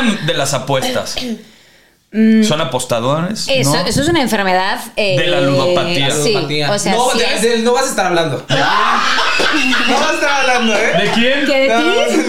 ¿Qué 0.00 0.08
opinan 0.08 0.26
de 0.26 0.34
las 0.34 0.54
apuestas? 0.54 1.16
¿Son 2.10 2.58
apostadores? 2.60 3.44
Eso, 3.48 3.74
¿No? 3.74 3.80
eso 3.86 4.00
es 4.00 4.08
una 4.08 4.22
enfermedad. 4.22 4.80
eh, 4.96 5.18
De 5.18 5.26
la 5.26 5.42
ludopatía. 5.42 6.10
Sí, 6.10 6.34
o 6.62 6.78
sea, 6.78 6.94
no, 6.94 7.10
sí 7.10 7.20
es- 7.20 7.42
de- 7.42 7.58
no 7.58 7.74
vas 7.74 7.84
a 7.84 7.88
estar 7.90 8.06
hablando. 8.06 8.42
no 8.48 8.56
vas 8.56 10.10
a 10.10 10.14
estar 10.14 10.30
hablando, 10.40 10.74
¿eh? 10.74 10.92
¿De 11.02 11.10
quién? 11.12 11.44
¿Qué 11.46 11.58
de 11.60 11.68
ti? 11.68 11.74
No, 11.74 11.80
no, 11.84 11.94
¿De 11.98 12.06
quién? 12.14 12.26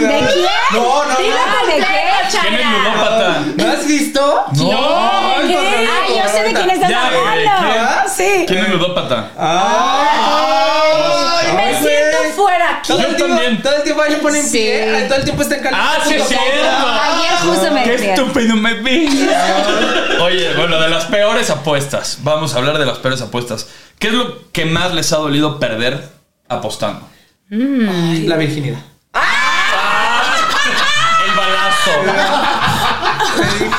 No, 0.73 1.05
no, 1.05 1.10
de 1.10 1.15
qué, 1.77 1.86
¿Quién 2.41 2.55
es 2.55 2.65
ludópata? 2.67 3.39
¿No 3.55 3.67
has 3.71 3.88
visto? 3.88 4.43
No. 4.55 4.69
Ay, 4.71 5.55
Ah, 5.55 6.05
yo 6.10 6.27
sé 6.29 6.43
de 6.43 6.53
quién 6.53 6.69
estás 6.71 6.89
Ya, 6.89 7.10
güey, 7.10 7.47
hablando. 7.47 8.10
Sí. 8.15 8.45
¿Quién 8.47 8.60
es 8.65 8.69
ludópata? 8.69 9.29
Ay, 9.38 11.47
Me 11.55 11.69
güey. 11.71 11.84
siento 11.84 12.09
Todo 12.87 12.99
Yo 13.01 13.07
el 13.07 13.15
tiempo, 13.15 13.35
también. 13.35 13.61
Todo 13.61 13.75
el 13.75 13.83
tiempo 13.83 14.01
ahí 14.01 14.11
le 14.11 14.17
pone 14.17 14.39
en 14.39 14.45
Sí. 14.45 14.51
pie. 14.57 15.05
Todo 15.07 15.17
el 15.17 15.23
tiempo 15.23 15.41
está 15.43 15.55
en 15.57 15.67
Ah, 15.73 15.97
sí 16.07 16.13
es 16.15 16.27
cierto. 16.27 16.47
Ayer 17.01 17.37
justo 17.43 17.71
me 17.73 17.83
Qué 17.83 17.91
decía. 17.91 18.13
estúpido 18.13 18.55
me 18.55 18.73
vi. 18.75 19.29
Oye, 20.21 20.53
bueno, 20.55 20.79
de 20.79 20.89
las 20.89 21.05
peores 21.05 21.49
apuestas. 21.49 22.19
Vamos 22.23 22.53
a 22.53 22.57
hablar 22.57 22.77
de 22.79 22.85
las 22.85 22.97
peores 22.99 23.21
apuestas. 23.21 23.67
¿Qué 23.99 24.07
es 24.07 24.13
lo 24.13 24.51
que 24.51 24.65
más 24.65 24.93
les 24.93 25.11
ha 25.13 25.17
dolido 25.17 25.59
perder 25.59 26.07
apostando? 26.47 27.07
La 27.49 28.35
virginidad. 28.37 28.79
El 31.25 31.35
balazo. 31.35 31.91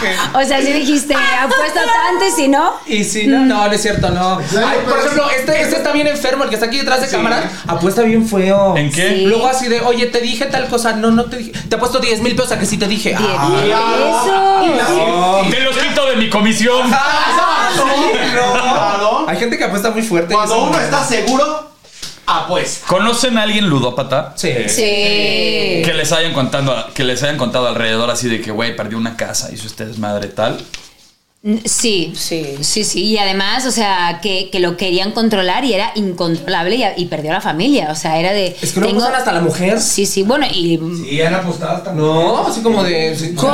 O 0.34 0.44
sea, 0.44 0.60
si 0.60 0.72
dijiste, 0.72 1.14
apuesto 1.14 1.80
tanto 1.80 2.26
y 2.26 2.30
si 2.30 2.48
no. 2.48 2.72
Y 2.86 3.04
si 3.04 3.26
no, 3.26 3.40
no, 3.44 3.66
no 3.66 3.72
es 3.72 3.82
cierto, 3.82 4.10
no. 4.10 4.38
Ay, 4.38 4.78
por 4.84 4.98
ejemplo, 4.98 5.28
este, 5.30 5.60
este 5.60 5.76
está 5.76 5.92
bien 5.92 6.06
enfermo, 6.06 6.44
el 6.44 6.48
que 6.50 6.56
está 6.56 6.66
aquí 6.66 6.78
detrás 6.78 7.00
de 7.00 7.08
cámara, 7.08 7.50
apuesta 7.66 8.02
bien 8.02 8.26
feo. 8.28 8.76
¿En 8.76 8.90
qué? 8.90 9.10
Sí. 9.10 9.26
Luego 9.26 9.46
así 9.46 9.68
de, 9.68 9.80
oye, 9.80 10.06
te 10.06 10.20
dije 10.20 10.46
tal 10.46 10.68
cosa, 10.68 10.92
no, 10.94 11.10
no 11.10 11.24
te 11.26 11.38
dije. 11.38 11.52
Te 11.68 11.76
he 11.76 11.78
puesto 11.78 11.98
10 11.98 12.20
mil 12.22 12.34
pesos 12.34 12.52
a 12.52 12.58
que 12.58 12.66
sí 12.66 12.76
te 12.76 12.86
dije. 12.86 13.14
Ah, 13.18 14.62
Eso. 14.64 15.50
Te 15.50 15.60
los 15.60 15.76
quito 15.76 16.06
de 16.06 16.16
mi 16.16 16.30
comisión. 16.30 16.90
Ah, 16.92 17.70
no. 19.00 19.28
Hay 19.28 19.36
gente 19.36 19.58
que 19.58 19.64
apuesta 19.64 19.90
muy 19.90 20.02
fuerte. 20.02 20.34
Cuando 20.34 20.64
uno 20.64 20.80
está 20.80 21.04
seguro, 21.04 21.69
apuesta. 22.38 22.86
¿Conocen 22.86 23.38
a 23.38 23.42
alguien 23.42 23.68
ludópata? 23.68 24.32
Sí. 24.36 24.52
Sí. 24.68 24.82
Que 24.82 25.92
les 25.96 26.12
hayan 26.12 26.32
contando, 26.32 26.74
que 26.94 27.04
les 27.04 27.22
hayan 27.22 27.36
contado 27.36 27.68
alrededor 27.68 28.10
así 28.10 28.28
de 28.28 28.40
que, 28.40 28.50
güey, 28.50 28.76
perdí 28.76 28.94
una 28.94 29.16
casa, 29.16 29.50
hizo 29.52 29.66
este 29.66 29.86
desmadre 29.86 30.28
tal. 30.28 30.58
Sí, 31.64 32.12
Sí. 32.14 32.58
sí, 32.60 32.84
sí, 32.84 33.02
Y 33.02 33.16
además, 33.16 33.64
o 33.64 33.70
sea, 33.70 34.18
que, 34.20 34.50
que 34.50 34.60
lo 34.60 34.76
querían 34.76 35.12
controlar 35.12 35.64
y 35.64 35.72
era 35.72 35.90
incontrolable 35.94 36.76
y, 36.76 36.84
y 36.98 37.06
perdió 37.06 37.30
a 37.30 37.34
la 37.34 37.40
familia. 37.40 37.88
O 37.90 37.94
sea, 37.94 38.18
era 38.20 38.32
de. 38.32 38.54
Es 38.60 38.72
que 38.74 38.80
no 38.80 38.88
apuestan 38.88 39.14
hasta 39.14 39.32
la 39.32 39.40
mujer. 39.40 39.80
Sí, 39.80 40.04
sí, 40.04 40.22
bueno, 40.22 40.44
y. 40.46 40.78
Sí, 41.02 41.22
han 41.22 41.32
apostado 41.34 41.80
también. 41.80 42.06
No, 42.06 42.46
así 42.46 42.60
como 42.60 42.84
de. 42.84 43.16
sí, 43.16 43.34
¿Cómo? 43.34 43.52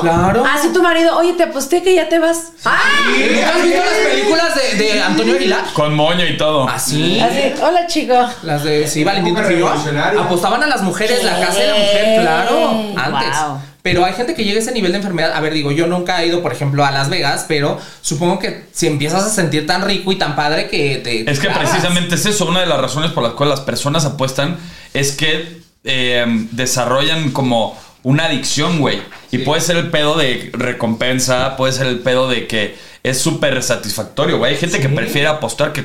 Claro. 0.00 0.42
Ah, 0.44 0.58
si 0.60 0.72
tu 0.72 0.82
marido, 0.82 1.16
oye, 1.16 1.34
te 1.34 1.44
aposté 1.44 1.84
que 1.84 1.94
ya 1.94 2.08
te 2.08 2.18
vas. 2.18 2.48
¡Ah! 2.64 2.80
¿Has 3.06 3.62
visto 3.62 3.78
las 3.80 4.12
películas 4.12 4.54
de, 4.56 4.84
de 4.84 5.02
Antonio 5.02 5.36
Aguilar? 5.36 5.64
Con 5.72 5.94
moño 5.94 6.26
y 6.26 6.36
todo. 6.36 6.68
Así. 6.68 7.20
Así, 7.20 7.52
hola 7.62 7.86
chico. 7.86 8.14
Las 8.42 8.64
de 8.64 8.88
sí, 8.88 9.04
Valentín 9.04 9.36
revolucionaria. 9.36 10.20
Apostaban 10.20 10.64
a 10.64 10.66
las 10.66 10.82
mujeres, 10.82 11.22
la 11.22 11.38
casa 11.38 11.60
de 11.60 11.66
la 11.68 11.74
mujer, 11.74 12.20
claro, 12.22 12.70
antes. 12.96 13.38
Wow. 13.40 13.58
Pero 13.84 14.02
hay 14.02 14.14
gente 14.14 14.32
que 14.34 14.44
llega 14.44 14.56
a 14.60 14.62
ese 14.62 14.72
nivel 14.72 14.92
de 14.92 14.96
enfermedad. 14.96 15.32
A 15.34 15.40
ver, 15.40 15.52
digo, 15.52 15.70
yo 15.70 15.86
nunca 15.86 16.22
he 16.22 16.28
ido, 16.28 16.40
por 16.40 16.54
ejemplo, 16.54 16.86
a 16.86 16.90
Las 16.90 17.10
Vegas, 17.10 17.44
pero 17.46 17.78
supongo 18.00 18.38
que 18.38 18.64
si 18.72 18.86
empiezas 18.86 19.24
a 19.24 19.28
sentir 19.28 19.66
tan 19.66 19.82
rico 19.82 20.10
y 20.10 20.16
tan 20.16 20.34
padre 20.34 20.68
que 20.68 21.02
te. 21.04 21.30
Es 21.30 21.38
que 21.38 21.50
precisamente 21.50 22.14
es 22.14 22.24
eso, 22.24 22.46
una 22.46 22.60
de 22.60 22.66
las 22.66 22.80
razones 22.80 23.10
por 23.10 23.22
las 23.22 23.34
cuales 23.34 23.58
las 23.58 23.66
personas 23.66 24.06
apuestan 24.06 24.56
es 24.94 25.12
que 25.12 25.60
eh, 25.84 26.24
desarrollan 26.52 27.32
como 27.32 27.78
una 28.04 28.24
adicción, 28.24 28.80
güey. 28.80 29.02
Y 29.30 29.38
puede 29.38 29.60
ser 29.60 29.76
el 29.76 29.90
pedo 29.90 30.16
de 30.16 30.48
recompensa, 30.54 31.54
puede 31.58 31.74
ser 31.74 31.86
el 31.86 31.98
pedo 31.98 32.26
de 32.26 32.46
que 32.46 32.74
es 33.02 33.20
súper 33.20 33.62
satisfactorio, 33.62 34.38
güey. 34.38 34.54
Hay 34.54 34.58
gente 34.58 34.80
que 34.80 34.88
prefiere 34.88 35.28
apostar 35.28 35.74
que... 35.74 35.84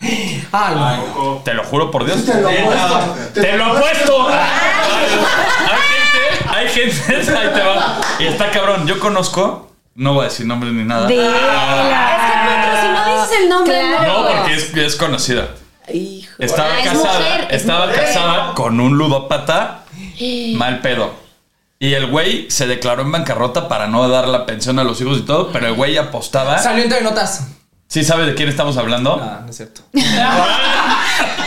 No. 0.52 1.40
Te 1.44 1.54
lo 1.54 1.62
juro 1.62 1.90
por 1.92 2.04
Dios. 2.04 2.26
Te 2.26 2.34
lo 2.40 2.48
apuesto. 2.48 3.30
¡Te 3.32 3.56
lo 3.56 3.64
hay 3.74 3.84
gente, 3.94 5.91
hay 6.62 6.68
gente, 6.68 7.32
ahí 7.36 7.48
te 7.54 7.60
va. 7.60 8.00
Y 8.18 8.24
está 8.26 8.50
cabrón, 8.50 8.86
yo 8.86 8.98
conozco, 8.98 9.70
no 9.94 10.14
voy 10.14 10.26
a 10.26 10.28
decir 10.28 10.46
nombres 10.46 10.72
ni 10.72 10.84
nada. 10.84 11.08
Es 11.08 11.14
que 11.14 11.22
Petro, 12.48 12.80
si 12.80 12.88
no 12.88 13.22
dices 13.22 13.38
el 13.42 13.48
nombre, 13.48 13.80
Claro. 13.80 14.12
No, 14.22 14.28
porque 14.28 14.54
es, 14.54 14.76
es 14.76 14.96
conocida. 14.96 15.48
Hijo. 15.92 16.32
Estaba 16.38 16.68
Ah, 16.74 16.80
es 16.80 16.88
casada, 16.88 17.18
mujer, 17.18 17.46
es 17.50 17.60
estaba 17.62 17.86
mujer. 17.86 18.04
casada 18.04 18.54
con 18.54 18.80
un 18.80 18.96
ludópata 18.96 19.84
mal 20.56 20.80
pedo. 20.80 21.14
Y 21.78 21.94
el 21.94 22.06
güey 22.06 22.48
se 22.48 22.68
declaró 22.68 23.02
en 23.02 23.10
bancarrota 23.10 23.66
para 23.68 23.88
no 23.88 24.08
dar 24.08 24.28
la 24.28 24.46
pensión 24.46 24.78
a 24.78 24.84
los 24.84 25.00
hijos 25.00 25.18
y 25.18 25.22
todo, 25.22 25.50
pero 25.52 25.66
el 25.66 25.74
güey 25.74 25.98
apostaba. 25.98 26.56
Salió 26.58 26.84
entre 26.84 27.00
notas. 27.02 27.48
¿Sí 27.92 28.02
sabe 28.04 28.24
de 28.24 28.34
quién 28.34 28.48
estamos 28.48 28.78
hablando? 28.78 29.20
Ah, 29.22 29.40
no 29.44 29.50
es 29.50 29.56
cierto. 29.58 29.82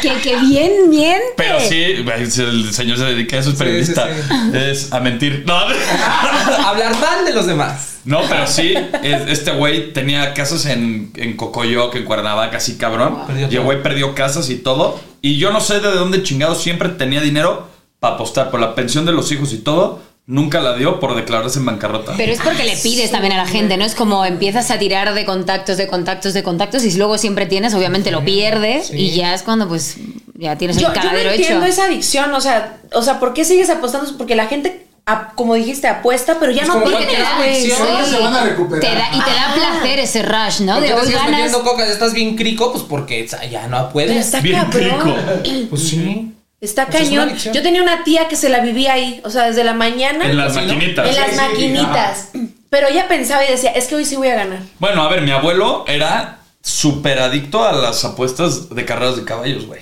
Que, 0.01 0.13
que 0.21 0.37
bien 0.37 0.89
miente. 0.91 1.33
Pero 1.35 1.59
sí, 1.59 1.81
el 1.83 2.71
señor 2.71 2.97
se 2.99 3.05
dedica 3.05 3.37
a 3.37 3.39
eso, 3.39 3.49
es 3.49 3.57
Sí, 3.57 3.63
periodista. 3.63 4.07
sí, 4.07 4.51
Es 4.55 4.93
a 4.93 4.99
mentir. 4.99 5.43
No, 5.47 5.55
Hablar 6.65 6.91
mal 6.99 7.25
de 7.25 7.33
los 7.33 7.47
demás. 7.47 7.95
no 8.05 8.21
pero 8.29 8.45
sí, 8.45 8.75
es- 9.01 9.27
este 9.27 9.51
güey 9.51 9.93
tenía 9.93 10.35
casas 10.35 10.67
en, 10.67 11.11
en 11.15 11.35
Cocoyoc, 11.35 11.95
en 11.95 12.03
Cuernavaca, 12.05 12.57
así 12.57 12.77
cabrón. 12.77 13.17
Y 13.49 13.55
el 13.55 13.61
güey 13.61 13.81
perdió 13.81 14.13
casas 14.13 14.49
y 14.51 14.57
todo. 14.57 14.99
Y 15.21 15.37
yo 15.37 15.51
no 15.51 15.59
sé 15.61 15.79
de 15.79 15.89
dónde 15.91 16.21
chingado 16.21 16.53
siempre 16.53 16.89
tenía 16.89 17.21
dinero 17.21 17.67
para 17.99 18.13
apostar 18.15 18.51
por 18.51 18.59
la 18.59 18.75
pensión 18.75 19.05
de 19.07 19.11
los 19.13 19.31
hijos 19.31 19.53
y 19.53 19.57
todo. 19.57 20.03
Nunca 20.27 20.59
la 20.59 20.75
dio 20.75 20.99
por 20.99 21.15
declararse 21.15 21.59
en 21.59 21.65
bancarrota. 21.65 22.13
Pero 22.17 22.31
es 22.33 22.41
porque 22.41 22.63
le 22.63 22.75
pides 22.77 23.11
también 23.11 23.33
a 23.33 23.37
la 23.37 23.45
gente, 23.45 23.77
¿no? 23.77 23.85
Es 23.85 23.93
como 23.93 24.25
empiezas 24.25 24.71
a 24.71 24.79
tirar 24.79 25.13
de 25.13 25.23
contactos, 25.23 25.77
de 25.77 25.87
contactos, 25.87 26.33
de 26.33 26.41
contactos 26.41 26.83
y 26.83 26.91
luego 26.97 27.17
siempre 27.19 27.45
tienes, 27.45 27.75
obviamente 27.75 28.09
lo 28.09 28.25
pierdes 28.25 28.87
Sí. 28.87 28.97
y 28.97 29.11
ya 29.11 29.35
es 29.35 29.43
cuando 29.43 29.67
pues 29.67 29.97
ya 30.33 30.55
tienes 30.57 30.77
Yo, 30.77 30.87
el 30.87 30.93
yo 30.93 30.99
no 30.99 31.01
cagadero 31.07 31.29
entiendo 31.31 31.63
hecho. 31.65 31.73
esa 31.73 31.85
adicción, 31.85 32.33
o 32.33 32.41
sea, 32.41 32.77
o 32.93 33.03
sea, 33.03 33.19
¿por 33.19 33.33
qué 33.35 33.45
sigues 33.45 33.69
apostando? 33.69 34.17
Porque 34.17 34.35
la 34.35 34.47
gente, 34.47 34.87
como 35.35 35.53
dijiste, 35.53 35.87
apuesta, 35.87 36.37
pero 36.39 36.51
ya 36.51 36.63
Es 36.63 36.67
no 36.69 36.81
cualquier 36.81 37.07
güey. 37.37 37.49
adicción. 37.57 37.87
Sí. 38.05 38.11
se 38.15 38.19
van 38.19 38.33
a 38.33 38.43
recuperar. 38.45 38.81
Te 38.81 38.95
da- 38.95 39.09
y 39.13 39.19
te 39.21 39.29
da 39.31 39.53
placer 39.53 39.99
ese 39.99 40.23
rush, 40.23 40.61
¿no? 40.61 40.73
¿Por 40.73 40.81
De 40.81 40.87
te 40.87 40.93
hoy 40.95 41.05
sigues 41.05 41.21
ganas. 41.21 41.51
coca? 41.57 41.85
Ya 41.85 41.91
estás 41.93 42.13
bien 42.13 42.35
crico, 42.35 42.71
pues 42.73 42.83
porque 42.83 43.27
ya 43.51 43.67
no 43.67 43.77
Pero 43.77 43.89
puedes. 43.93 44.25
está 44.25 44.39
Bien 44.41 44.59
cabrón. 44.71 45.13
Pues 45.69 45.87
sí. 45.87 46.31
Está 46.61 46.87
Pues 46.87 47.03
cañón. 47.03 47.33
Yo 47.53 47.61
tenía 47.61 47.81
una 47.83 48.03
tía 48.03 48.27
que 48.27 48.35
se 48.35 48.49
la 48.49 48.59
vivía 48.59 48.93
ahí, 48.93 49.21
o 49.23 49.29
sea, 49.29 49.43
desde 49.47 49.63
la 49.63 49.73
mañana 49.73 50.25
en 50.25 50.37
las 50.37 50.55
maquinitas. 50.55 51.07
en 51.09 51.15
las 51.15 51.29
sí, 51.31 51.35
maquinitas. 51.35 52.29
Pero 52.69 52.87
ella 52.87 53.07
pensaba 53.07 53.45
y 53.45 53.51
decía, 53.51 53.71
es 53.71 53.85
que 53.87 53.95
hoy 53.95 54.05
sí 54.05 54.15
voy 54.15 54.29
a 54.29 54.35
ganar. 54.35 54.59
Bueno, 54.79 55.03
a 55.03 55.09
ver, 55.09 55.21
mi 55.21 55.31
abuelo 55.31 55.85
era 55.87 56.39
súper 56.61 57.19
adicto 57.19 57.63
a 57.67 57.71
las 57.73 58.03
apuestas 58.05 58.69
de 58.73 58.85
carreras 58.85 59.15
de 59.17 59.23
caballos, 59.23 59.67
güey. 59.67 59.81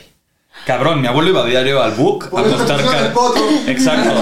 Cabrón, 0.65 1.01
mi 1.01 1.07
abuelo 1.07 1.29
iba 1.29 1.41
a 1.41 1.45
diario 1.45 1.81
al 1.81 1.91
book 1.91 2.25
a 2.25 2.29
Por 2.29 2.39
apostar. 2.41 2.79
Exacto. 3.67 4.13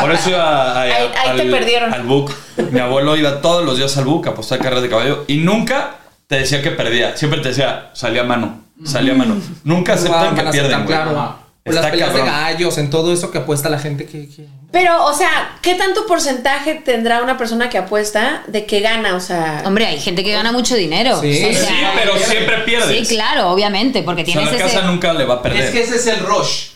Por 0.00 0.12
eso 0.12 0.30
iba 0.30 0.42
a- 0.44 0.72
a- 0.72 0.80
Ahí- 0.82 0.92
ahí 1.26 1.36
te 1.36 1.50
perdieron. 1.50 1.92
al 1.92 2.02
book. 2.02 2.32
Mi 2.70 2.80
abuelo 2.80 3.16
iba 3.16 3.40
todos 3.40 3.64
los 3.64 3.76
días 3.76 3.96
al 3.96 4.04
book 4.04 4.26
a 4.28 4.30
apostar 4.30 4.58
carreras 4.58 4.82
de 4.82 4.88
caballo 4.88 5.24
y 5.26 5.38
nunca 5.38 5.96
te 6.26 6.36
decía 6.36 6.62
que 6.62 6.70
perdía. 6.70 7.16
Siempre 7.16 7.40
te 7.40 7.48
decía, 7.48 7.90
salía 7.94 8.22
a 8.22 8.24
mano, 8.24 8.60
salía 8.84 9.12
a 9.14 9.16
mano. 9.16 9.36
Nunca 9.64 9.94
aceptan 9.94 10.34
Van 10.36 10.46
que 10.46 10.52
pierden, 10.52 10.74
aceptar, 10.74 11.04
güey. 11.06 11.14
claro. 11.14 11.39
O 11.66 11.70
Está 11.70 11.82
las 11.82 11.90
peleas 11.90 12.12
de 12.14 12.20
cabrón. 12.20 12.34
gallos, 12.34 12.78
en 12.78 12.88
todo 12.90 13.12
eso 13.12 13.30
que 13.30 13.38
apuesta 13.38 13.68
la 13.68 13.78
gente 13.78 14.06
que. 14.06 14.28
que- 14.28 14.46
Pero, 14.72 15.04
o 15.04 15.12
sea, 15.12 15.56
¿qué 15.60 15.74
tanto 15.74 16.06
porcentaje 16.06 16.74
tendrá 16.76 17.22
una 17.22 17.36
persona 17.36 17.68
que 17.68 17.76
apuesta 17.76 18.42
de 18.46 18.64
que 18.64 18.80
gana? 18.80 19.14
O 19.14 19.20
sea, 19.20 19.62
Hombre, 19.66 19.84
hay 19.86 20.00
gente 20.00 20.24
que 20.24 20.32
gana 20.32 20.52
mucho 20.52 20.74
dinero. 20.74 21.20
Sí. 21.20 21.44
O 21.44 21.52
sea, 21.52 21.68
Sí, 21.68 21.74
pero 21.96 22.16
siempre 22.16 22.58
pierdes. 22.64 23.06
Sí, 23.08 23.14
claro, 23.14 23.50
obviamente, 23.50 24.02
porque 24.02 24.22
O 24.22 24.24
sea, 24.24 24.34
tienes 24.34 24.52
la 24.52 24.64
ese. 24.66 24.74
casa 24.76 24.86
nunca 24.86 25.12
le 25.12 25.24
va 25.26 25.34
a 25.34 25.42
perder. 25.42 25.64
Es 25.64 25.70
que 25.70 25.82
ese 25.82 25.96
es 25.96 26.06
el 26.06 26.20
rush. 26.20 26.68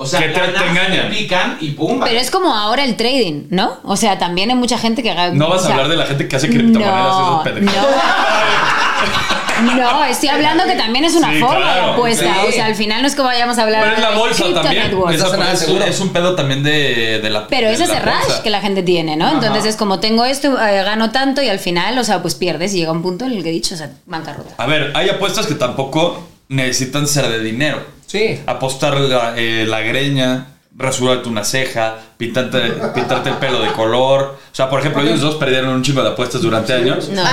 O 0.00 0.06
sea, 0.06 0.20
Que 0.20 0.28
te- 0.28 0.34
te 0.34 0.40
ganas, 0.52 0.62
engañan. 0.62 1.08
pican 1.10 1.56
y 1.60 1.70
pumba. 1.72 2.06
Pero 2.06 2.20
es 2.20 2.30
como 2.30 2.54
ahora 2.54 2.84
el 2.84 2.96
trading, 2.96 3.46
¿no? 3.50 3.78
O 3.82 3.96
sea, 3.96 4.16
también 4.18 4.50
hay 4.50 4.56
mucha 4.56 4.78
gente 4.78 5.02
que 5.02 5.12
gana. 5.14 5.32
No 5.34 5.48
vas 5.48 5.64
o 5.64 5.68
a 5.68 5.70
hablar 5.72 5.88
de 5.88 5.96
la 5.96 6.06
gente 6.06 6.28
que 6.28 6.36
hace 6.36 6.48
criptomonedas 6.48 7.16
y 7.16 7.22
esos 7.22 7.42
pendejos. 7.44 7.74
No, 7.74 7.82
no, 9.62 10.04
estoy 10.04 10.28
hablando 10.28 10.64
que 10.64 10.74
también 10.76 11.04
es 11.04 11.14
una 11.14 11.32
Sí, 11.32 11.40
forma 11.40 11.56
claro. 11.60 11.86
de 11.86 11.92
apuesta. 11.92 12.34
Sí. 12.42 12.48
O 12.48 12.52
sea, 12.52 12.66
al 12.66 12.74
final 12.74 13.02
no 13.02 13.08
es 13.08 13.14
que 13.14 13.22
vayamos 13.22 13.58
a 13.58 13.62
hablar 13.62 13.82
Pero 13.84 13.96
es 13.96 14.02
la 14.02 14.10
de 14.10 14.16
bolsa 14.16 14.42
Crypto 14.44 14.60
también. 14.62 14.84
Network. 14.84 15.14
Es, 15.14 15.20
nada 15.38 15.52
es- 15.52 15.58
seguro. 15.60 15.84
es 15.84 16.00
un 16.00 16.08
pedo 16.10 16.34
también 16.34 16.62
de, 16.62 17.20
de 17.22 17.30
la. 17.30 17.46
Pero 17.48 17.68
de 17.68 17.74
es 17.74 17.80
ese 17.80 17.92
la 17.94 18.00
rush 18.00 18.24
bolsa. 18.26 18.42
que 18.42 18.50
la 18.50 18.60
gente 18.60 18.82
tiene, 18.82 19.16
¿no? 19.16 19.30
Entonces 19.30 19.64
es 19.64 19.76
como 19.76 20.00
tengo 20.00 20.24
esto, 20.24 20.52
eh, 20.60 20.82
gano 20.84 21.10
tanto 21.10 21.42
y 21.42 21.48
al 21.48 21.58
final, 21.58 21.98
o 21.98 22.04
sea, 22.04 22.22
pues 22.22 22.34
pierdes 22.34 22.74
y 22.74 22.78
llega 22.78 22.92
un 22.92 23.02
punto 23.02 23.24
en 23.24 23.32
el 23.32 23.42
que 23.42 23.48
he 23.50 23.52
dicho, 23.52 23.74
o 23.74 23.78
sea, 23.78 23.90
bancarrota. 24.06 24.54
A 24.56 24.66
ver, 24.66 24.92
hay 24.94 25.08
apuestas 25.08 25.46
que 25.46 25.54
tampoco 25.54 26.26
necesitan 26.48 27.06
ser 27.06 27.28
de 27.28 27.40
dinero. 27.40 27.82
Sí. 28.06 28.40
Apostar 28.46 28.98
la, 28.98 29.34
eh, 29.36 29.64
la 29.68 29.80
greña, 29.80 30.46
rasurarte 30.78 31.28
una 31.28 31.44
ceja, 31.44 31.96
pintarte, 32.16 32.60
pintarte 32.94 33.30
el 33.30 33.36
pelo 33.36 33.60
de 33.60 33.72
color. 33.72 34.38
O 34.50 34.54
sea, 34.54 34.70
por 34.70 34.80
ejemplo, 34.80 35.02
ellos 35.02 35.20
dos 35.20 35.34
perdieron 35.34 35.70
un 35.70 35.82
chingo 35.82 36.02
de 36.02 36.10
apuestas 36.10 36.40
durante 36.40 36.72
años. 36.72 37.08
No. 37.10 37.22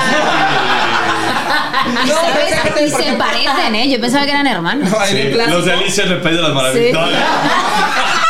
No, 1.86 2.16
¿Sabes? 2.16 2.50
fíjate, 2.50 2.86
Y 2.88 2.90
se 2.90 3.14
parecen, 3.14 3.76
¿eh? 3.76 3.88
Yo 3.88 4.02
pensaba 4.02 4.26
que 4.26 4.32
eran 4.32 4.48
hermanos. 4.48 4.90
No, 4.90 5.06
Sí, 5.06 5.32
los 5.34 5.66
de 5.66 5.74
Alicia 5.74 6.06
en 6.06 6.14
el 6.14 6.22
País 6.22 6.36
de 6.36 6.42
las 6.42 6.52
Maravillas. 6.52 7.08
Sí. 7.08 7.16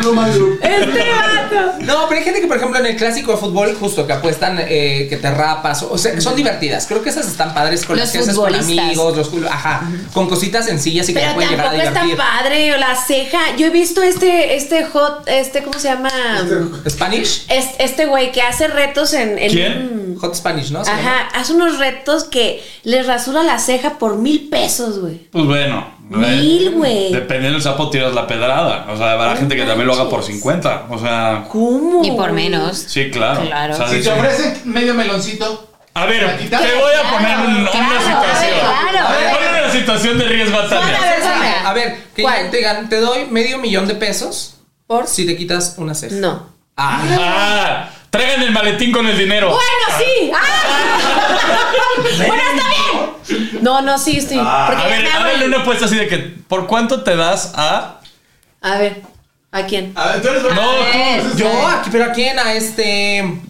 Plumas 0.00 0.34
de 0.34 0.42
un- 0.42 0.58
este 0.62 1.10
vato. 1.10 1.72
No, 1.80 2.06
pero 2.08 2.18
hay 2.18 2.24
gente 2.24 2.40
que, 2.40 2.46
por 2.46 2.56
ejemplo, 2.56 2.78
en 2.78 2.86
el 2.86 2.96
clásico 2.96 3.32
de 3.32 3.38
fútbol, 3.38 3.76
justo 3.78 4.06
que 4.06 4.12
apuestan 4.12 4.58
eh, 4.60 5.06
que 5.08 5.16
te 5.16 5.30
rapas. 5.30 5.82
O 5.82 5.98
sea, 5.98 6.20
son 6.20 6.36
divertidas. 6.36 6.86
Creo 6.86 7.02
que 7.02 7.10
esas 7.10 7.26
están 7.26 7.52
padres 7.54 7.84
con 7.84 7.96
Los 7.96 8.04
las 8.06 8.12
que 8.12 8.18
haces 8.20 8.36
con 8.36 8.54
amigos, 8.54 9.16
los 9.16 9.30
ajá, 9.50 9.82
con 10.12 10.28
cositas 10.28 10.66
sencillas 10.66 11.08
y 11.08 11.12
que 11.14 11.18
Pero 11.20 11.30
te 11.30 11.34
pueden 11.34 11.50
llegar 11.50 11.66
a 11.66 11.70
tampoco 11.70 11.88
está 11.88 12.02
divertir. 12.04 12.26
padre, 12.26 12.74
o 12.74 12.78
la 12.78 12.94
ceja. 12.96 13.56
Yo 13.56 13.66
he 13.66 13.70
visto 13.70 14.02
este, 14.02 14.56
este 14.56 14.84
hot, 14.84 15.24
este, 15.26 15.62
¿cómo 15.62 15.78
se 15.78 15.88
llama? 15.88 16.10
Spanish, 16.88 17.44
Es- 17.48 17.74
Este 17.78 18.06
güey 18.06 18.32
que 18.32 18.42
hace 18.42 18.68
retos 18.68 19.12
en, 19.12 19.38
en 19.38 19.50
¿Quién? 19.50 19.72
un- 20.14 20.18
hot 20.20 20.34
Spanish, 20.34 20.70
¿no? 20.70 20.80
Ajá, 20.80 21.28
hace 21.34 21.52
unos 21.52 21.78
retos 21.78 22.24
que 22.24 22.62
les 22.84 23.06
rasura 23.06 23.42
la 23.42 23.58
ceja 23.58 23.98
por 23.98 24.16
mil 24.16 24.48
pesos, 24.48 25.00
güey. 25.00 25.28
Pues 25.30 25.44
bueno. 25.44 25.95
Mil, 26.08 26.70
güey. 26.70 27.12
Dependiendo 27.12 27.54
del 27.54 27.62
sapo 27.62 27.90
tiras 27.90 28.14
la 28.14 28.26
pedrada. 28.26 28.86
O 28.88 28.96
sea, 28.96 29.12
habrá 29.12 29.36
gente 29.36 29.56
que 29.56 29.64
también 29.64 29.86
lo 29.88 29.94
haga 29.94 30.08
por 30.08 30.22
50. 30.22 30.86
O 30.90 30.98
sea, 30.98 31.44
¿Cómo? 31.50 32.04
Y 32.04 32.12
por 32.12 32.32
menos. 32.32 32.76
sí, 32.78 33.10
claro. 33.10 33.42
Claro. 33.42 33.74
O 33.74 33.76
sea, 33.76 33.88
Si 33.88 34.02
te 34.02 34.10
ofrecen 34.10 34.60
medio 34.64 34.94
meloncito. 34.94 35.70
A 35.94 36.04
ver, 36.06 36.22
¿La 36.22 36.36
te 36.60 36.74
voy 36.74 36.92
a 36.94 37.10
poner 37.10 37.38
un- 37.38 37.56
una 37.62 37.70
Claro, 37.70 38.00
situación. 38.00 38.50
claro. 38.60 39.08
A 39.08 39.12
ver, 39.12 39.30
ponme 39.32 39.62
una 39.64 39.72
situación 39.72 40.18
de 40.18 40.24
riesgo 40.26 40.58
a 40.58 40.68
Tania. 40.68 40.96
A 40.96 41.00
ver, 41.00 41.22
Sandra. 41.22 41.68
A 41.68 41.72
ver, 41.72 41.96
que 42.14 42.22
¿Cuál? 42.22 42.50
te, 42.50 42.62
gan- 42.62 42.88
te 42.90 43.00
doy 43.00 43.24
medio 43.30 43.56
millón 43.58 43.88
de 43.88 43.94
pesos 43.94 44.56
¿Por? 44.86 45.06
si 45.06 45.24
te 45.26 45.36
quitas 45.38 45.74
una 45.78 45.94
ceja. 45.94 46.14
No. 46.16 46.50
Ah, 46.76 47.00
Ah, 47.18 47.88
traigan 48.16 48.42
el 48.42 48.50
maletín 48.52 48.92
con 48.92 49.06
el 49.06 49.16
dinero. 49.18 49.48
Bueno, 49.48 49.98
sí. 49.98 50.30
¡Ah! 50.34 50.98
bueno, 52.26 52.42
está 52.54 52.68
bien. 52.68 53.58
No, 53.62 53.82
no, 53.82 53.98
sí, 53.98 54.20
sí. 54.20 54.36
porque 54.38 54.82
A 54.82 54.86
ver, 54.86 55.02
me 55.02 55.10
háganle 55.10 55.32
hago- 55.36 55.46
una 55.46 55.58
apuesta 55.58 55.86
así 55.86 55.96
de 55.96 56.06
que, 56.08 56.18
¿por 56.18 56.66
cuánto 56.66 57.02
te 57.02 57.16
das 57.16 57.52
a...? 57.56 58.00
A 58.62 58.78
ver, 58.78 59.02
¿a 59.52 59.62
quién? 59.64 59.92
A 59.96 60.06
ver, 60.12 60.22
tú 60.22 60.28
eres 60.28 60.42
No, 60.42 60.72
ver. 60.78 61.22
tú- 61.32 61.38
yo, 61.38 61.70
pero 61.92 62.04
¿a 62.04 62.12
quién? 62.12 62.38
A 62.38 62.52
este. 62.54 63.40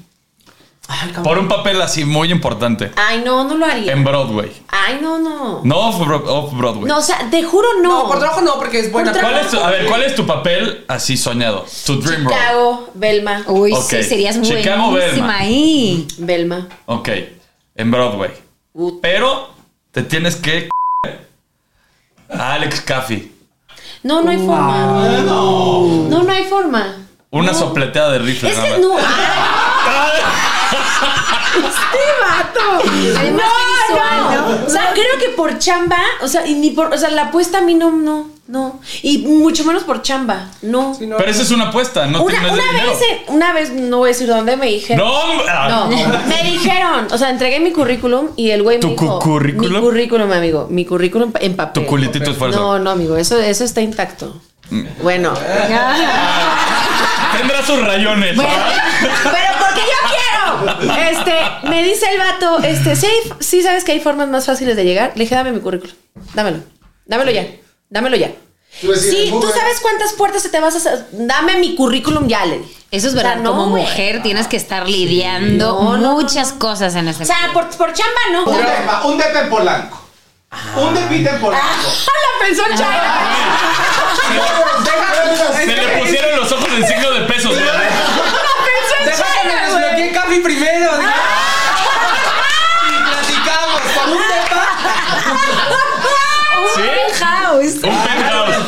Ay. 0.89 1.13
Por 1.25 1.39
un 1.39 1.49
papel 1.49 1.83
así 1.83 2.05
muy 2.05 2.31
importante. 2.31 2.93
Ay, 2.97 3.23
no, 3.25 3.43
no 3.45 3.57
lo 3.57 3.67
haría. 3.67 3.93
En 3.93 4.05
Broadway. 4.05 4.53
Ay, 4.69 4.99
no, 5.03 5.19
no. 5.19 5.61
No 5.65 5.77
off- 5.79 6.01
off-Broadway. 6.01 6.85
No, 6.87 6.99
o 6.99 7.03
sea, 7.03 7.29
te 7.29 7.43
juro 7.43 7.67
no. 7.83 8.03
No, 8.05 8.09
por 8.09 8.19
trabajo 8.21 8.41
no, 8.43 8.55
porque 8.57 8.79
es 8.79 8.93
buena. 8.93 9.11
Por 9.13 9.21
¿Cuál 9.21 9.39
es 9.39 9.51
tu, 9.51 9.59
a 9.61 9.71
ver, 9.71 9.87
¿cuál 9.87 10.03
es 10.05 10.15
tu 10.15 10.25
papel 10.27 10.85
así 10.87 11.17
soñado? 11.17 11.67
Tu 11.85 12.01
dream 12.01 12.25
role. 12.25 12.37
Chicago, 12.37 12.91
Belma. 12.95 13.43
Uy, 13.49 13.75
sí, 13.75 14.03
serías 14.05 14.41
Chicago, 14.41 14.91
buenísima 14.91 15.27
Belma. 15.27 15.39
ahí. 15.39 16.07
Belma. 16.19 16.69
Ok, 16.87 17.09
en 17.75 17.91
Broadway. 17.91 18.31
Ut- 18.75 19.01
Pero 19.03 19.51
te 19.91 20.03
tienes 20.03 20.37
que 20.37 20.69
a 22.31 22.53
Alex 22.55 22.81
Caffey. 22.83 23.33
No, 24.05 24.23
no 24.23 24.31
hay 24.31 24.37
forma. 24.39 25.09
No, 25.25 26.23
no 26.23 26.33
hay 26.33 26.45
forma. 26.45 26.97
Una 27.31 27.53
sopleteada 27.53 28.13
de 28.13 28.19
rifle. 28.21 28.51
Es 28.51 28.57
que 28.59 28.79
no. 28.79 28.91
este 31.55 32.03
vato. 32.21 33.19
Además, 33.19 33.45
No, 33.45 33.95
visual, 33.95 34.59
no. 34.61 34.67
O 34.67 34.71
sea, 34.71 34.91
creo 34.93 35.19
que 35.19 35.29
por 35.37 35.59
chamba, 35.59 35.99
o 36.23 36.29
sea, 36.29 36.47
y 36.47 36.55
ni 36.55 36.71
por, 36.71 36.93
o 36.93 36.99
sea, 36.99 37.11
la 37.11 37.23
apuesta 37.27 37.59
a 37.59 37.61
mí 37.63 37.75
no, 37.75 37.91
no, 37.93 38.29
no. 38.49 38.81
Y 39.03 39.19
mucho 39.19 39.65
menos 39.65 39.85
por 39.85 40.03
chamba, 40.03 40.49
no. 40.63 40.95
Sí, 40.95 41.07
no. 41.07 41.17
Pero 41.17 41.31
esa 41.31 41.43
es 41.43 41.51
una 41.51 41.69
apuesta, 41.69 42.07
no 42.07 42.23
una, 42.23 42.41
una 42.53 42.53
vez, 42.73 42.99
una 43.29 43.53
vez, 43.53 43.71
no 43.73 43.99
voy 43.99 44.09
a 44.09 44.13
decir 44.13 44.27
dónde, 44.29 44.57
me 44.57 44.67
dijeron. 44.67 45.07
No, 45.07 45.13
ah, 45.49 45.69
No, 45.69 45.89
me 46.27 46.43
dijeron, 46.51 47.09
o 47.11 47.19
sea, 47.19 47.31
entregué 47.31 47.61
mi 47.61 47.73
currículum 47.73 48.29
y 48.37 48.51
el 48.51 48.63
güey 48.63 48.77
me 48.79 48.83
¿Tu 48.83 48.89
dijo. 48.91 49.19
cu- 49.19 49.25
currículum? 49.31 49.73
Mi 49.75 49.81
currículum, 49.81 50.33
amigo. 50.33 50.67
Mi 50.71 50.85
currículum 50.85 51.33
en 51.41 51.57
papel. 51.57 51.83
Tu 51.83 51.89
culitito 51.89 52.31
esfuerzo. 52.31 52.59
No, 52.61 52.79
no, 52.79 52.91
amigo, 52.91 53.17
eso, 53.17 53.39
eso 53.39 53.65
está 53.65 53.81
intacto. 53.81 54.41
Bueno. 55.03 55.33
Tendrá 57.37 57.65
sus 57.65 57.81
rayones. 57.87 58.35
Bueno, 58.37 58.51
pero. 59.25 59.56
Este, 61.11 61.69
me 61.69 61.83
dice 61.83 62.07
el 62.13 62.19
vato, 62.19 62.59
este, 62.63 62.97
sí, 62.97 63.09
sí 63.41 63.63
sabes 63.63 63.85
que 63.85 63.93
hay 63.93 64.01
formas 64.01 64.29
más 64.29 64.47
fáciles 64.47 64.77
de 64.77 64.85
llegar. 64.85 65.13
Le 65.15 65.25
dije, 65.25 65.35
dame 65.35 65.53
mi 65.53 65.61
currículum. 65.61 65.95
Dámelo. 66.35 66.59
Dámelo 67.07 67.31
ya. 67.31 67.47
Dámelo 67.89 68.17
ya. 68.17 68.31
Tú 68.81 68.95
Sí, 68.95 69.29
tú 69.31 69.49
sabes 69.49 69.81
cuántas 69.81 70.13
puertas 70.13 70.43
se 70.43 70.49
te 70.51 70.61
vas 70.61 70.75
a 70.75 70.79
hacer. 70.79 71.07
Dame 71.13 71.57
mi 71.59 71.75
currículum 71.77 72.27
ya, 72.29 72.45
le 72.45 72.59
dije. 72.59 72.75
Eso 72.91 73.09
es 73.09 73.15
O 73.15 73.19
sea, 73.19 73.29
verdad. 73.31 73.43
no, 73.43 73.51
Como 73.53 73.71
güey. 73.71 73.83
mujer 73.83 74.23
tienes 74.23 74.47
que 74.47 74.57
estar 74.57 74.89
lidiando 74.89 75.73
No, 75.83 75.97
no, 75.97 76.13
muchas 76.15 76.53
cosas 76.53 76.95
en 76.95 77.09
este 77.09 77.25
O 77.25 77.27
sea, 77.27 77.51
por, 77.53 77.69
por 77.77 77.93
chamba 77.93 78.21
no. 78.33 78.45
Un 78.45 78.57
depa, 78.59 79.03
un 79.07 79.19
depa 79.19 79.41
en 79.41 79.51
Polanco. 79.51 80.03
Un 80.77 80.95
depita 80.95 81.31
en 81.35 81.41
Polanco. 81.41 81.67
la 82.07 82.47
pensó 82.47 82.63
China. 82.77 83.27
Se 85.65 85.67
le 85.67 85.99
pusieron 85.99 86.37
los 86.41 86.53
ojos 86.53 86.69
en 86.77 86.87
signo 86.87 87.11
de 87.13 87.21
pesos. 87.23 87.51
güey. 87.51 87.65
Cafi 90.27 90.41
primero. 90.41 90.91
Y 92.89 92.95
platicamos. 93.03 93.81
Por 93.95 94.09
un 94.09 94.19
depa. 94.19 94.67
¿Sí? 96.75 96.83
Un 97.85 98.03
penthouse. 98.05 98.61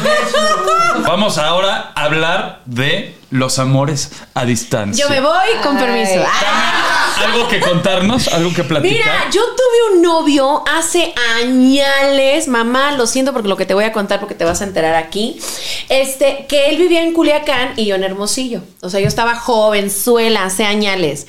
Vamos 1.06 1.38
ahora 1.38 1.92
a 1.94 2.02
hablar 2.04 2.60
de 2.64 3.18
los 3.30 3.58
amores 3.58 4.12
a 4.34 4.44
distancia. 4.44 5.04
Yo 5.04 5.10
me 5.10 5.20
voy 5.20 5.56
con 5.62 5.76
permiso. 5.78 6.24
Ah. 6.24 7.07
¿Algo 7.26 7.48
que 7.48 7.60
contarnos? 7.60 8.28
¿Algo 8.28 8.52
que 8.52 8.64
platicar? 8.64 8.96
Mira, 8.96 9.30
yo 9.30 9.42
tuve 9.42 9.96
un 9.96 10.02
novio 10.02 10.64
hace 10.66 11.12
añales, 11.40 12.48
mamá, 12.48 12.92
lo 12.92 13.06
siento 13.06 13.32
porque 13.32 13.48
lo 13.48 13.56
que 13.56 13.66
te 13.66 13.74
voy 13.74 13.84
a 13.84 13.92
contar 13.92 14.20
porque 14.20 14.34
te 14.34 14.44
vas 14.44 14.60
a 14.60 14.64
enterar 14.64 14.94
aquí, 14.94 15.40
este, 15.88 16.46
que 16.48 16.70
él 16.70 16.78
vivía 16.78 17.02
en 17.02 17.12
Culiacán 17.12 17.72
y 17.76 17.86
yo 17.86 17.94
en 17.94 18.04
Hermosillo. 18.04 18.62
O 18.82 18.90
sea, 18.90 19.00
yo 19.00 19.08
estaba 19.08 19.36
jovenzuela 19.36 20.44
hace 20.44 20.64
añales. 20.64 21.26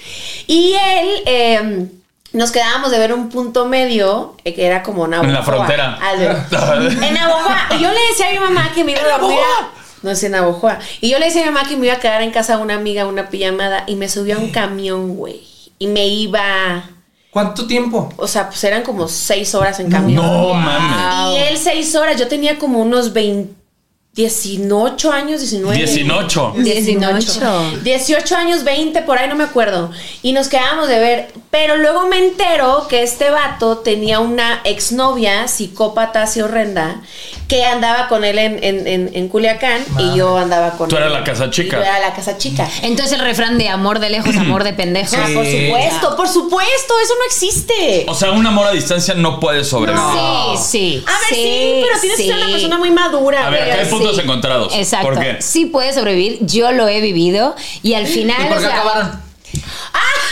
Y 0.48 0.74
él, 0.74 1.10
eh, 1.26 1.90
nos 2.32 2.52
quedábamos 2.52 2.92
de 2.92 3.00
ver 3.00 3.14
un 3.14 3.30
punto 3.30 3.66
medio 3.66 4.36
eh, 4.44 4.54
que 4.54 4.66
era 4.66 4.84
como 4.84 5.08
Navajoa. 5.08 5.30
En 5.30 5.34
la 5.34 5.44
frontera. 5.44 6.00
En 7.08 7.14
Navajoa. 7.14 7.68
Y 7.78 7.82
yo 7.82 7.92
le 7.92 8.00
decía 8.10 8.28
a 8.28 8.32
mi 8.32 8.40
mamá 8.40 8.72
que 8.74 8.84
me 8.84 8.92
iba 8.92 9.02
a 9.02 9.18
dormir. 9.18 9.40
No 10.04 10.12
es 10.12 10.24
en 10.24 10.34
Navajoa. 10.34 10.80
Y 11.02 11.10
yo 11.10 11.20
le 11.20 11.26
decía 11.26 11.42
a 11.42 11.46
mi 11.46 11.52
mamá 11.52 11.68
que 11.68 11.76
me 11.76 11.88
iba 11.88 11.96
a 11.96 12.00
quedar 12.00 12.22
en 12.22 12.32
casa 12.32 12.58
de 12.58 12.64
una 12.64 12.76
amiga, 12.76 13.06
una 13.08 13.30
pijamada, 13.30 13.84
y 13.88 13.96
me 13.96 14.08
subió 14.08 14.38
a 14.38 14.40
un 14.40 14.52
camión, 14.52 15.16
güey. 15.16 15.49
Y 15.80 15.88
me 15.88 16.08
iba. 16.08 16.84
¿Cuánto 17.32 17.66
tiempo? 17.66 18.12
O 18.18 18.28
sea, 18.28 18.48
pues 18.50 18.64
eran 18.64 18.84
como 18.84 19.08
seis 19.08 19.56
horas 19.56 19.80
en 19.80 19.90
camión. 19.90 20.24
No 20.24 20.54
mames. 20.54 21.38
Y 21.38 21.48
él 21.48 21.58
seis 21.58 21.96
horas. 21.96 22.20
Yo 22.20 22.28
tenía 22.28 22.60
como 22.60 22.80
unos 22.80 23.14
20, 23.14 23.54
18 24.14 25.12
años, 25.12 25.40
19. 25.40 25.78
18. 25.78 26.54
18. 26.58 27.80
18 27.84 28.36
años, 28.36 28.64
20, 28.64 29.02
por 29.04 29.18
ahí 29.18 29.30
no 29.30 29.36
me 29.36 29.46
acuerdo. 29.46 29.92
Y 30.22 30.34
nos 30.34 30.50
quedábamos 30.50 30.88
de 30.88 31.00
ver. 31.00 31.32
Pero 31.52 31.78
luego 31.78 32.06
me 32.08 32.20
entero 32.20 32.86
que 32.88 33.02
este 33.02 33.32
vato 33.32 33.80
tenía 33.80 34.20
una 34.20 34.62
exnovia 34.66 35.47
psicópata 35.47 36.22
así 36.22 36.41
horrenda 36.41 37.02
que 37.47 37.66
andaba 37.66 38.08
con 38.08 38.24
él 38.24 38.38
en, 38.38 38.64
en, 38.64 38.86
en, 38.88 39.10
en 39.16 39.28
Culiacán 39.30 39.84
y 39.97 40.16
yo 40.16 40.38
andaba 40.38 40.78
con 40.78 40.88
Tú 40.89 40.97
él. 40.97 41.02
eras 41.02 41.12
la 41.14 41.24
casa 41.24 41.50
chica. 41.50 41.78
Yo 41.78 41.84
era 41.84 42.00
la 42.00 42.14
casa 42.14 42.38
chica. 42.38 42.70
Entonces 42.84 43.18
el 43.18 43.26
refrán 43.26 43.58
de 43.58 43.68
amor 43.68 43.97
de 43.97 44.12
lejos, 44.12 44.38
amor 44.38 44.64
de 44.64 44.74
pendejos. 44.74 45.16
Ah, 45.18 45.28
por 45.34 45.43
supuesto, 45.43 46.16
por 46.16 46.28
supuesto, 46.28 46.93
eso 47.04 47.14
no 47.18 47.26
existe. 47.26 48.06
O 48.08 48.14
sea, 48.14 48.30
un 48.32 48.45
amor 48.45 48.68
a 48.68 48.72
distancia 48.72 49.16
no 49.16 49.39
puede 49.39 49.64
sobrevivir. 49.64 50.06
Sí, 50.58 51.00
sí. 51.00 51.04
A 51.08 51.12
ver, 51.12 51.20
sí, 51.30 51.82
pero 51.84 52.00
tienes 52.00 52.18
que 52.20 52.26
ser 52.28 52.36
una 52.36 52.45
sí. 52.45 52.52
persona 52.52 52.78
muy 52.78 52.91
madura. 52.91 53.47
A 53.47 53.50
ver, 53.50 53.64
acá 53.72 53.82
hay 53.82 53.88
puntos 53.88 54.20
encontrados. 54.20 54.72
Exacto. 54.76 55.08
¿Por 55.08 55.20
qué? 55.20 55.41
Sí 55.41 55.66
puede 55.66 55.93
sobrevivir, 55.93 56.38
yo 56.45 56.72
lo 56.72 56.88
he 56.88 57.02
vivido 57.02 57.56
y 57.82 57.95
al 57.95 58.06
final. 58.06 58.38
¿Y 58.39 58.47
por 58.50 58.58
o 58.58 58.62
qué 58.62 58.68
sea, 58.68 58.76
acabaron? 58.76 59.29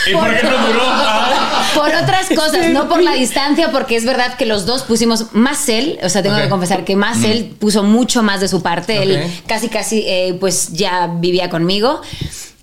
¿Y 0.10 0.14
por 0.14 0.36
qué 0.36 0.44
no 0.44 0.68
duró? 0.68 0.82
Ah. 0.84 1.34
Por 1.76 1.94
otras 1.94 2.28
cosas, 2.30 2.70
no 2.70 2.90
por 2.90 3.04
la 3.04 3.14
distancia, 3.14 3.72
porque 3.72 3.96
es 3.98 4.04
verdad 4.06 4.36
que 4.36 4.46
los 4.48 4.66
dos 4.66 4.82
pusimos 4.84 5.26
más 5.34 5.70
él, 5.70 6.00
o 6.02 6.10
sea, 6.10 6.24
tengo 6.24 6.36
que 6.38 6.50
confesar 6.50 6.84
que 6.86 6.96
más 6.96 7.24
él 7.24 7.54
puso 7.60 7.84
mucho 7.84 8.24
más 8.24 8.42
de 8.42 8.48
su 8.48 8.64
parte, 8.64 9.04
él 9.04 9.22
casi 9.46 9.68
casi 9.70 10.04
eh, 10.08 10.36
pues 10.40 10.70
ya 10.74 11.08
vivía 11.20 11.50
conmigo. 11.50 12.02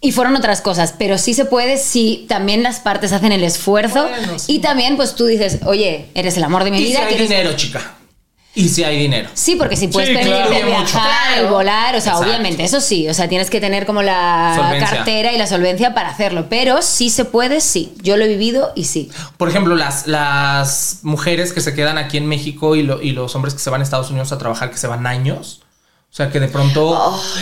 Y 0.00 0.10
fueron 0.12 0.34
otras 0.36 0.60
cosas, 0.60 0.94
pero 0.98 1.16
sí 1.16 1.32
se 1.32 1.44
puede 1.44 1.78
si 1.78 2.26
también 2.28 2.62
las 2.62 2.80
partes 2.80 3.12
hacen 3.12 3.30
el 3.32 3.42
esfuerzo 3.44 4.06
Bueno, 4.08 4.38
sí. 4.38 4.54
y 4.56 4.58
también 4.58 4.96
pues 4.96 5.14
tú 5.14 5.26
dices, 5.26 5.60
oye, 5.64 6.06
eres 6.14 6.36
el 6.36 6.44
amor 6.44 6.64
de 6.64 6.72
mi 6.72 6.78
Y 6.78 6.80
si 6.80 6.86
vida. 6.88 7.06
hay 7.06 7.16
dinero, 7.16 7.52
chica. 7.54 7.94
Y 8.56 8.68
si 8.68 8.84
hay 8.84 8.98
dinero. 8.98 9.28
Sí, 9.34 9.56
porque 9.56 9.76
si 9.76 9.88
puedes 9.88 10.10
Sí, 10.10 10.14
permitirte 10.14 10.48
claro. 10.48 10.66
viajar 10.66 11.36
Mucho. 11.38 11.46
y 11.48 11.50
volar, 11.50 11.96
o 11.96 12.00
sea, 12.00 12.12
Exacto. 12.12 12.30
obviamente, 12.30 12.62
eso 12.62 12.80
sí, 12.80 13.08
o 13.08 13.14
sea, 13.14 13.28
tienes 13.28 13.50
que 13.50 13.60
tener 13.60 13.84
como 13.84 14.00
la 14.02 14.52
Solvencia. 14.56 14.96
cartera 14.96 15.32
y 15.32 15.38
la 15.38 15.46
solvencia 15.48 15.92
para 15.92 16.10
hacerlo, 16.10 16.46
pero 16.48 16.80
sí 16.80 17.10
se 17.10 17.24
puede, 17.24 17.60
sí. 17.60 17.94
Yo 18.02 18.16
lo 18.16 18.24
he 18.24 18.28
vivido 18.28 18.70
y 18.76 18.84
sí. 18.84 19.10
Por 19.38 19.48
ejemplo, 19.48 19.74
las, 19.74 20.06
las 20.06 21.00
mujeres 21.02 21.52
que 21.52 21.60
se 21.60 21.74
quedan 21.74 21.98
aquí 21.98 22.16
en 22.16 22.26
México 22.26 22.76
y, 22.76 22.84
lo- 22.84 23.02
y 23.02 23.10
los 23.10 23.34
hombres 23.34 23.54
que 23.54 23.60
se 23.60 23.70
van 23.70 23.80
a 23.80 23.84
Estados 23.84 24.10
Unidos 24.10 24.30
a 24.30 24.38
trabajar, 24.38 24.70
que 24.70 24.78
se 24.78 24.86
van 24.86 25.06
años. 25.06 25.60
O 26.12 26.16
sea, 26.16 26.30
que 26.30 26.38
de 26.38 26.46
pronto 26.46 26.90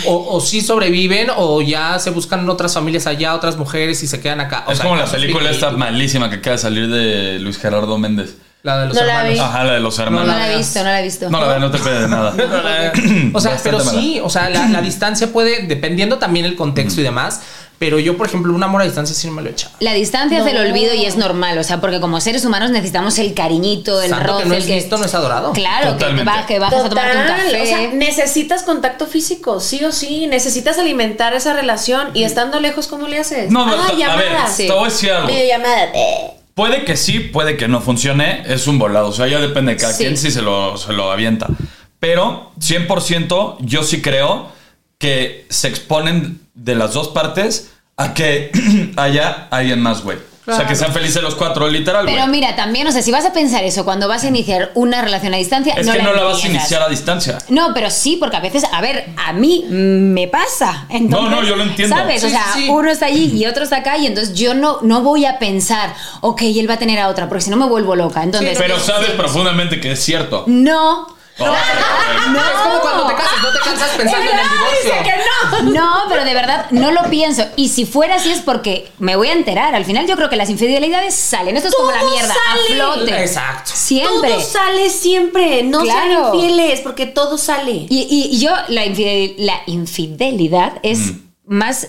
o, 0.07 0.35
o 0.35 0.41
sí 0.41 0.61
sobreviven 0.61 1.27
o 1.37 1.61
ya 1.61 1.99
se 1.99 2.09
buscan 2.09 2.49
otras 2.49 2.73
familias 2.73 3.05
allá, 3.05 3.35
otras 3.35 3.55
mujeres 3.55 4.01
y 4.01 4.07
se 4.07 4.19
quedan 4.19 4.39
acá. 4.39 4.63
O 4.67 4.71
Es 4.71 4.79
sea, 4.79 4.87
como 4.87 4.99
la 4.99 5.05
película 5.05 5.51
esta 5.51 5.69
malísima 5.69 6.27
que 6.31 6.37
acaba 6.37 6.55
de 6.55 6.61
salir 6.63 6.87
de 6.89 7.37
Luis 7.37 7.59
Gerardo 7.59 7.95
Méndez. 7.99 8.35
La 8.63 8.77
de 8.79 8.85
los 8.87 8.95
No 8.95 9.03
la 9.03 9.13
hermanos. 9.13 9.33
vi. 9.33 9.39
Ajá, 9.39 9.63
la 9.65 9.73
de 9.73 9.79
los 9.81 9.99
hermanos. 9.99 10.27
No 10.27 10.37
la 10.37 10.53
he 10.53 10.57
visto, 10.57 10.79
no 10.79 10.85
la 10.85 10.99
he 11.01 11.03
visto. 11.03 11.29
No 11.29 11.41
la 11.41 11.47
veas, 11.47 11.59
no 11.59 11.69
te 11.71 11.77
pierdes 11.79 12.01
de 12.03 12.07
nada. 12.07 12.33
O 13.33 13.41
sea, 13.41 13.51
Bastante 13.51 13.61
pero 13.63 13.77
mala. 13.83 13.91
sí, 13.91 14.21
o 14.23 14.29
sea, 14.29 14.49
la, 14.49 14.67
la 14.69 14.81
distancia 14.81 15.27
puede, 15.33 15.67
dependiendo 15.67 16.17
también 16.17 16.45
el 16.45 16.55
contexto 16.55 17.01
y 17.01 17.03
demás. 17.03 17.41
Pero 17.79 17.99
yo, 17.99 18.15
por 18.15 18.27
ejemplo, 18.27 18.53
un 18.53 18.63
amor 18.63 18.81
a 18.81 18.85
distancia 18.85 19.13
sí 19.13 19.27
no 19.27 19.33
me 19.33 19.41
lo 19.41 19.49
he 19.49 19.51
echado. 19.51 19.73
La 19.81 19.91
distancia 19.93 20.39
hace 20.39 20.51
el 20.51 20.57
olvido 20.57 20.93
y 20.93 21.03
es 21.05 21.17
normal, 21.17 21.57
o 21.57 21.63
sea, 21.65 21.81
porque 21.81 21.99
como 21.99 22.21
seres 22.21 22.45
humanos 22.45 22.71
necesitamos 22.71 23.19
el 23.19 23.33
cariñito, 23.33 24.01
el 24.01 24.11
Santo 24.11 24.25
roce, 24.25 24.43
que 24.43 24.49
no 24.49 24.55
el 24.55 24.69
es 24.69 24.89
no 24.89 25.03
es 25.03 25.13
adorado. 25.13 25.51
Claro, 25.51 25.91
Totalmente. 25.93 26.31
que 26.47 26.59
bajas 26.59 26.85
a 26.85 26.89
tomarte 26.89 27.17
un 27.17 27.27
café. 27.27 27.61
O 27.61 27.65
sea, 27.65 27.89
necesitas 27.93 28.63
contacto 28.63 29.07
físico, 29.07 29.59
sí 29.59 29.83
o 29.83 29.91
sí. 29.91 30.27
Necesitas 30.27 30.77
alimentar 30.79 31.33
esa 31.33 31.51
relación 31.51 32.11
y 32.13 32.23
estando 32.23 32.61
lejos, 32.61 32.87
¿cómo 32.87 33.09
le 33.09 33.19
haces? 33.19 33.51
No, 33.51 33.65
no, 33.65 33.73
ah, 33.73 33.87
a 33.87 33.89
ver, 33.89 33.97
llamadas. 33.97 34.55
te 34.55 34.71
voy 34.71 34.83
a 34.83 34.89
decir 34.89 35.11
algo. 35.11 35.27
Videollamada. 35.27 35.83
eh. 35.93 36.31
Puede 36.53 36.85
que 36.85 36.95
sí, 36.97 37.19
puede 37.19 37.57
que 37.57 37.67
no 37.67 37.81
funcione, 37.81 38.43
es 38.45 38.67
un 38.67 38.77
volado. 38.77 39.07
O 39.07 39.13
sea, 39.13 39.27
ya 39.27 39.39
depende 39.39 39.73
de 39.73 39.77
cada 39.79 39.93
Sí. 39.93 40.03
quien 40.03 40.17
si 40.17 40.29
se 40.31 40.41
lo, 40.41 40.77
se 40.77 40.93
lo 40.93 41.11
avienta. 41.11 41.47
Pero 41.99 42.51
100% 42.59 43.57
yo 43.61 43.83
sí 43.83 44.01
creo 44.01 44.51
que 44.99 45.45
se 45.49 45.67
exponen 45.67 46.41
de 46.53 46.75
las 46.75 46.93
dos 46.93 47.07
partes 47.09 47.71
a 47.97 48.13
que 48.13 48.51
haya 48.97 49.47
alguien 49.49 49.81
más, 49.81 50.03
güey. 50.03 50.17
O 50.45 50.53
sea, 50.53 50.67
que 50.67 50.75
sean 50.75 50.91
felices 50.91 51.21
los 51.21 51.35
cuatro, 51.35 51.69
literal. 51.69 52.05
Pero 52.05 52.27
mira, 52.27 52.55
también, 52.55 52.85
o 52.85 52.91
sea, 52.91 53.01
si 53.01 53.11
vas 53.11 53.25
a 53.25 53.31
pensar 53.31 53.63
eso 53.63 53.85
cuando 53.85 54.09
vas 54.09 54.23
a 54.23 54.27
iniciar 54.27 54.71
una 54.73 55.01
relación 55.01 55.33
a 55.33 55.37
distancia, 55.37 55.73
Es 55.73 55.87
no 55.87 55.93
que 55.93 56.01
no 56.01 56.13
la 56.13 56.23
vas 56.23 56.43
a 56.43 56.47
iniciar 56.47 56.81
a 56.81 56.89
distancia. 56.89 57.37
No, 57.47 57.73
pero 57.73 57.89
sí, 57.89 58.17
porque 58.19 58.35
a 58.35 58.41
veces, 58.41 58.65
a 58.71 58.81
ver, 58.81 59.09
a 59.15 59.31
mí 59.31 59.65
me 59.69 60.27
pasa. 60.27 60.85
Entonces, 60.89 61.29
No, 61.29 61.41
no, 61.41 61.47
yo 61.47 61.55
lo 61.55 61.63
entiendo. 61.63 61.95
¿Sabes? 61.95 62.23
o 62.25 62.29
sea, 62.29 62.45
sí, 62.53 62.67
uno 62.69 62.91
está 62.91 63.05
allí 63.05 63.31
y 63.33 63.45
otro 63.45 63.63
está 63.63 63.77
acá, 63.77 63.97
y 63.97 64.05
entonces 64.05 64.33
yo 64.35 64.53
no, 64.53 64.79
no 64.81 65.01
voy 65.01 65.25
a 65.25 65.39
pensar, 65.39 65.93
ok, 66.21 66.41
él 66.41 66.69
va 66.69 66.73
a 66.73 66.79
tener 66.79 66.99
a 66.99 67.07
otra, 67.07 67.29
porque 67.29 67.45
si 67.45 67.49
no 67.49 67.55
me 67.57 67.65
vuelvo 67.65 67.95
loca. 67.95 68.21
Entonces, 68.21 68.57
Pero 68.57 68.79
sabes 68.79 69.11
profundamente 69.11 69.79
que 69.79 69.93
es 69.93 70.03
cierto. 70.03 70.43
no. 70.47 71.07
Oh, 71.39 71.45
Es 71.45 72.61
como 72.61 72.79
cuando 72.81 73.07
te 73.07 73.15
casas, 73.15 73.41
no 73.41 73.51
te 73.51 73.59
cansas 73.59 73.89
pensando 73.97 74.31
en 74.31 74.37
el 74.39 74.45
divorcio. 74.49 75.73
No, 75.73 76.03
pero 76.09 76.23
de 76.25 76.33
verdad 76.33 76.67
no 76.71 76.91
lo 76.91 77.03
pienso. 77.09 77.43
Y 77.55 77.69
si 77.69 77.85
fuera 77.85 78.15
así 78.15 78.31
es 78.31 78.41
porque 78.41 78.91
me 78.99 79.15
voy 79.15 79.29
a 79.29 79.33
enterar. 79.33 79.73
Al 79.75 79.83
final 79.85 80.05
yo 80.07 80.15
creo 80.15 80.29
que 80.29 80.35
las 80.35 80.49
infidelidades 80.49 81.15
salen. 81.15 81.57
Esto 81.57 81.69
es 81.69 81.75
como 81.75 81.91
la 81.91 82.03
mierda, 82.03 82.33
sale. 82.33 82.81
a 82.81 82.93
flote. 82.93 83.21
Exacto. 83.23 83.71
Siempre. 83.73 84.29
Todo 84.31 84.41
sale 84.41 84.89
siempre. 84.89 85.63
No 85.63 85.81
Claro. 85.81 86.31
sean 86.31 86.35
infieles 86.35 86.81
porque 86.81 87.05
todo 87.07 87.37
sale. 87.37 87.87
Y, 87.89 88.07
y- 88.09 88.29
y 88.35 88.39
yo, 88.39 88.51
la, 88.67 88.85
infidel- 88.85 89.35
la 89.37 89.61
infidelidad 89.67 90.73
es 90.83 91.13
más. 91.45 91.87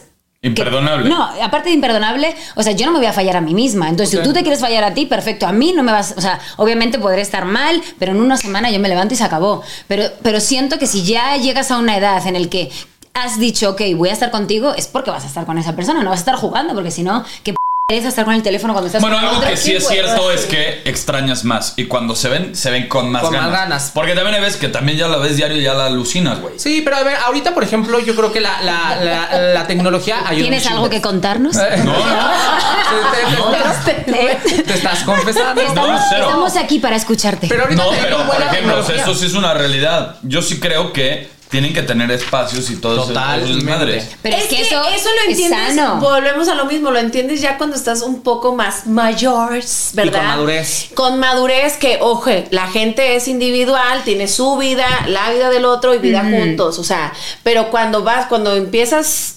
Que- 0.54 0.60
Imperdonable. 0.62 1.08
no, 1.08 1.22
aparte 1.42 1.68
de 1.70 1.74
imperdonable, 1.74 2.34
o 2.54 2.62
sea, 2.62 2.72
yo 2.72 2.86
no 2.86 2.92
me 2.92 2.98
voy 2.98 3.06
a 3.06 3.12
fallar 3.12 3.36
a 3.36 3.40
mí 3.40 3.54
misma. 3.54 3.88
Entonces, 3.88 4.18
si 4.18 4.22
tú 4.24 4.32
te 4.32 4.42
quieres 4.42 4.60
fallar 4.60 4.84
a 4.84 4.92
ti, 4.94 5.06
perfecto. 5.06 5.46
A 5.46 5.52
mí 5.52 5.72
no 5.72 5.82
me 5.82 5.92
vas. 5.92 6.14
O 6.16 6.20
sea, 6.20 6.38
obviamente 6.56 6.98
podré 6.98 7.22
estar 7.22 7.44
mal, 7.44 7.80
pero 7.98 8.12
en 8.12 8.20
una 8.20 8.36
semana 8.36 8.70
yo 8.70 8.78
me 8.80 8.88
levanto 8.88 9.14
y 9.14 9.16
se 9.16 9.24
acabó. 9.24 9.62
Pero, 9.88 10.04
pero 10.22 10.40
siento 10.40 10.78
que 10.78 10.86
si 10.86 11.02
ya 11.04 11.36
llegas 11.36 11.70
a 11.70 11.78
una 11.78 11.96
edad 11.96 12.26
en 12.26 12.36
el 12.36 12.48
que 12.48 12.70
has 13.14 13.38
dicho, 13.38 13.70
ok, 13.70 13.80
voy 13.96 14.08
a 14.08 14.12
estar 14.12 14.30
contigo, 14.30 14.74
es 14.74 14.86
porque 14.88 15.10
vas 15.10 15.24
a 15.24 15.28
estar 15.28 15.46
con 15.46 15.56
esa 15.56 15.76
persona, 15.76 16.02
no 16.02 16.10
vas 16.10 16.18
a 16.18 16.22
estar 16.22 16.34
jugando, 16.36 16.74
porque 16.74 16.90
si 16.90 17.02
no, 17.04 17.24
¿qué 17.44 17.54
es 17.92 18.06
estar 18.06 18.24
con 18.24 18.32
el 18.32 18.42
teléfono 18.42 18.72
cuando 18.72 18.86
estás 18.86 19.02
Bueno, 19.02 19.16
con 19.16 19.24
algo 19.26 19.36
otro? 19.40 19.50
que 19.50 19.58
sí 19.58 19.74
es 19.74 19.84
güey. 19.84 19.96
cierto 19.98 20.30
es 20.30 20.46
que 20.46 20.80
extrañas 20.86 21.44
más. 21.44 21.74
Y 21.76 21.84
cuando 21.84 22.16
se 22.16 22.30
ven, 22.30 22.56
se 22.56 22.70
ven 22.70 22.88
con 22.88 23.10
más 23.12 23.20
Con 23.20 23.32
más 23.34 23.42
ganas. 23.42 23.60
ganas. 23.60 23.90
Porque 23.92 24.14
también 24.14 24.36
hay 24.36 24.40
veces 24.40 24.56
que 24.58 24.68
también 24.68 24.96
ya 24.96 25.06
la 25.06 25.18
ves 25.18 25.36
diario 25.36 25.58
y 25.58 25.64
ya 25.64 25.74
la 25.74 25.84
alucinas, 25.84 26.40
güey. 26.40 26.54
Sí, 26.58 26.80
pero 26.82 26.96
a 26.96 27.02
ver, 27.02 27.18
ahorita, 27.26 27.52
por 27.52 27.62
ejemplo, 27.62 27.98
yo 28.00 28.16
creo 28.16 28.32
que 28.32 28.40
la, 28.40 28.62
la, 28.62 28.96
la, 28.96 29.38
la 29.52 29.66
tecnología 29.66 30.16
ayuda 30.26 30.44
¿Tienes 30.44 30.64
un 30.64 30.72
algo 30.72 30.84
chingo. 30.84 30.90
que 30.96 31.02
contarnos? 31.02 31.56
No, 31.84 33.50
Te, 33.84 33.92
te- 33.92 34.12
te- 34.12 34.62
te 34.62 34.74
estás 34.74 35.02
confesando. 35.04 35.62
No, 35.74 35.98
cero. 36.08 36.24
Estamos 36.26 36.56
aquí 36.56 36.78
para 36.78 36.96
escucharte. 36.96 37.48
Pero 37.48 37.64
ahorita 37.64 37.82
No, 37.82 37.90
tenemos 37.90 38.04
pero 38.06 38.16
por 38.18 38.26
buena 38.28 38.46
ejemplo, 38.52 38.72
o 38.74 38.76
sea, 38.76 38.86
tecnología. 38.86 39.12
esto 39.12 39.14
sí 39.14 39.26
es 39.26 39.34
una 39.34 39.52
realidad. 39.52 40.16
Yo 40.22 40.40
sí 40.42 40.58
creo 40.60 40.92
que 40.92 41.28
tienen 41.54 41.72
que 41.72 41.82
tener 41.82 42.10
espacios 42.10 42.68
y 42.68 42.76
todo 42.76 42.96
eso- 42.96 43.06
Totalmente. 43.06 43.50
eso 43.50 43.58
es 43.58 43.64
madre. 43.64 44.04
Pero 44.22 44.36
es, 44.36 44.44
que, 44.46 44.60
eso, 44.62 44.74
lo 44.82 44.88
es 44.88 45.06
entiendes. 45.28 45.76
sano. 45.76 46.00
Volvemos 46.00 46.48
a 46.48 46.56
lo 46.56 46.64
mismo, 46.64 46.90
lo 46.90 46.98
entiendes 46.98 47.40
ya 47.40 47.56
cuando 47.58 47.76
estás 47.76 48.02
un 48.02 48.22
poco 48.24 48.56
más 48.56 48.88
mayores, 48.88 49.90
¿verdad? 49.94 50.18
con 50.18 50.26
madurez. 50.26 50.88
Con 50.94 51.18
madurez 51.20 51.76
que, 51.76 51.98
ojo, 52.00 52.28
la 52.50 52.66
gente 52.66 53.14
es 53.14 53.28
individual, 53.28 54.02
tiene 54.04 54.26
su 54.26 54.56
vida, 54.56 54.86
la 55.06 55.30
vida 55.30 55.48
del 55.50 55.64
otro 55.64 55.94
y 55.94 55.98
vida 55.98 56.24
juntos. 56.24 56.80
O 56.80 56.84
sea, 56.84 57.12
pero 57.44 57.70
cuando 57.70 58.02
vas, 58.02 58.26
cuando 58.26 58.54
empiezas, 58.56 59.36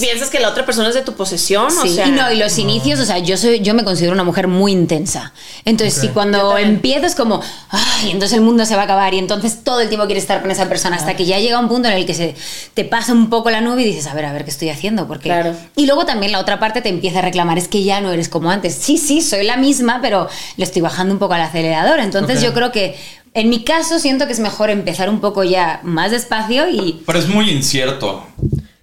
piensas 0.00 0.30
que 0.30 0.38
la 0.38 0.50
otra 0.50 0.64
persona 0.64 0.88
es 0.88 0.94
de 0.94 1.02
tu 1.02 1.14
posesión, 1.14 1.66
o 1.66 1.82
Sí, 1.82 1.94
sea. 1.96 2.06
y 2.06 2.12
no, 2.12 2.30
y 2.30 2.36
los 2.36 2.56
inicios, 2.58 3.00
o 3.00 3.04
sea, 3.04 3.18
yo 3.18 3.36
soy, 3.36 3.58
yo 3.60 3.74
me 3.74 3.82
considero 3.82 4.12
una 4.12 4.22
mujer 4.22 4.46
muy 4.46 4.70
intensa. 4.70 5.32
Entonces, 5.64 6.00
si 6.00 6.08
cuando 6.08 6.56
empiezo 6.56 7.06
es 7.06 7.16
como, 7.16 7.40
ay, 7.70 8.10
entonces 8.12 8.38
el 8.38 8.44
mundo 8.44 8.64
se 8.64 8.76
va 8.76 8.82
a 8.82 8.84
acabar 8.84 9.12
y 9.14 9.18
entonces 9.18 9.64
todo 9.64 9.80
el 9.80 9.88
tiempo 9.88 10.06
quieres 10.06 10.22
estar 10.22 10.40
con 10.40 10.50
esa 10.52 10.68
persona 10.68 10.96
hasta 10.96 11.16
que 11.16 11.24
ya 11.26 11.40
llega 11.40 11.58
un 11.58 11.68
punto 11.68 11.88
en 11.88 11.94
el 11.94 12.06
que 12.06 12.14
se 12.14 12.36
te 12.74 12.84
pasa 12.84 13.12
un 13.12 13.28
poco 13.30 13.50
la 13.50 13.60
nube 13.60 13.82
y 13.82 13.84
dices, 13.86 14.06
a 14.06 14.14
ver, 14.14 14.26
a 14.26 14.32
ver 14.32 14.44
qué 14.44 14.50
estoy 14.50 14.68
haciendo, 14.68 15.08
porque 15.08 15.24
Claro. 15.30 15.54
y 15.74 15.86
luego 15.86 16.06
también 16.06 16.30
la 16.30 16.38
otra 16.38 16.60
parte 16.60 16.80
te 16.80 16.88
empieza 16.88 17.18
a 17.18 17.22
reclamar, 17.22 17.58
es 17.58 17.66
que 17.66 17.82
ya 17.82 18.00
no 18.00 18.12
eres 18.12 18.28
como 18.28 18.50
antes. 18.50 18.76
Sí, 18.76 18.96
sí, 18.98 19.20
soy 19.20 19.44
la 19.44 19.56
misma, 19.56 19.98
pero 20.00 20.28
le 20.56 20.64
estoy 20.64 20.82
bajando 20.82 21.12
un 21.14 21.18
poco 21.18 21.34
al 21.34 21.40
acelerador. 21.42 21.98
Entonces, 21.98 22.40
yo 22.42 22.54
creo 22.54 22.70
que 22.70 22.96
en 23.34 23.50
mi 23.50 23.64
caso 23.64 23.98
siento 23.98 24.26
que 24.26 24.32
es 24.32 24.40
mejor 24.40 24.70
empezar 24.70 25.10
un 25.10 25.20
poco 25.20 25.42
ya 25.42 25.80
más 25.82 26.12
despacio 26.12 26.68
y 26.68 27.02
Pero 27.04 27.18
es 27.18 27.26
muy 27.28 27.50
incierto. 27.50 28.24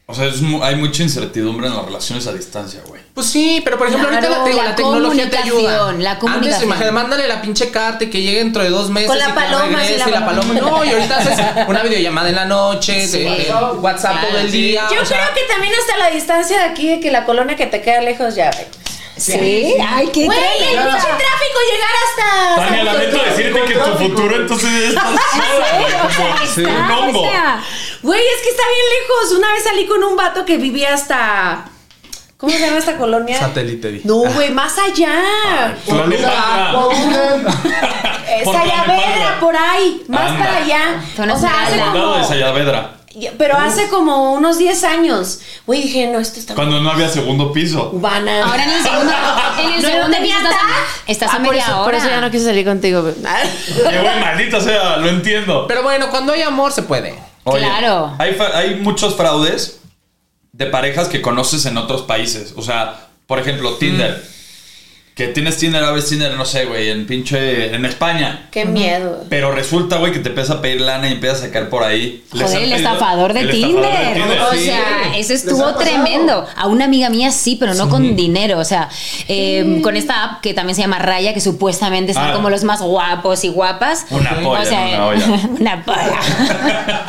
O 0.07 0.13
sea, 0.13 0.25
es 0.27 0.39
mu- 0.41 0.63
hay 0.63 0.75
mucha 0.75 1.01
incertidumbre 1.01 1.65
en 1.67 1.75
las 1.75 1.83
relaciones 1.83 2.27
a 2.27 2.33
distancia, 2.33 2.79
güey. 2.85 3.01
Pues 3.15 3.25
sí, 3.25 3.61
pero 3.63 3.75
por 3.79 3.87
ejemplo, 3.87 4.07
Claro, 4.07 4.23
ahorita 4.27 4.37
la, 4.39 4.43
te 4.43 4.49
digo, 4.51 4.61
la 4.61 4.69
la 4.69 4.75
tecnología 4.75 5.29
te 5.31 5.37
ayuda. 5.37 5.55
comunicación, 5.79 6.03
la 6.03 6.19
comunicación. 6.19 6.53
Antes, 6.53 6.63
imagínate, 6.63 6.91
mándale 6.91 7.27
la 7.27 7.41
pinche 7.41 7.71
carta 7.71 8.03
y 8.03 8.09
que 8.11 8.21
llegue 8.21 8.37
dentro 8.37 8.61
de 8.61 8.69
dos 8.69 8.91
meses. 8.91 9.09
Con 9.09 9.17
la 9.17 9.29
y 9.29 9.33
paloma, 9.33 9.79
la 9.83 9.91
y 9.91 9.97
la 10.11 10.25
paloma. 10.25 10.53
No, 10.53 10.85
y 10.85 10.89
ahorita 10.89 11.17
haces 11.17 11.39
una 11.67 11.81
videollamada 11.81 12.29
en 12.29 12.35
la 12.35 12.45
noche, 12.45 13.07
Sí. 13.07 13.17
de- 13.19 13.23
de 13.25 13.51
WhatsApp 13.79 14.11
Claro, 14.11 14.27
todo 14.27 14.37
el 14.39 14.51
sí. 14.51 14.61
día. 14.61 14.83
Yo 14.93 15.03
sea, 15.05 15.17
creo 15.17 15.33
que 15.33 15.51
también 15.51 15.73
hasta 15.73 15.97
la 15.97 16.11
distancia 16.11 16.59
de 16.59 16.63
aquí, 16.65 16.87
de 16.89 16.99
que 16.99 17.09
la 17.09 17.25
colonia 17.25 17.55
que 17.55 17.65
te 17.65 17.81
queda 17.81 18.01
lejos 18.01 18.35
ya. 18.35 18.51
Sí, 19.17 19.75
ay, 19.81 20.09
qué 20.13 20.25
Güey, 20.25 20.39
el 20.39 20.77
pinche 20.83 21.07
tráfico 21.07 21.59
llegar 21.71 21.95
hasta. 22.05 22.55
Tania, 22.55 22.83
lamento 22.83 23.23
decirte 23.23 23.61
que 23.63 23.73
tu 23.75 23.91
futuro 23.97 24.35
entonces 24.35 24.69
es 24.89 24.95
O 24.95 24.99
sea, 26.53 26.65
como 26.65 26.79
un 26.79 26.91
hongo. 26.91 27.29
Güey, 28.01 28.21
es 28.21 28.41
que 28.43 28.49
está 28.49 28.63
bien 28.67 28.85
lejos. 28.99 29.37
Una 29.37 29.53
vez 29.53 29.63
salí 29.63 29.85
con 29.87 30.03
un 30.03 30.15
vato 30.15 30.45
que 30.45 30.57
vivía 30.57 30.93
hasta. 30.93 31.65
¿Cómo 32.37 32.51
se 32.51 32.59
llama 32.59 32.77
esta 32.77 32.97
colonia? 32.97 33.39
Satélite. 33.39 34.01
No, 34.03 34.17
güey, 34.17 34.51
más 34.51 34.77
allá. 34.77 35.75
Sayavedra, 38.43 39.39
por 39.39 39.55
ahí, 39.55 40.03
más 40.09 40.33
para 40.33 40.57
allá. 40.57 41.01
O 41.17 41.39
sea, 41.39 41.63
hace. 41.63 41.79
Condado 41.79 42.13
de 42.15 42.19
como. 42.19 42.27
Sayavedra. 42.27 42.97
Pero 43.37 43.57
hace 43.57 43.87
como 43.89 44.33
unos 44.33 44.57
10 44.57 44.83
años. 44.83 45.39
Güey, 45.65 45.83
dije, 45.83 46.07
no, 46.07 46.19
esto 46.19 46.39
está. 46.39 46.53
Cuando 46.55 46.79
no 46.81 46.91
había 46.91 47.07
segundo 47.09 47.51
piso. 47.53 47.89
Cubana. 47.91 48.45
Ahora 48.45 48.63
en 48.63 48.69
el 48.71 48.83
segundo, 48.83 49.13
en 49.61 49.69
el 49.73 49.75
No, 49.81 49.87
segundo 49.87 50.07
no 50.09 50.13
tenía 50.15 50.35
piso 50.37 50.49
estás, 50.49 50.61
estás 51.07 51.29
Ah, 51.33 51.37
a 51.37 51.43
por 51.43 51.55
eso, 51.55 51.71
hora. 51.75 51.83
Por 51.85 51.95
eso 51.95 52.07
ya 52.09 52.21
no 52.21 52.31
quise 52.31 52.45
salir 52.45 52.65
contigo. 52.65 53.07
Eh, 53.07 53.13
güey, 53.83 54.19
maldita 54.21 54.59
sea, 54.59 54.97
lo 54.97 55.07
entiendo. 55.09 55.65
Pero 55.67 55.83
bueno, 55.83 56.09
cuando 56.09 56.33
hay 56.33 56.41
amor 56.41 56.71
se 56.71 56.83
puede. 56.83 57.17
Oye, 57.45 57.59
Claro. 57.65 58.15
Hay, 58.19 58.37
hay 58.53 58.75
muchos 58.75 59.15
fraudes 59.15 59.79
de 60.51 60.65
parejas 60.67 61.07
que 61.07 61.21
conoces 61.21 61.65
en 61.65 61.77
otros 61.77 62.01
países. 62.03 62.53
O 62.57 62.61
sea, 62.61 63.07
por 63.27 63.39
ejemplo, 63.39 63.75
Tinder. 63.75 64.34
Que 65.15 65.27
tienes 65.29 65.55
Tinder, 65.55 65.81
a 65.81 65.91
veces 65.91 66.09
Tinder, 66.09 66.33
no 66.33 66.43
sé, 66.43 66.65
güey, 66.65 66.89
en 66.89 67.07
pinche. 67.07 67.73
en 67.73 67.85
España. 67.85 68.49
Qué 68.51 68.65
miedo. 68.65 69.23
Pero 69.29 69.53
resulta, 69.53 69.95
güey, 69.95 70.11
que 70.11 70.19
te 70.19 70.27
empieza 70.27 70.55
a 70.55 70.61
pedir 70.61 70.81
lana 70.81 71.07
y 71.07 71.13
empiezas 71.13 71.39
a 71.41 71.45
sacar 71.45 71.69
por 71.69 71.83
ahí. 71.85 72.21
Joder, 72.31 72.47
el 72.47 72.53
pedido- 72.71 72.75
estafador 72.75 73.31
de 73.31 73.39
el 73.39 73.49
Tinder. 73.49 73.85
estafador 73.85 74.13
de 74.13 74.19
Tinder, 74.21 74.41
o 74.41 74.51
sí. 74.51 74.65
sea, 74.65 75.15
eso 75.17 75.33
estuvo 75.33 75.73
tremendo. 75.75 76.45
A 76.57 76.67
una 76.67 76.83
amiga 76.83 77.09
mía 77.09 77.31
sí, 77.31 77.55
pero 77.57 77.73
no 77.75 77.87
con 77.87 78.17
dinero. 78.17 78.59
O 78.59 78.65
sea, 78.65 78.89
eh, 79.29 79.79
con 79.81 79.95
esta 79.95 80.21
app 80.25 80.41
que 80.41 80.53
también 80.53 80.75
se 80.75 80.81
llama 80.81 80.99
Raya, 80.99 81.33
que 81.33 81.39
supuestamente 81.39 82.13
son 82.13 82.23
Ah. 82.31 82.33
como 82.33 82.49
los 82.49 82.65
más 82.65 82.81
guapos 82.81 83.45
y 83.45 83.47
guapas. 83.47 84.07
Una 84.09 84.41
polla, 84.41 84.61
O 84.61 84.65
sea, 84.65 84.89
en 84.89 84.95
una 84.95 85.05
olla. 85.07 85.25
una 85.61 85.85
polla. 85.85 86.19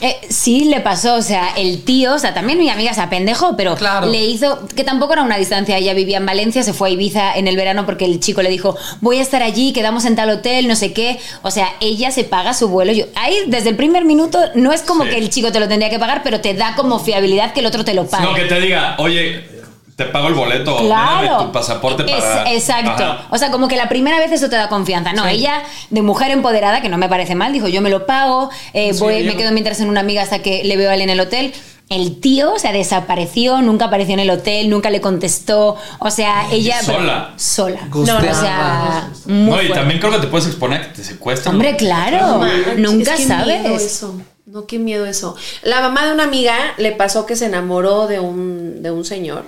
Eh, 0.00 0.16
sí, 0.28 0.64
le 0.64 0.80
pasó, 0.80 1.14
o 1.14 1.22
sea, 1.22 1.50
el 1.56 1.82
tío, 1.82 2.14
o 2.14 2.18
sea, 2.18 2.34
también 2.34 2.58
mi 2.58 2.68
amiga 2.68 2.92
se 2.94 3.00
apendejó, 3.00 3.56
pero 3.56 3.74
Claro. 3.76 4.06
le 4.08 4.24
hizo, 4.24 4.66
que 4.74 4.84
tampoco 4.84 5.12
era 5.14 5.22
una 5.22 5.36
distancia, 5.38 5.76
ella 5.78 5.94
vivía 5.94 6.18
en 6.18 6.26
Valencia, 6.26 6.62
se 6.62 6.72
fue 6.72 6.88
a 6.88 6.92
Ibiza 6.92 7.34
en 7.36 7.48
el 7.48 7.56
verano 7.56 7.86
porque 7.86 8.04
el 8.04 8.20
chico 8.20 8.42
le 8.42 8.50
dijo, 8.50 8.76
voy 9.00 9.18
a 9.18 9.22
estar 9.22 9.42
allí, 9.42 9.72
quedamos 9.72 10.04
en 10.04 10.16
tal 10.16 10.30
hotel, 10.30 10.68
no 10.68 10.76
sé 10.76 10.92
qué, 10.92 11.18
o 11.42 11.50
sea, 11.50 11.68
ella 11.80 12.10
se 12.10 12.24
paga 12.24 12.54
su 12.54 12.68
vuelo. 12.68 12.92
Yo, 12.92 13.04
ahí, 13.14 13.34
desde 13.46 13.70
el 13.70 13.76
primer 13.76 14.04
minuto, 14.04 14.38
no 14.54 14.72
es 14.72 14.82
como 14.82 15.04
Sí. 15.04 15.10
que 15.10 15.18
el 15.18 15.30
chico 15.30 15.52
te 15.52 15.60
lo 15.60 15.68
tendría 15.68 15.90
que 15.90 15.98
pagar, 15.98 16.22
pero 16.22 16.40
te 16.40 16.54
da 16.54 16.74
como 16.76 16.98
fiabilidad 16.98 17.52
que 17.52 17.60
el 17.60 17.66
otro 17.66 17.84
te 17.84 17.94
lo 17.94 18.06
pague. 18.06 18.24
No, 18.24 18.34
que 18.34 18.42
te 18.44 18.60
diga, 18.60 18.96
oye, 18.98 19.44
te 19.96 20.06
pago 20.06 20.28
el 20.28 20.34
boleto, 20.34 20.76
Claro. 20.78 21.44
tu 21.46 21.52
pasaporte 21.52 22.02
Es- 22.04 22.22
para. 22.24 22.52
exacto. 22.52 22.90
Ajá. 23.04 23.26
O 23.30 23.38
sea, 23.38 23.50
como 23.50 23.68
que 23.68 23.76
la 23.76 23.88
primera 23.88 24.18
vez 24.18 24.32
eso 24.32 24.48
te 24.48 24.56
da 24.56 24.68
confianza. 24.68 25.12
No, 25.12 25.26
ella, 25.26 25.62
de 25.90 26.02
mujer 26.02 26.30
empoderada, 26.32 26.80
que 26.82 26.88
no 26.88 26.98
me 26.98 27.08
parece 27.08 27.34
mal, 27.34 27.52
dijo, 27.52 27.68
yo 27.68 27.80
me 27.80 27.90
lo 27.90 28.06
pago, 28.06 28.50
eh, 28.72 28.92
Sí, 28.92 29.00
voy, 29.00 29.22
me 29.24 29.36
quedo 29.36 29.52
mientras 29.52 29.80
en 29.80 29.88
una 29.88 30.00
amiga 30.00 30.22
hasta 30.22 30.40
que 30.40 30.64
le 30.64 30.76
veo 30.76 30.90
a 30.90 30.94
él 30.94 31.00
en 31.02 31.10
el 31.10 31.20
hotel. 31.20 31.52
El 31.90 32.18
tío, 32.18 32.54
o 32.54 32.58
sea, 32.58 32.72
desapareció, 32.72 33.60
nunca 33.60 33.84
apareció 33.84 34.14
en 34.14 34.20
el 34.20 34.30
hotel, 34.30 34.70
nunca 34.70 34.88
le 34.88 35.02
contestó. 35.02 35.76
O 35.98 36.10
sea, 36.10 36.46
ella. 36.50 36.82
sola. 36.82 37.34
sola. 37.36 37.80
Gusteaba. 37.90 38.22
No, 38.22 38.30
o 38.32 38.34
sea, 38.34 39.08
muy 39.26 39.34
No, 39.36 39.44
y 39.44 39.66
fuerte. 39.66 39.74
también 39.74 40.00
creo 40.00 40.12
que 40.12 40.18
te 40.18 40.26
puedes 40.28 40.46
exponer 40.46 40.80
a 40.80 40.82
que 40.88 40.94
te 40.94 41.04
secuestren. 41.04 41.54
Hombre, 41.54 41.76
claro. 41.76 42.38
Manches, 42.38 42.78
Nunca 42.78 43.14
qué 43.16 43.26
sabes. 43.26 43.60
miedo 43.60 43.76
eso. 43.76 44.14
No, 44.46 44.66
qué 44.66 44.78
miedo 44.78 45.04
eso. 45.04 45.36
La 45.62 45.80
mamá 45.82 46.06
de 46.06 46.12
una 46.12 46.24
amiga 46.24 46.54
le 46.78 46.92
pasó 46.92 47.26
que 47.26 47.36
se 47.36 47.46
enamoró 47.46 48.06
de 48.06 48.18
un, 48.18 48.82
de 48.82 48.90
un 48.90 49.04
señor 49.04 49.44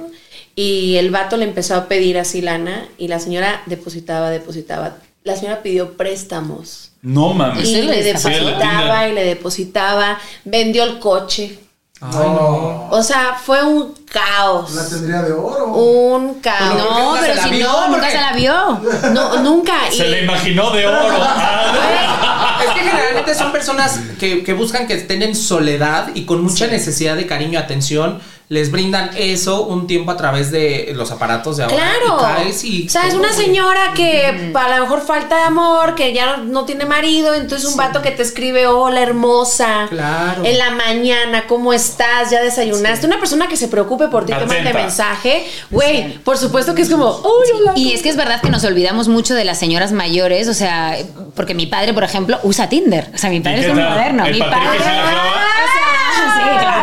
y 0.56 0.96
el 0.96 1.10
vato 1.10 1.36
le 1.36 1.44
empezó 1.44 1.76
a 1.76 1.84
pedir 1.84 2.18
así 2.18 2.40
lana 2.42 2.88
y 2.98 3.06
la 3.08 3.20
señora 3.20 3.62
depositaba, 3.66 4.30
depositaba. 4.30 4.96
La 5.22 5.36
señora 5.36 5.60
pidió 5.62 5.96
préstamos 5.96 6.92
No 7.02 7.34
mames. 7.34 7.68
y 7.68 7.74
Sí, 7.74 7.82
le 7.82 8.02
depositaba 8.02 9.08
y 9.08 9.12
le 9.12 9.24
depositaba, 9.24 10.18
vendió 10.44 10.82
el 10.84 10.98
coche. 10.98 11.58
No. 12.00 12.88
O 12.90 13.02
sea, 13.02 13.34
fue 13.42 13.64
un 13.64 13.94
caos. 14.10 14.74
La 14.74 14.86
tendría 14.86 15.22
de 15.22 15.32
oro. 15.32 15.66
Un 15.72 16.34
caos. 16.40 16.74
Pero 16.74 16.84
No, 16.90 17.16
pero 17.20 17.34
la 17.34 17.42
si 17.42 17.50
vio, 17.50 17.66
no, 17.66 17.88
nunca 17.88 18.10
se 18.10 18.16
la 18.20 18.32
vio. 18.34 18.80
No, 19.12 19.42
nunca. 19.42 19.72
Se 19.90 20.06
Y- 20.06 20.10
le 20.10 20.24
imaginó 20.24 20.70
de 20.72 20.86
oro. 20.86 20.98
Ah, 21.18 22.60
Es 22.66 22.72
que 22.74 22.80
generalmente 22.88 23.34
son 23.34 23.52
personas 23.52 24.00
que, 24.18 24.42
que 24.44 24.52
buscan 24.54 24.86
que 24.86 24.94
estén 24.94 25.22
en 25.22 25.34
soledad 25.34 26.08
y 26.14 26.24
con 26.24 26.42
mucha 26.42 26.66
necesidad 26.66 27.16
de 27.16 27.26
cariño, 27.26 27.58
atención. 27.58 28.20
Les 28.48 28.70
brindan 28.70 29.10
eso 29.16 29.66
un 29.66 29.88
tiempo 29.88 30.12
a 30.12 30.16
través 30.16 30.52
de 30.52 30.92
los 30.94 31.10
aparatos 31.10 31.56
de 31.56 31.64
ahora. 31.64 31.76
Claro. 31.76 32.16
Y 32.16 32.22
caes 32.22 32.64
y 32.64 32.86
o 32.86 32.90
sea, 32.90 33.08
es 33.08 33.14
una 33.14 33.32
señora 33.32 33.92
que 33.94 34.52
a 34.54 34.76
lo 34.76 34.82
mejor 34.84 35.00
falta 35.00 35.36
de 35.36 35.42
amor, 35.42 35.96
que 35.96 36.12
ya 36.12 36.36
no, 36.36 36.64
tiene 36.64 36.84
marido, 36.84 37.34
entonces 37.34 37.68
un 37.68 37.76
vato 37.76 38.02
que 38.02 38.12
te 38.12 38.22
escribe, 38.22 38.68
hola 38.68 39.02
hermosa. 39.02 39.86
Claro. 39.88 40.44
En 40.44 40.58
la 40.58 40.70
mañana, 40.70 41.48
¿cómo 41.48 41.72
estás? 41.72 42.30
¿Ya 42.30 42.40
desayunaste? 42.40 43.06
Una 43.06 43.18
persona 43.18 43.48
que 43.48 43.56
se 43.56 43.66
preocupe 43.66 44.06
por 44.06 44.24
ti, 44.24 44.32
te 44.32 44.44
Atenta. 44.44 44.72
mensaje. 44.72 45.44
Güey, 45.70 46.18
por 46.18 46.38
supuesto 46.38 46.72
que 46.74 46.82
es 46.82 46.90
como, 46.90 47.16
uy, 47.16 47.60
hola. 47.60 47.72
Y 47.74 47.94
es 47.94 48.02
que 48.02 48.10
es 48.10 48.16
verdad 48.16 48.40
que 48.40 48.50
nos 48.50 48.62
olvidamos 48.62 49.08
mucho 49.08 49.34
de 49.34 49.44
las 49.44 49.58
señoras 49.58 49.90
mayores, 49.90 50.46
o 50.46 50.54
sea, 50.54 50.96
porque 51.34 51.54
mi 51.54 51.66
padre, 51.66 51.92
por 51.92 52.04
ejemplo, 52.04 52.38
usa 52.44 52.68
Tinder. 52.68 53.10
O 53.12 53.18
sea, 53.18 53.28
mi 53.28 53.40
padre 53.40 53.62
es 53.62 53.70
un 53.70 53.82
moderno. 53.82 54.24
¿El 54.24 54.34
mi 54.34 54.40
padre. 54.40 54.78
O 54.78 54.82
sea, 54.82 55.02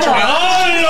sí. 0.02 0.83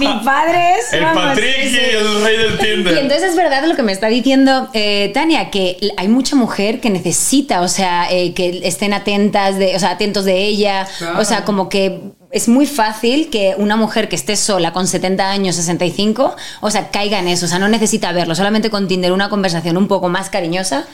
Mi 0.00 0.24
padre 0.24 0.74
es. 0.78 0.92
El 0.92 1.02
vamos, 1.04 1.22
Patrick 1.24 1.54
sí, 1.62 1.66
y 1.66 1.70
sí. 1.70 1.78
el 1.78 2.22
rey 2.24 2.36
del 2.36 2.54
Y 2.54 2.58
Tinder. 2.58 2.98
entonces 2.98 3.30
es 3.30 3.36
verdad 3.36 3.64
lo 3.66 3.76
que 3.76 3.82
me 3.82 3.92
está 3.92 4.08
diciendo 4.08 4.68
eh, 4.72 5.10
Tania, 5.14 5.50
que 5.50 5.78
hay 5.96 6.08
mucha 6.08 6.36
mujer 6.36 6.80
que 6.80 6.90
necesita, 6.90 7.60
o 7.60 7.68
sea, 7.68 8.06
eh, 8.10 8.32
que 8.34 8.60
estén 8.64 8.92
atentas, 8.92 9.58
de, 9.58 9.76
o 9.76 9.78
sea, 9.78 9.90
atentos 9.90 10.24
de 10.24 10.38
ella, 10.44 10.86
Claro. 10.98 11.20
o 11.20 11.24
sea, 11.24 11.44
como 11.44 11.68
que 11.68 12.00
es 12.32 12.48
muy 12.48 12.66
fácil 12.66 13.28
que 13.28 13.54
una 13.58 13.74
mujer 13.76 14.08
que 14.08 14.14
esté 14.16 14.36
sola 14.36 14.72
con 14.72 14.86
70 14.86 15.30
años, 15.30 15.56
65, 15.56 16.36
o 16.60 16.70
sea, 16.70 16.90
caiga 16.90 17.18
en 17.18 17.26
eso, 17.28 17.46
o 17.46 17.48
sea, 17.48 17.58
no 17.58 17.68
necesita 17.68 18.12
verlo, 18.12 18.34
solamente 18.34 18.70
con 18.70 18.86
Tinder 18.88 19.10
una 19.12 19.28
conversación 19.28 19.76
un 19.76 19.88
poco 19.88 20.08
más 20.08 20.30
cariñosa. 20.30 20.84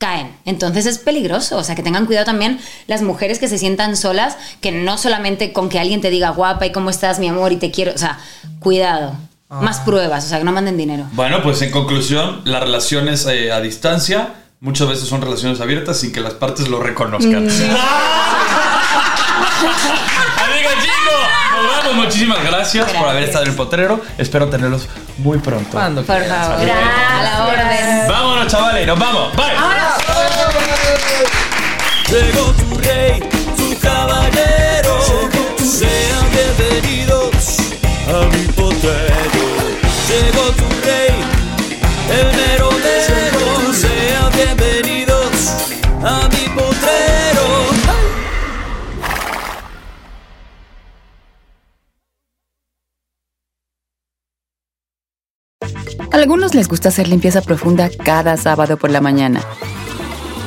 Caen. 0.00 0.34
Entonces 0.46 0.86
es 0.86 0.98
peligroso. 0.98 1.58
O 1.58 1.62
sea, 1.62 1.74
que 1.74 1.82
tengan 1.82 2.06
cuidado 2.06 2.24
también 2.24 2.58
las 2.86 3.02
mujeres 3.02 3.38
que 3.38 3.48
se 3.48 3.58
sientan 3.58 3.96
solas, 3.98 4.36
que 4.62 4.72
no 4.72 4.96
solamente 4.96 5.52
con 5.52 5.68
que 5.68 5.78
alguien 5.78 6.00
te 6.00 6.08
diga 6.08 6.30
guapa 6.30 6.64
y 6.64 6.72
cómo 6.72 6.88
estás, 6.88 7.18
mi 7.18 7.28
amor, 7.28 7.52
y 7.52 7.56
te 7.56 7.70
quiero. 7.70 7.92
O 7.94 7.98
sea, 7.98 8.18
cuidado. 8.60 9.14
Más 9.50 9.80
pruebas, 9.80 10.24
o 10.24 10.28
sea, 10.28 10.38
que 10.38 10.44
no 10.44 10.52
manden 10.52 10.76
dinero. 10.76 11.06
Bueno, 11.12 11.42
pues 11.42 11.60
en 11.62 11.70
conclusión, 11.72 12.40
las 12.44 12.62
relaciones 12.62 13.26
eh, 13.26 13.50
a 13.50 13.60
distancia 13.60 14.34
muchas 14.60 14.88
veces 14.88 15.08
son 15.08 15.20
relaciones 15.22 15.60
abiertas 15.60 15.98
sin 15.98 16.12
que 16.12 16.20
las 16.20 16.34
partes 16.34 16.68
lo 16.68 16.80
reconozcan. 16.80 17.34
Amiga, 17.36 17.50
chicos, 20.80 21.20
nos 21.52 21.66
vamos. 21.66 21.94
Muchísimas 22.04 22.44
gracias, 22.44 22.90
por 22.92 23.08
haber 23.08 23.24
estado 23.24 23.44
en 23.44 23.50
el 23.50 23.56
potrero. 23.56 24.00
Espero 24.18 24.48
tenerlos 24.48 24.86
muy 25.18 25.38
pronto. 25.38 25.70
Cuando 25.72 26.02
Por 26.04 26.16
quieras. 26.18 26.46
favor. 26.46 26.70
A 26.70 27.22
la 27.22 27.44
orden. 27.46 28.08
Vámonos, 28.08 28.46
chavales, 28.46 28.86
nos 28.86 28.98
vamos. 28.98 29.36
Bye. 29.36 29.79
Llegó 32.10 32.52
tu 32.54 32.76
rey, 32.78 33.20
tu 33.56 33.78
caballero. 33.80 34.98
Sean 35.58 36.26
bienvenidos 36.32 37.56
a 38.08 38.26
mi 38.32 38.46
potrero. 38.48 39.44
Llegó 40.08 40.44
tu 40.58 40.66
rey, 40.84 41.14
el 42.10 42.26
merodero. 42.36 43.72
Sean 43.72 44.32
bienvenidos 44.34 45.52
a 46.02 46.28
mi 46.32 46.48
potrero. 46.48 47.46
A 56.10 56.16
algunos 56.16 56.56
les 56.56 56.66
gusta 56.66 56.88
hacer 56.88 57.06
limpieza 57.06 57.40
profunda 57.40 57.88
cada 58.04 58.36
sábado 58.36 58.76
por 58.78 58.90
la 58.90 59.00
mañana. 59.00 59.40